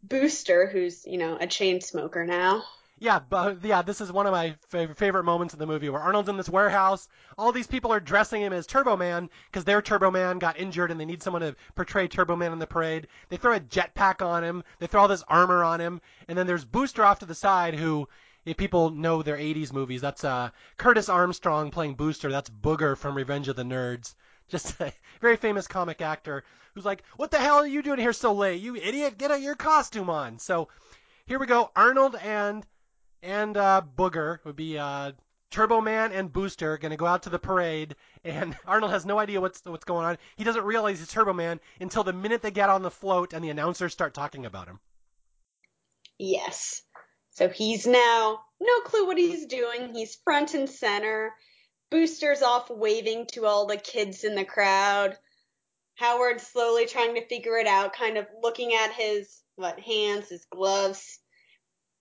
[0.02, 2.64] booster who's, you know, a chain smoker now.
[3.02, 6.04] Yeah, but yeah, this is one of my fav- favorite moments in the movie where
[6.04, 7.08] Arnold's in this warehouse.
[7.36, 10.92] All these people are dressing him as Turbo Man because their Turbo Man got injured
[10.92, 13.08] and they need someone to portray Turbo Man in the parade.
[13.30, 14.64] They throw a jetpack on him.
[14.78, 17.74] They throw all this armor on him, and then there's Booster off to the side
[17.74, 18.08] who.
[18.46, 22.32] If people know their 80s movies, that's uh, Curtis Armstrong playing Booster.
[22.32, 24.14] That's Booger from Revenge of the Nerds.
[24.48, 26.44] Just a very famous comic actor
[26.76, 28.62] who's like, "What the hell are you doing here so late?
[28.62, 29.18] You idiot!
[29.18, 30.68] Get your costume on." So
[31.26, 31.72] here we go.
[31.76, 32.64] Arnold and
[33.24, 35.12] and uh, Booger would be uh,
[35.52, 39.20] Turbo Man and Booster going to go out to the parade, and Arnold has no
[39.20, 40.18] idea what's what's going on.
[40.38, 43.44] He doesn't realize he's Turbo Man until the minute they get on the float and
[43.44, 44.80] the announcers start talking about him.
[46.18, 46.82] Yes.
[47.32, 49.94] So he's now no clue what he's doing.
[49.94, 51.34] He's front and center.
[51.90, 55.18] Booster's off waving to all the kids in the crowd.
[55.96, 60.46] Howard slowly trying to figure it out, kind of looking at his what hands, his
[60.46, 61.20] gloves,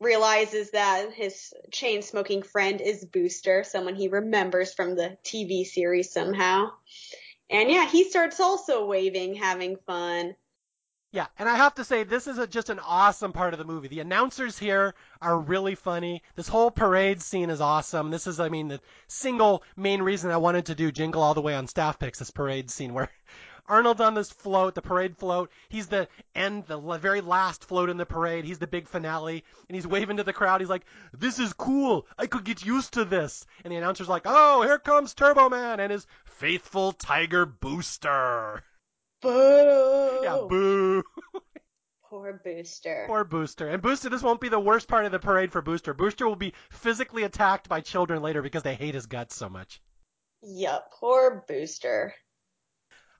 [0.00, 6.10] realizes that his chain smoking friend is Booster, someone he remembers from the TV series
[6.10, 6.70] somehow.
[7.50, 10.34] And yeah, he starts also waving, having fun.
[11.12, 13.64] Yeah, and I have to say, this is a, just an awesome part of the
[13.64, 13.88] movie.
[13.88, 16.22] The announcers here are really funny.
[16.36, 18.10] This whole parade scene is awesome.
[18.10, 21.42] This is, I mean, the single main reason I wanted to do Jingle All the
[21.42, 23.10] Way on Staff Picks, this parade scene where
[23.70, 25.50] Arnold's on this float, the parade float.
[25.68, 28.44] He's the end, the very last float in the parade.
[28.44, 30.60] He's the big finale, and he's waving to the crowd.
[30.60, 32.06] He's like, "This is cool.
[32.18, 35.78] I could get used to this." And the announcer's like, "Oh, here comes Turbo Man
[35.78, 38.64] and his faithful Tiger Booster."
[39.22, 40.20] Boo!
[40.22, 41.04] Yeah, boo.
[42.08, 43.04] Poor Booster.
[43.06, 43.68] Poor Booster.
[43.68, 45.94] And Booster, this won't be the worst part of the parade for Booster.
[45.94, 49.80] Booster will be physically attacked by children later because they hate his guts so much.
[50.42, 52.14] Yup, poor Booster.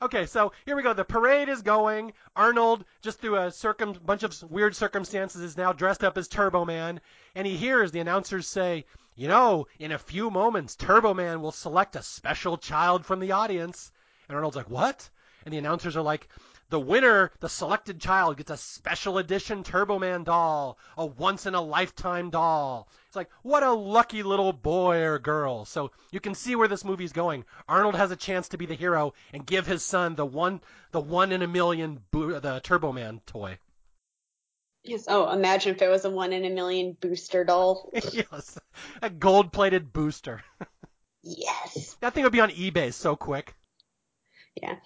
[0.03, 0.95] Okay, so here we go.
[0.95, 2.15] The parade is going.
[2.35, 6.65] Arnold, just through a circum bunch of weird circumstances, is now dressed up as Turbo
[6.65, 7.03] Man,
[7.35, 11.53] and he hears the announcers say, "You know, in a few moments, Turbo Man will
[11.53, 13.93] select a special child from the audience."
[14.27, 15.11] And Arnold's like, "What?"
[15.45, 16.29] And the announcers are like,
[16.71, 21.55] "The winner, the selected child, gets a special edition Turbo Man doll, a once in
[21.55, 25.65] a lifetime doll." It's like, what a lucky little boy or girl.
[25.65, 27.45] So you can see where this movie's going.
[27.69, 30.61] Arnold has a chance to be the hero and give his son the one,
[30.93, 33.59] the one in a million, the Turbo Man toy.
[34.85, 35.05] Yes.
[35.09, 37.91] Oh, imagine if it was a one in a million Booster doll.
[38.13, 38.59] yes,
[39.03, 40.43] a gold-plated booster.
[41.23, 41.97] yes.
[42.01, 43.55] That thing would be on eBay so quick.
[44.55, 44.77] Yeah.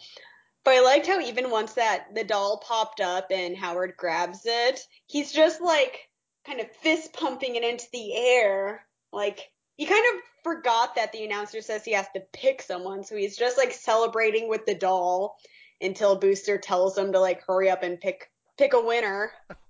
[0.65, 4.81] But I liked how even once that the doll popped up and Howard grabs it,
[5.07, 6.09] he's just like
[6.47, 8.87] kind of fist pumping it into the air.
[9.13, 13.17] Like he kind of forgot that the announcer says he has to pick someone, so
[13.17, 15.37] he's just like celebrating with the doll
[15.81, 19.33] until Booster tells him to like hurry up and pick pick a winner.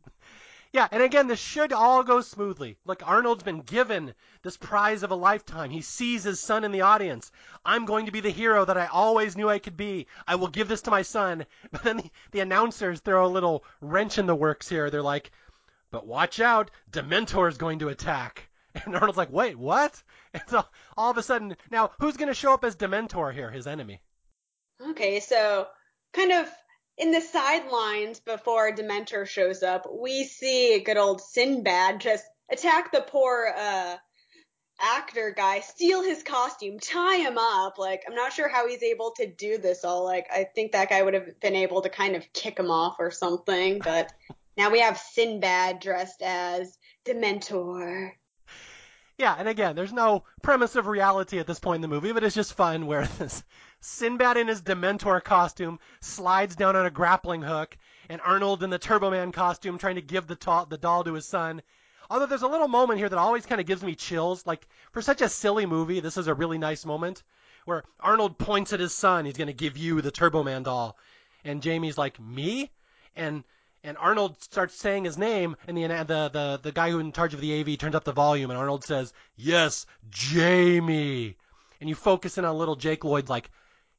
[0.75, 2.79] Yeah, and again, this should all go smoothly.
[2.85, 5.71] Like Arnold's been given this prize of a lifetime.
[5.71, 7.31] He sees his son in the audience.
[7.65, 10.09] I'm going to be the hero that I always knew I could be.
[10.27, 11.47] I will give this to my son.
[11.71, 14.91] But then the, the announcers throw a little wrench in the works here.
[14.91, 15.31] They're like,
[15.93, 18.51] but watch out, Dementor is going to attack.
[18.85, 20.03] And Arnold's like, wait, what?
[20.35, 20.65] And so
[20.97, 24.03] all of a sudden, now who's going to show up as Dementor here, his enemy?
[24.85, 25.69] Okay, so
[26.13, 26.49] kind of
[26.97, 33.01] in the sidelines before Dementor shows up, we see good old Sinbad just attack the
[33.01, 33.97] poor uh
[34.81, 37.79] actor guy, steal his costume, tie him up.
[37.79, 40.05] Like, I'm not sure how he's able to do this all.
[40.05, 42.97] Like, I think that guy would have been able to kind of kick him off
[42.99, 44.13] or something, but
[44.57, 48.13] now we have Sinbad dressed as Dementor.
[49.19, 52.25] Yeah, and again, there's no premise of reality at this point in the movie, but
[52.25, 53.43] it's just fun where this
[53.85, 57.77] Sinbad in his Dementor costume slides down on a grappling hook,
[58.09, 61.13] and Arnold in the Turbo Man costume trying to give the, ta- the doll to
[61.13, 61.61] his son.
[62.09, 64.47] Although there's a little moment here that always kind of gives me chills.
[64.47, 67.23] Like, for such a silly movie, this is a really nice moment
[67.67, 69.27] where Arnold points at his son.
[69.27, 70.97] He's going to give you the Turbo Man doll.
[71.45, 72.71] And Jamie's like, me?
[73.15, 73.45] And
[73.83, 77.35] and Arnold starts saying his name, and the the the, the guy who in charge
[77.35, 81.37] of the AV turns up the volume, and Arnold says, "Yes, Jamie."
[81.81, 83.51] And you focus in on little Jake Lloyd, like,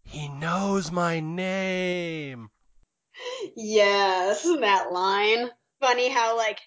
[0.06, 2.50] he knows my name.
[3.56, 5.50] Yes, that line.
[5.82, 6.60] Funny how like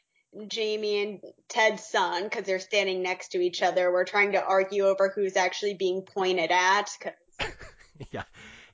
[0.48, 4.84] Jamie and Ted's son, because they're standing next to each other, were trying to argue
[4.84, 6.90] over who's actually being pointed at.
[8.10, 8.24] yeah,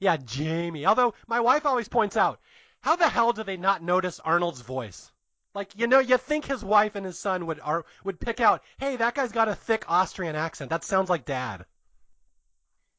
[0.00, 0.86] yeah, Jamie.
[0.86, 2.40] Although my wife always points out,
[2.80, 5.10] how the hell do they not notice Arnold's voice?
[5.54, 8.62] Like you know, you think his wife and his son would are, would pick out,
[8.78, 10.70] hey, that guy's got a thick Austrian accent.
[10.70, 11.64] That sounds like Dad.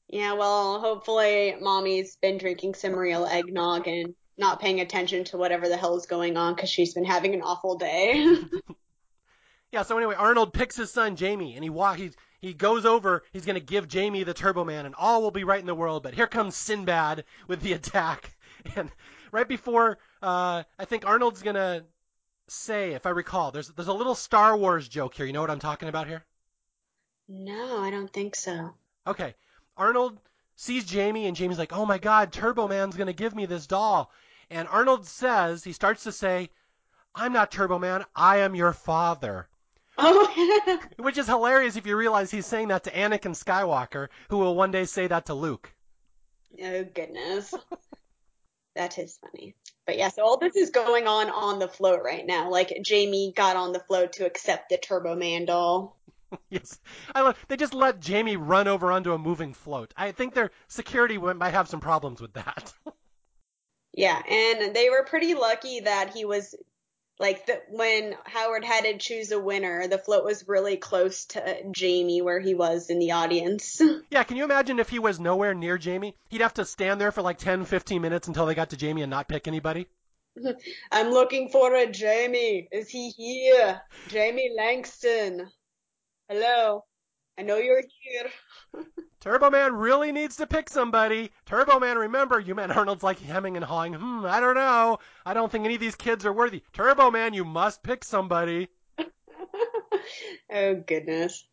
[0.08, 5.68] Yeah, well, hopefully mommy's been drinking some real eggnog and not paying attention to whatever
[5.70, 8.38] the hell is going on because she's been having an awful day.
[9.72, 12.00] Yeah, so anyway, Arnold picks his son Jamie and he walks.
[12.00, 15.44] he he goes over, he's gonna give Jamie the Turbo Man and all will be
[15.44, 18.32] right in the world, but here comes Sinbad with the attack.
[18.76, 18.90] And
[19.34, 21.84] right before uh I think Arnold's gonna
[22.48, 25.26] say, if I recall, there's there's a little Star Wars joke here.
[25.26, 26.24] You know what I'm talking about here?
[27.28, 28.76] No, I don't think so.
[29.06, 29.36] Okay.
[29.78, 30.20] Arnold
[30.56, 33.68] sees Jamie and Jamie's like, "Oh my god, Turbo Man's going to give me this
[33.68, 34.12] doll."
[34.50, 36.50] And Arnold says, he starts to say,
[37.14, 39.48] "I'm not Turbo Man, I am your father."
[39.98, 44.56] Oh, Which is hilarious if you realize he's saying that to Anakin Skywalker, who will
[44.56, 45.72] one day say that to Luke.
[46.62, 47.54] oh goodness.
[48.76, 49.56] That is funny.
[49.86, 52.50] But yeah, so all this is going on on the float right now.
[52.50, 55.98] Like Jamie got on the float to accept the Turbo Man doll.
[56.50, 56.80] yes.
[57.14, 59.94] I love, they just let Jamie run over onto a moving float.
[59.96, 62.74] I think their security might have some problems with that.
[63.98, 66.54] Yeah, and they were pretty lucky that he was
[67.18, 71.64] like the, when Howard had to choose a winner, the float was really close to
[71.72, 73.82] Jamie where he was in the audience.
[74.12, 76.16] yeah, can you imagine if he was nowhere near Jamie?
[76.30, 79.02] He'd have to stand there for like 10, 15 minutes until they got to Jamie
[79.02, 79.88] and not pick anybody.
[80.92, 82.68] I'm looking for a Jamie.
[82.70, 83.82] Is he here?
[84.10, 85.50] Jamie Langston.
[86.28, 86.84] Hello.
[87.38, 88.84] I know you're here.
[89.20, 91.32] Turbo Man really needs to pick somebody.
[91.46, 93.94] Turbo Man, remember, you meant Arnold's like hemming and hawing.
[93.94, 94.98] Hmm, I don't know.
[95.24, 96.64] I don't think any of these kids are worthy.
[96.74, 98.70] Turbo Man, you must pick somebody.
[100.52, 101.46] oh goodness.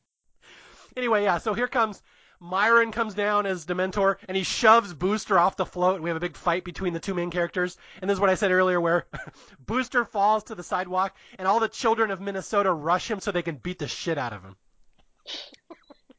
[0.96, 2.02] Anyway, yeah, so here comes
[2.42, 6.16] Myron comes down as Dementor and he shoves Booster off the float and we have
[6.16, 7.76] a big fight between the two main characters.
[8.00, 9.06] And this is what I said earlier where
[9.66, 13.42] Booster falls to the sidewalk and all the children of Minnesota rush him so they
[13.42, 14.56] can beat the shit out of him.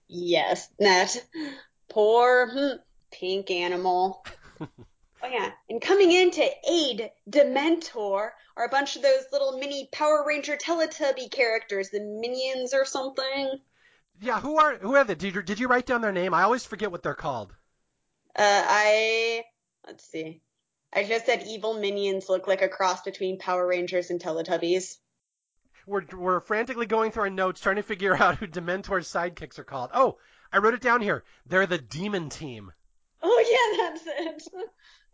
[0.07, 1.15] Yes, that
[1.89, 2.77] poor hmm,
[3.11, 4.23] pink animal.
[4.61, 4.67] oh
[5.23, 10.23] yeah, and coming in to aid Dementor are a bunch of those little mini Power
[10.27, 13.59] Ranger Teletubby characters, the Minions or something.
[14.21, 15.15] Yeah, who are who are they?
[15.15, 16.33] Did you, did you write down their name?
[16.33, 17.53] I always forget what they're called.
[18.35, 19.43] Uh, I
[19.85, 20.41] let's see.
[20.93, 24.97] I just said evil minions look like a cross between Power Rangers and Teletubbies.
[25.85, 29.63] We're we're frantically going through our notes trying to figure out who Dementor's sidekicks are
[29.63, 29.89] called.
[29.93, 30.17] Oh,
[30.51, 31.23] I wrote it down here.
[31.45, 32.71] They're the Demon Team.
[33.21, 34.69] Oh yeah, that's it.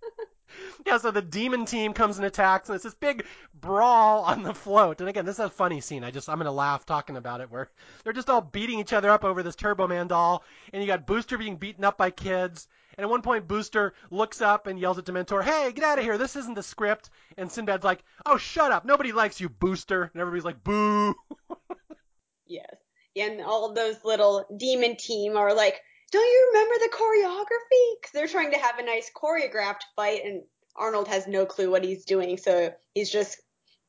[0.86, 4.54] yeah, so the demon team comes and attacks, and it's this big brawl on the
[4.54, 5.00] float.
[5.00, 6.04] And again, this is a funny scene.
[6.04, 7.70] I just I'm gonna laugh talking about it, where
[8.04, 10.44] they're just all beating each other up over this Turbo Man doll,
[10.74, 12.68] and you got Booster being beaten up by kids.
[13.00, 16.00] And at one point, Booster looks up and yells at the Dementor, "Hey, get out
[16.00, 16.18] of here!
[16.18, 18.84] This isn't the script." And Sinbad's like, "Oh, shut up!
[18.84, 21.16] Nobody likes you, Booster." And everybody's like, "Boo!"
[22.46, 22.76] yes,
[23.16, 25.80] and all those little demon team are like,
[26.12, 28.02] don't you remember the choreography?
[28.02, 30.44] Because they're trying to have a nice choreographed fight, and
[30.76, 33.40] Arnold has no clue what he's doing, so he's just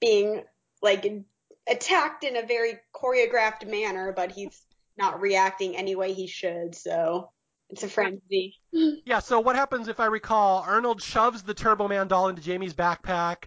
[0.00, 0.44] being
[0.82, 1.04] like
[1.68, 4.62] attacked in a very choreographed manner, but he's
[4.96, 6.76] not reacting any way he should.
[6.76, 7.32] So
[7.70, 8.56] it's a frenzy.
[8.72, 9.20] Yeah.
[9.20, 10.64] So what happens if I recall?
[10.66, 13.44] Arnold shoves the Turbo Man doll into Jamie's backpack.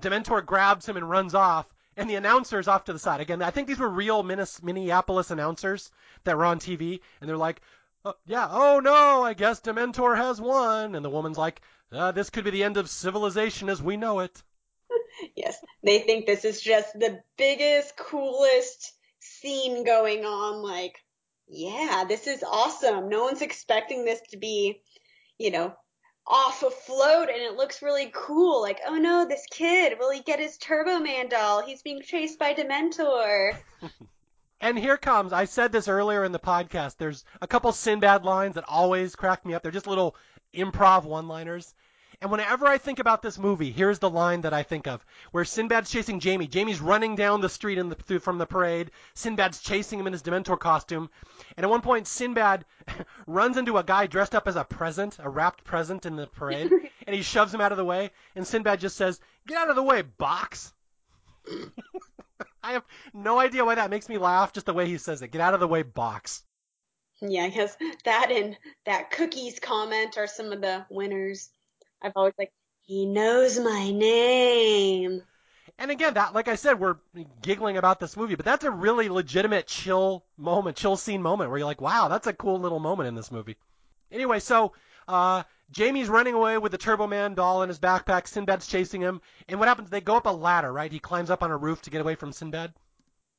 [0.00, 1.66] Dementor grabs him and runs off.
[1.96, 3.20] And the announcer's off to the side.
[3.20, 5.90] Again, I think these were real Minneapolis announcers
[6.24, 7.60] that were on TV, and they're like,
[8.04, 10.94] uh, yeah, oh no, I guess Dementor has won.
[10.94, 11.60] And the woman's like,
[11.92, 14.42] uh, this could be the end of civilization as we know it.
[15.36, 20.62] yes, they think this is just the biggest, coolest scene going on.
[20.62, 20.98] Like,
[21.48, 23.08] yeah, this is awesome.
[23.08, 24.82] No one's expecting this to be,
[25.38, 25.74] you know,
[26.26, 28.62] off afloat and it looks really cool.
[28.62, 31.62] Like, oh no, this kid, will he get his Turbo Man doll?
[31.62, 33.56] He's being chased by Dementor.
[34.62, 38.54] And here comes, I said this earlier in the podcast, there's a couple Sinbad lines
[38.54, 39.62] that always crack me up.
[39.64, 40.14] They're just little
[40.54, 41.74] improv one liners.
[42.22, 45.44] And whenever I think about this movie, here's the line that I think of, where
[45.44, 46.46] Sinbad's chasing Jamie.
[46.46, 48.92] Jamie's running down the street the, through, from the parade.
[49.14, 51.10] Sinbad's chasing him in his Dementor costume.
[51.56, 52.64] And at one point, Sinbad
[53.26, 56.70] runs into a guy dressed up as a present, a wrapped present in the parade,
[57.08, 58.12] and he shoves him out of the way.
[58.36, 59.18] And Sinbad just says,
[59.48, 60.72] "Get out of the way, box."
[62.62, 64.52] I have no idea why that makes me laugh.
[64.52, 65.32] Just the way he says it.
[65.32, 66.44] Get out of the way, box.
[67.20, 71.50] Yeah, I guess that and that cookies comment are some of the winners.
[72.02, 72.52] I've always like,
[72.82, 75.22] he knows my name.
[75.78, 76.96] And again, that like I said, we're
[77.42, 81.58] giggling about this movie, but that's a really legitimate chill moment, chill scene moment where
[81.58, 83.56] you're like, wow, that's a cool little moment in this movie.
[84.10, 84.72] Anyway, so
[85.08, 88.26] uh, Jamie's running away with the Turbo Man doll in his backpack.
[88.26, 89.22] Sinbad's chasing him.
[89.48, 89.90] And what happens?
[89.90, 90.92] They go up a ladder, right?
[90.92, 92.74] He climbs up on a roof to get away from Sinbad.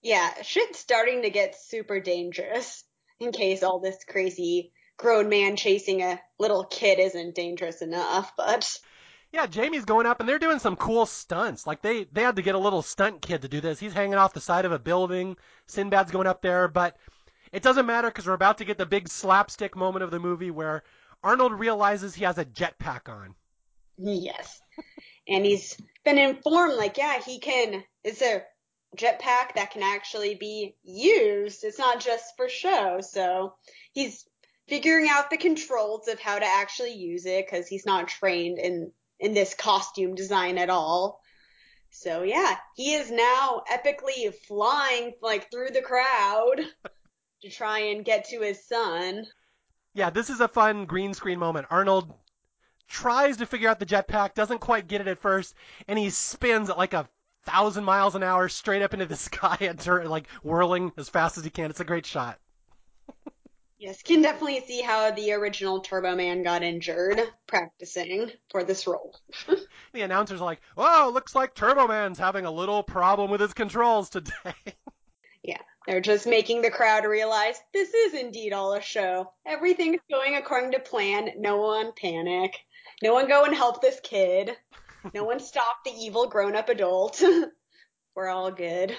[0.01, 2.83] Yeah, shit's starting to get super dangerous.
[3.19, 8.77] In case all this crazy grown man chasing a little kid isn't dangerous enough, but.
[9.31, 11.65] Yeah, Jamie's going up and they're doing some cool stunts.
[11.65, 13.79] Like they they had to get a little stunt kid to do this.
[13.79, 15.37] He's hanging off the side of a building.
[15.67, 16.97] Sinbad's going up there, but
[17.51, 20.51] it doesn't matter because we're about to get the big slapstick moment of the movie
[20.51, 20.83] where
[21.23, 23.35] Arnold realizes he has a jetpack on.
[23.97, 24.59] Yes.
[25.27, 28.43] and he's been informed, like, yeah, he can, it's a
[28.97, 31.63] jetpack that can actually be used.
[31.63, 32.99] It's not just for show.
[33.01, 33.55] So
[33.93, 34.25] he's
[34.67, 38.91] figuring out the controls of how to actually use it because he's not trained in,
[39.19, 41.21] in this costume design at all.
[41.91, 46.61] So yeah, he is now epically flying like through the crowd
[47.43, 49.27] to try and get to his son.
[49.93, 51.67] Yeah, this is a fun green screen moment.
[51.69, 52.11] Arnold
[52.87, 55.53] tries to figure out the jetpack, doesn't quite get it at first,
[55.87, 57.07] and he spins at like a
[57.43, 61.37] thousand miles an hour straight up into the sky and turn, like whirling as fast
[61.37, 61.69] as he can.
[61.69, 62.39] It's a great shot.
[63.83, 69.19] Yes, can definitely see how the original Turbo Man got injured practicing for this role.
[69.93, 73.53] the announcers are like, "Oh, looks like Turbo Man's having a little problem with his
[73.53, 74.55] controls today."
[75.43, 79.33] yeah, they're just making the crowd realize this is indeed all a show.
[79.45, 81.31] Everything's going according to plan.
[81.37, 82.57] No one panic.
[83.01, 84.55] No one go and help this kid.
[85.13, 87.21] No one stop the evil grown-up adult.
[88.15, 88.95] We're all good.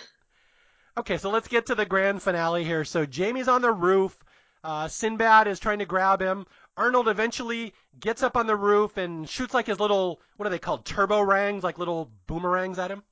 [0.98, 2.84] Okay, so let's get to the grand finale here.
[2.84, 4.14] So Jamie's on the roof.
[4.64, 6.46] Uh, Sinbad is trying to grab him.
[6.76, 10.58] Arnold eventually gets up on the roof and shoots like his little, what are they
[10.58, 10.86] called?
[10.86, 13.02] Turbo rangs, like little boomerangs at him.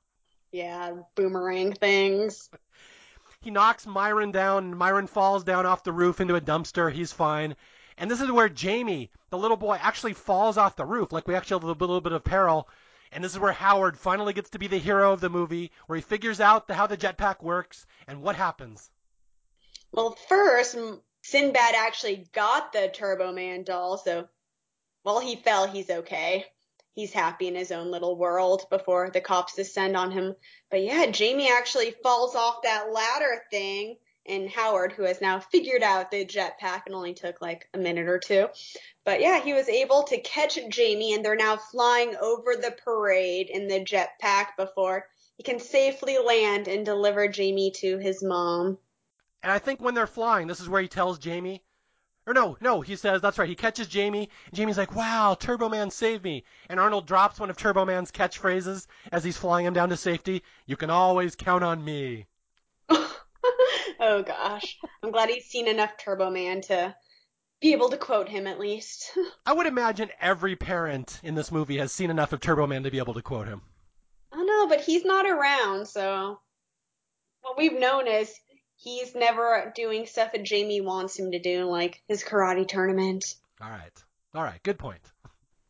[0.50, 2.48] Yeah, boomerang things.
[3.42, 6.90] He knocks Myron down, and Myron falls down off the roof into a dumpster.
[6.90, 7.54] He's fine.
[7.98, 11.12] And this is where Jamie, the little boy, actually falls off the roof.
[11.12, 12.68] Like we actually have a little, little bit of peril.
[13.12, 15.96] And this is where Howard finally gets to be the hero of the movie, where
[15.96, 18.90] he figures out the, how the jetpack works and what happens.
[19.92, 20.76] Well, first,
[21.22, 24.28] Sinbad actually got the Turbo Man doll, so
[25.02, 26.46] while he fell, he's okay.
[26.94, 30.36] He's happy in his own little world before the cops descend on him.
[30.70, 33.96] But yeah, Jamie actually falls off that ladder thing,
[34.26, 38.08] and Howard, who has now figured out the jetpack, and only took like a minute
[38.08, 38.48] or two.
[39.04, 43.48] But yeah, he was able to catch Jamie, and they're now flying over the parade
[43.48, 48.78] in the jetpack before he can safely land and deliver Jamie to his mom.
[49.42, 51.62] And I think when they're flying, this is where he tells Jamie,
[52.26, 55.68] or no, no, he says, that's right, he catches Jamie, and Jamie's like, wow, Turbo
[55.68, 56.44] Man saved me.
[56.68, 60.42] And Arnold drops one of Turbo Man's catchphrases as he's flying him down to safety.
[60.66, 62.26] You can always count on me.
[62.88, 64.78] oh gosh.
[65.02, 66.94] I'm glad he's seen enough Turbo Man to
[67.60, 69.10] be able to quote him at least.
[69.46, 72.90] I would imagine every parent in this movie has seen enough of Turbo Man to
[72.92, 73.62] be able to quote him.
[74.32, 76.40] I know, but he's not around, so
[77.42, 78.32] what we've known is
[78.82, 83.36] he's never doing stuff that Jamie wants him to do, like his karate tournament.
[83.60, 84.04] All right.
[84.34, 84.62] All right.
[84.62, 85.00] Good point.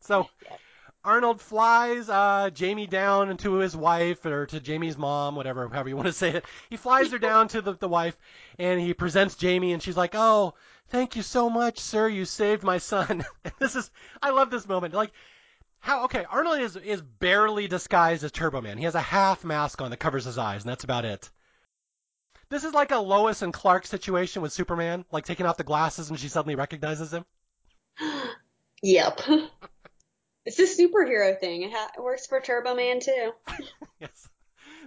[0.05, 0.57] So yeah.
[1.05, 5.95] Arnold flies uh, Jamie down to his wife or to Jamie's mom, whatever, however you
[5.95, 6.45] want to say it.
[6.69, 8.17] He flies her down to the, the wife
[8.59, 10.55] and he presents Jamie and she's like, "Oh,
[10.89, 12.09] thank you so much, sir.
[12.09, 13.23] You saved my son."
[13.59, 13.89] this is
[14.21, 14.93] I love this moment.
[14.93, 15.11] Like
[15.79, 18.77] how okay, Arnold is is barely disguised as Turbo Man.
[18.77, 21.29] He has a half mask on that covers his eyes, and that's about it.
[22.53, 26.11] This is like a Lois and Clark situation with Superman, like taking off the glasses
[26.11, 27.25] and she suddenly recognizes him.
[28.83, 29.19] yep.
[30.45, 31.63] it's a superhero thing.
[31.63, 33.31] It, ha- it works for Turbo Man too.
[33.99, 34.29] yes.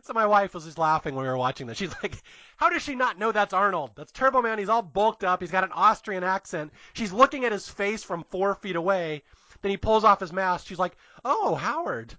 [0.05, 1.77] So my wife was just laughing when we were watching this.
[1.77, 2.23] She's like,
[2.57, 3.91] "How does she not know that's Arnold?
[3.97, 4.61] That's Turbo Man.
[4.61, 5.41] He's all bulked up.
[5.41, 6.73] He's got an Austrian accent.
[6.93, 9.25] She's looking at his face from four feet away.
[9.63, 10.69] Then he pulls off his mask.
[10.69, 12.15] She's like, "Oh, Howard."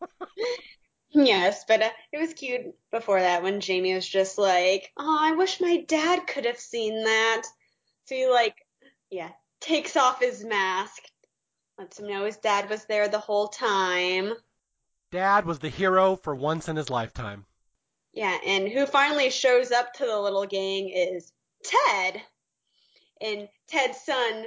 [1.12, 5.32] Yes, but uh, it was cute before that when Jamie was just like, "Oh, I
[5.32, 7.42] wish my dad could have seen that."
[8.04, 8.54] So he like,
[9.10, 9.30] yeah,
[9.60, 11.02] takes off his mask,
[11.78, 14.34] lets him know his dad was there the whole time.
[15.10, 17.44] Dad was the hero for once in his lifetime.
[18.12, 21.32] Yeah, and who finally shows up to the little gang is
[21.64, 22.22] Ted.
[23.20, 24.46] And Ted's son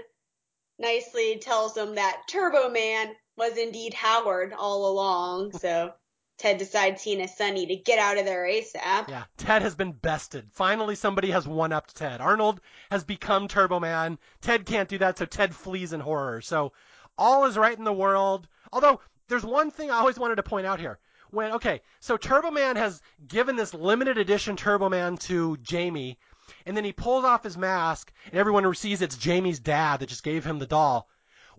[0.80, 5.94] nicely tells him that Turbo Man was indeed Howard all along, so
[6.38, 9.08] Ted decides he and his son need to get out of there ASAP.
[9.08, 10.52] Yeah, Ted has been bested.
[10.52, 12.22] Finally, somebody has one upped Ted.
[12.22, 14.18] Arnold has become Turbo Man.
[14.42, 16.42] Ted can't do that, so Ted flees in horror.
[16.42, 16.74] So
[17.18, 18.48] all is right in the world.
[18.72, 21.00] Although, there's one thing I always wanted to point out here.
[21.30, 26.20] When, okay, so Turbo Man has given this limited edition Turbo Man to Jamie,
[26.66, 30.24] and then he pulls off his mask, and everyone sees it's Jamie's dad that just
[30.24, 31.08] gave him the doll.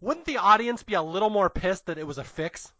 [0.00, 2.72] Wouldn't the audience be a little more pissed that it was a fix?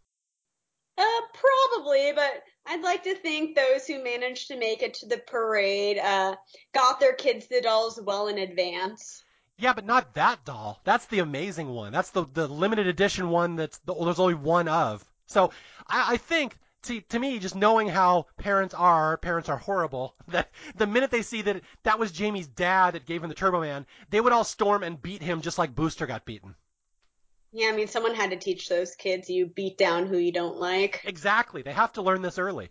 [0.97, 1.03] Uh,
[1.33, 5.99] probably, but I'd like to think those who managed to make it to the parade
[5.99, 6.35] uh,
[6.73, 9.23] got their kids the dolls well in advance.
[9.57, 10.81] Yeah, but not that doll.
[10.83, 11.91] That's the amazing one.
[11.93, 15.05] That's the the limited edition one that's the, there's only one of.
[15.27, 15.51] So
[15.87, 20.15] I, I think see to me just knowing how parents are, parents are horrible.
[20.27, 23.61] That the minute they see that that was Jamie's dad that gave him the Turbo
[23.61, 26.55] Man, they would all storm and beat him just like Booster got beaten.
[27.57, 30.57] Yeah, I mean, someone had to teach those kids you beat down who you don't
[30.57, 31.01] like.
[31.05, 31.61] Exactly.
[31.61, 32.69] They have to learn this early.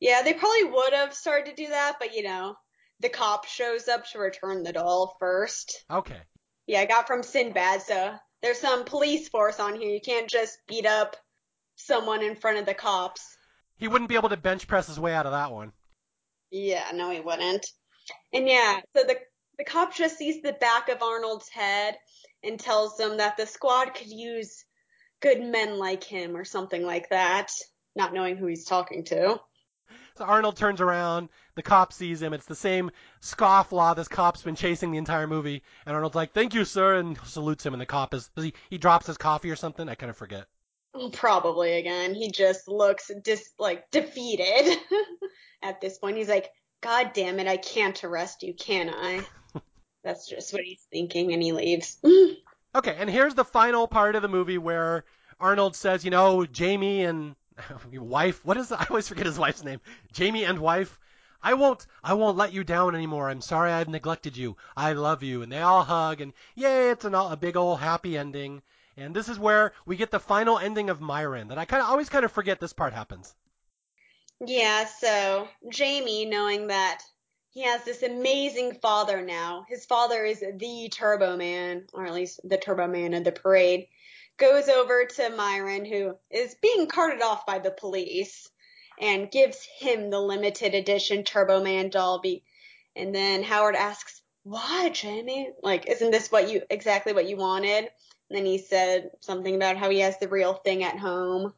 [0.00, 2.56] Yeah, they probably would have started to do that, but you know,
[2.98, 5.84] the cop shows up to return the doll first.
[5.88, 6.18] Okay.
[6.66, 9.90] Yeah, I got from Sinbad, so there's some police force on here.
[9.90, 11.14] You can't just beat up
[11.76, 13.24] someone in front of the cops.
[13.76, 15.70] He wouldn't be able to bench press his way out of that one.
[16.50, 17.64] Yeah, no, he wouldn't.
[18.32, 19.16] And yeah, so the
[19.58, 21.96] the cop just sees the back of Arnold's head
[22.42, 24.64] and tells them that the squad could use
[25.20, 27.52] good men like him or something like that,
[27.94, 29.40] not knowing who he's talking to.
[30.16, 32.34] So Arnold turns around, the cop sees him.
[32.34, 32.90] It's the same
[33.22, 35.62] scofflaw this cop's been chasing the entire movie.
[35.86, 37.72] And Arnold's like, "Thank you, sir," and salutes him.
[37.72, 39.88] And the cop is he, he drops his coffee or something.
[39.88, 40.46] I kind of forget.
[41.12, 42.14] Probably again.
[42.14, 44.78] He just looks dis like defeated
[45.62, 46.18] at this point.
[46.18, 46.50] He's like,
[46.82, 49.24] God damn it, I can't arrest you, can I?
[50.04, 51.98] That's just what he's thinking, and he leaves.
[52.04, 52.36] Mm.
[52.74, 55.04] Okay, and here's the final part of the movie where
[55.40, 57.34] Arnold says, you know, Jamie and
[57.92, 58.44] wife.
[58.44, 58.72] What is?
[58.72, 59.80] I always forget his wife's name.
[60.12, 60.98] Jamie and wife.
[61.42, 61.86] I won't.
[62.02, 63.28] I won't let you down anymore.
[63.28, 64.56] I'm sorry I've neglected you.
[64.76, 65.42] I love you.
[65.42, 66.90] And they all hug, and yay!
[66.90, 68.62] It's an, a big old happy ending.
[68.96, 71.48] And this is where we get the final ending of Myron.
[71.48, 73.34] That I kind of always kind of forget this part happens.
[74.44, 77.02] yeah, so Jamie, knowing that
[77.52, 82.40] he has this amazing father now, his father is the Turbo Man, or at least
[82.44, 83.88] the Turbo Man of the parade,
[84.38, 88.48] goes over to Myron, who is being carted off by the police,
[88.98, 92.22] and gives him the limited edition Turbo Man doll.
[92.96, 95.52] And then Howard asks, "Why, Jamie?
[95.62, 99.76] Like, isn't this what you exactly what you wanted?" And then he said something about
[99.76, 101.52] how he has the real thing at home.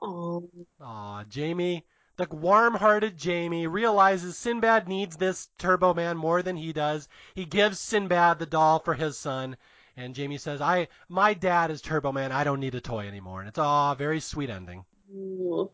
[0.00, 0.48] Oh,
[0.80, 1.84] Aw, um, Jamie,
[2.18, 7.08] the warm-hearted Jamie realizes Sinbad needs this Turbo Man more than he does.
[7.32, 9.56] He gives Sinbad the doll for his son,
[9.96, 12.32] and Jamie says, "I, my dad is Turbo Man.
[12.32, 14.84] I don't need a toy anymore." And it's aw, very sweet ending.
[15.14, 15.70] Ooh.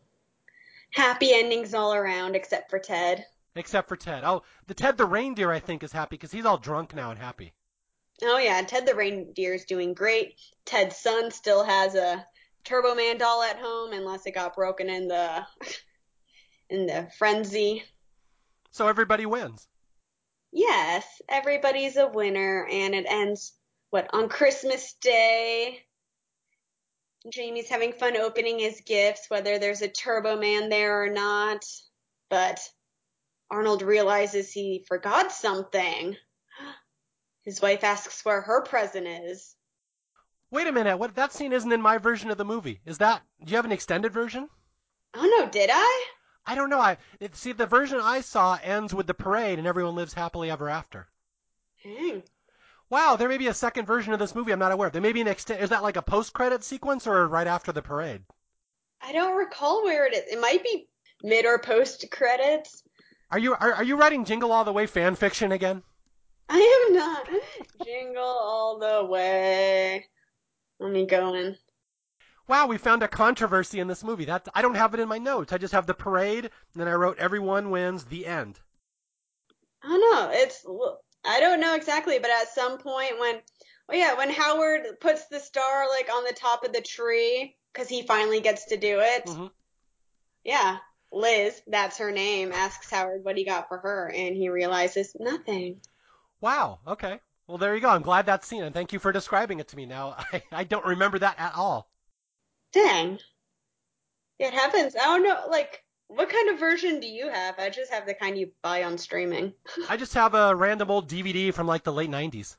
[0.93, 3.25] happy endings all around except for Ted.
[3.55, 4.23] Except for Ted.
[4.23, 7.19] Oh, the Ted the reindeer, I think, is happy because he's all drunk now and
[7.19, 7.53] happy.
[8.21, 10.35] Oh yeah, Ted the reindeer is doing great.
[10.63, 12.27] Ted's son still has a
[12.63, 15.43] Turbo Man doll at home unless it got broken in the
[16.69, 17.83] in the frenzy.
[18.71, 19.67] So everybody wins.
[20.51, 23.53] Yes, everybody's a winner and it ends
[23.89, 25.79] what on Christmas Day.
[27.29, 31.65] Jamie's having fun opening his gifts whether there's a Turbo Man there or not.
[32.29, 32.59] But
[33.51, 36.15] Arnold realizes he forgot something.
[37.43, 39.55] His wife asks where her present is.
[40.51, 40.97] Wait a minute.
[40.97, 41.15] What?
[41.15, 42.81] That scene isn't in my version of the movie.
[42.85, 43.21] Is that?
[43.43, 44.49] Do you have an extended version?
[45.13, 46.05] Oh no, did I?
[46.45, 46.79] I don't know.
[46.79, 50.51] I it, see the version I saw ends with the parade and everyone lives happily
[50.51, 51.07] ever after.
[51.83, 52.23] Dang.
[52.89, 54.93] Wow, there may be a second version of this movie I'm not aware of.
[54.93, 55.61] There may be an extent.
[55.61, 58.21] Is that like a post-credit sequence or right after the parade?
[59.01, 60.31] I don't recall where it is.
[60.31, 60.87] It might be
[61.23, 62.83] mid or post credits.
[63.31, 65.81] Are you are, are you writing Jingle All the Way fan fiction again?
[66.47, 67.27] I am not.
[67.85, 70.05] Jingle all the way.
[70.79, 71.57] Let me go in.
[72.47, 74.25] Wow, we found a controversy in this movie.
[74.25, 75.51] That I don't have it in my notes.
[75.51, 78.05] I just have the parade, and then I wrote everyone wins.
[78.05, 78.59] The end.
[79.83, 80.29] I don't know.
[80.31, 80.65] It's
[81.25, 83.41] I don't know exactly, but at some point when,
[83.87, 87.89] well, yeah, when Howard puts the star like on the top of the tree because
[87.89, 89.25] he finally gets to do it.
[89.25, 89.51] Mhm.
[90.43, 90.77] Yeah,
[91.11, 95.81] Liz, that's her name, asks Howard what he got for her, and he realizes nothing.
[96.41, 96.79] Wow.
[96.85, 97.19] Okay.
[97.47, 97.89] Well, there you go.
[97.89, 99.85] I'm glad that's seen, and thank you for describing it to me.
[99.87, 101.89] Now I, I don't remember that at all.
[102.75, 103.19] Dang.
[104.37, 104.95] It happens.
[104.97, 107.57] I don't know, like, what kind of version do you have?
[107.57, 109.53] I just have the kind you buy on streaming.
[109.89, 112.57] I just have a random old DVD from like the late 90s.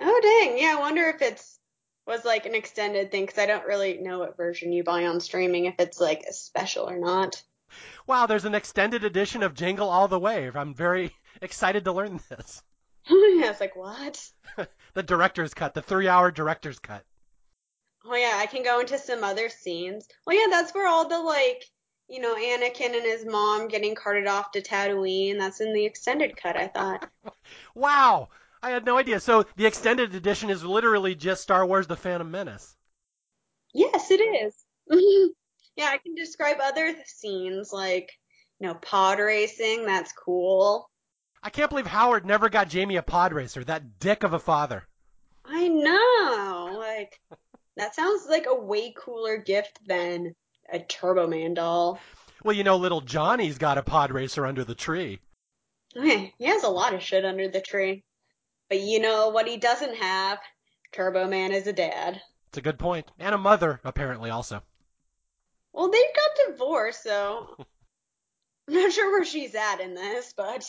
[0.00, 0.58] Oh, dang.
[0.58, 1.58] Yeah, I wonder if it's
[2.04, 5.20] was like an extended thing because I don't really know what version you buy on
[5.20, 7.40] streaming, if it's like a special or not.
[8.06, 10.50] Wow, there's an extended edition of Jingle All the Way.
[10.52, 12.62] I'm very excited to learn this.
[13.08, 14.30] yeah, it's like, what?
[14.94, 17.04] the director's cut, the three-hour director's cut.
[18.10, 20.08] Oh, yeah, I can go into some other scenes.
[20.26, 21.64] Well, yeah, that's where all the, like,
[22.08, 25.38] you know, Anakin and his mom getting carted off to Tatooine.
[25.38, 27.08] That's in the extended cut, I thought.
[27.74, 28.28] Wow,
[28.62, 29.20] I had no idea.
[29.20, 32.74] So the extended edition is literally just Star Wars: The Phantom Menace.
[33.74, 34.54] Yes, it is.
[35.76, 38.10] yeah, I can describe other scenes like,
[38.58, 39.84] you know, pod racing.
[39.84, 40.90] That's cool.
[41.42, 44.84] I can't believe Howard never got Jamie a pod racer, that dick of a father.
[45.44, 46.76] I know.
[46.78, 47.20] Like,
[47.78, 50.34] that sounds like a way cooler gift than
[50.72, 51.98] a Turbo Man doll.
[52.44, 55.20] Well, you know, little Johnny's got a pod racer under the tree.
[55.96, 58.04] Okay, he has a lot of shit under the tree.
[58.68, 60.38] But you know what he doesn't have?
[60.92, 62.20] Turbo Man is a dad.
[62.48, 63.10] It's a good point.
[63.18, 64.62] And a mother, apparently, also.
[65.72, 67.54] Well, they've got divorced, so
[68.68, 70.68] I'm not sure where she's at in this, but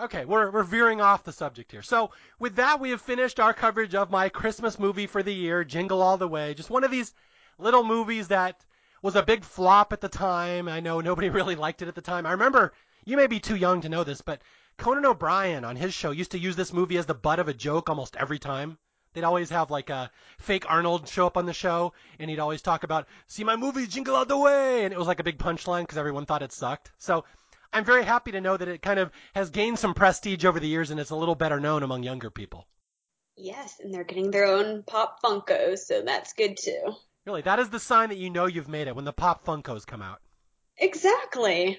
[0.00, 1.82] Okay, we're, we're veering off the subject here.
[1.82, 5.62] So, with that, we have finished our coverage of my Christmas movie for the year,
[5.62, 6.54] Jingle All the Way.
[6.54, 7.12] Just one of these
[7.58, 8.64] little movies that
[9.02, 10.68] was a big flop at the time.
[10.68, 12.24] I know nobody really liked it at the time.
[12.24, 12.72] I remember,
[13.04, 14.40] you may be too young to know this, but
[14.78, 17.54] Conan O'Brien on his show used to use this movie as the butt of a
[17.54, 18.78] joke almost every time.
[19.12, 22.62] They'd always have like a fake Arnold show up on the show, and he'd always
[22.62, 25.36] talk about, see my movie, Jingle All the Way, and it was like a big
[25.36, 26.92] punchline because everyone thought it sucked.
[26.96, 27.24] So
[27.72, 30.68] I'm very happy to know that it kind of has gained some prestige over the
[30.68, 32.66] years and it's a little better known among younger people.
[33.36, 36.94] yes, and they're getting their own Pop Funkos, so that's good too.
[37.26, 39.86] Really, that is the sign that you know you've made it when the Pop Funkos
[39.86, 40.20] come out.
[40.78, 41.78] Exactly.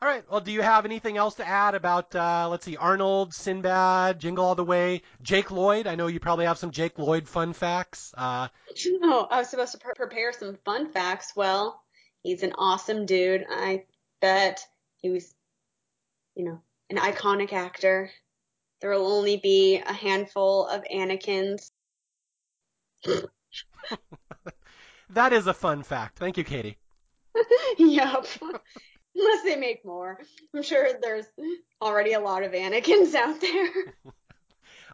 [0.00, 0.22] All right.
[0.30, 4.44] Well, do you have anything else to add about, uh, let's see, Arnold, Sinbad, Jingle
[4.44, 5.88] All the Way, Jake Lloyd?
[5.88, 8.14] I know you probably have some Jake Lloyd fun facts.
[8.16, 8.46] Uh,
[9.00, 11.32] No, I was supposed to pre- prepare some fun facts.
[11.34, 11.82] Well,
[12.22, 13.44] he's an awesome dude.
[13.50, 13.84] I
[14.20, 14.64] bet
[14.98, 15.34] he was,
[16.34, 16.60] you know,
[16.90, 18.10] an iconic actor.
[18.80, 21.70] There will only be a handful of Anakins.
[25.10, 26.18] that is a fun fact.
[26.18, 26.78] Thank you, Katie.
[27.78, 28.26] yep.
[29.16, 30.20] Unless they make more.
[30.54, 31.26] I'm sure there's
[31.82, 33.68] already a lot of Anakins out there.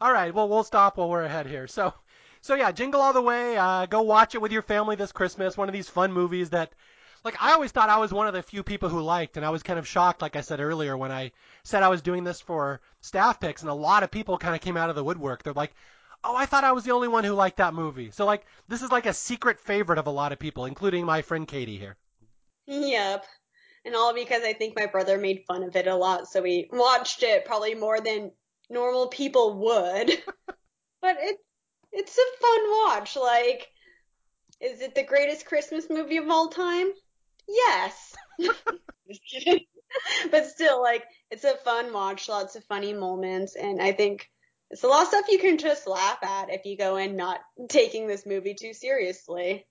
[0.00, 0.34] All right.
[0.34, 1.66] Well, we'll stop while we're ahead here.
[1.66, 1.92] So,
[2.40, 3.56] so yeah, Jingle All the Way.
[3.56, 5.56] Uh, go watch it with your family this Christmas.
[5.56, 6.74] One of these fun movies that,
[7.24, 9.50] like, I always thought I was one of the few people who liked, and I
[9.50, 11.32] was kind of shocked, like I said earlier, when I
[11.62, 14.60] said I was doing this for staff picks, and a lot of people kind of
[14.60, 15.42] came out of the woodwork.
[15.42, 15.74] They're like,
[16.22, 18.82] "Oh, I thought I was the only one who liked that movie." So, like, this
[18.82, 21.96] is like a secret favorite of a lot of people, including my friend Katie here.
[22.66, 23.24] Yep.
[23.86, 26.68] And all because I think my brother made fun of it a lot, so we
[26.72, 28.32] watched it probably more than
[28.68, 30.10] normal people would.
[31.00, 31.38] but it
[31.92, 33.16] it's a fun watch.
[33.16, 33.70] Like,
[34.60, 36.92] is it the greatest Christmas movie of all time?
[37.48, 38.14] Yes.
[40.30, 44.28] But still, like, it's a fun watch, lots of funny moments, and I think
[44.70, 47.40] it's a lot of stuff you can just laugh at if you go in not
[47.68, 49.66] taking this movie too seriously.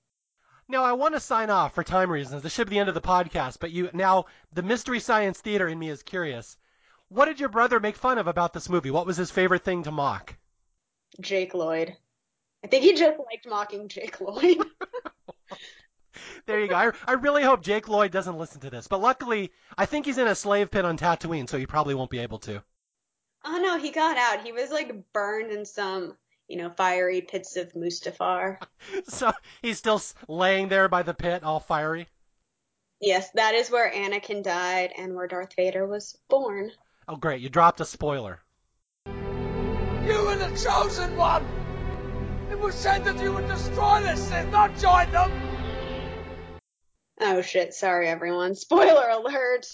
[0.70, 2.42] Now, I want to sign off for time reasons.
[2.42, 5.68] This should be the end of the podcast, but you now the Mystery Science Theater
[5.68, 6.58] in me is curious.
[7.10, 8.92] What did your brother make fun of about this movie?
[8.92, 10.36] What was his favorite thing to mock?
[11.20, 11.96] Jake Lloyd.
[12.64, 14.58] I think he just liked mocking Jake Lloyd.
[16.46, 16.76] There you go.
[16.76, 20.18] I, I really hope Jake Lloyd doesn't listen to this, but luckily, I think he's
[20.18, 22.62] in a slave pit on Tatooine, so he probably won't be able to.
[23.46, 24.44] oh no, he got out.
[24.46, 26.18] He was like burned in some,
[26.48, 28.58] you know, fiery pits of Mustafar.
[29.08, 29.32] So
[29.62, 32.08] he's still laying there by the pit, all fiery.
[33.02, 36.72] Yes, that is where Anakin died and where Darth Vader was born.
[37.08, 37.42] Oh, great!
[37.42, 38.40] You dropped a spoiler.
[39.08, 41.46] You were the chosen one!
[42.52, 45.32] It was said that you would destroy the Sith, not join them!
[47.20, 48.56] Oh shit, sorry everyone.
[48.56, 49.66] Spoiler alert.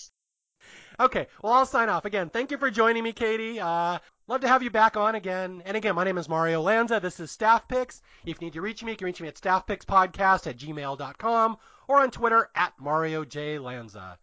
[1.00, 2.30] Okay, well, I'll sign off again.
[2.30, 3.60] Thank you for joining me, Katie.
[3.60, 5.64] Uh, love to have you back on again.
[5.66, 7.00] And again, my name is Mario Lanza.
[7.00, 8.02] This is Staff Picks.
[8.26, 11.58] If you need to reach me, you can reach me at staffpickspodcast at gmail.com
[11.88, 13.60] or on Twitter at Mario J.
[13.60, 14.20] Lanza.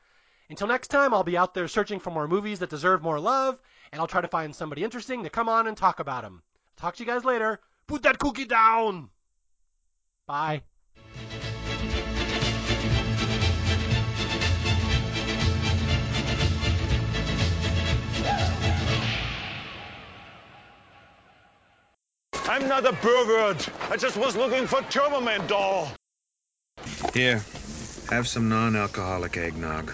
[0.50, 3.58] Until next time, I'll be out there searching for more movies that deserve more love,
[3.90, 6.42] and I'll try to find somebody interesting to come on and talk about them.
[6.76, 7.58] Talk to you guys later.
[7.86, 9.08] Put that cookie down.
[10.26, 10.62] Bye.
[22.48, 23.68] I'm not a pervert.
[23.90, 25.90] I just was looking for Turbo Man doll.
[27.12, 27.42] Here,
[28.10, 29.92] have some non alcoholic eggnog.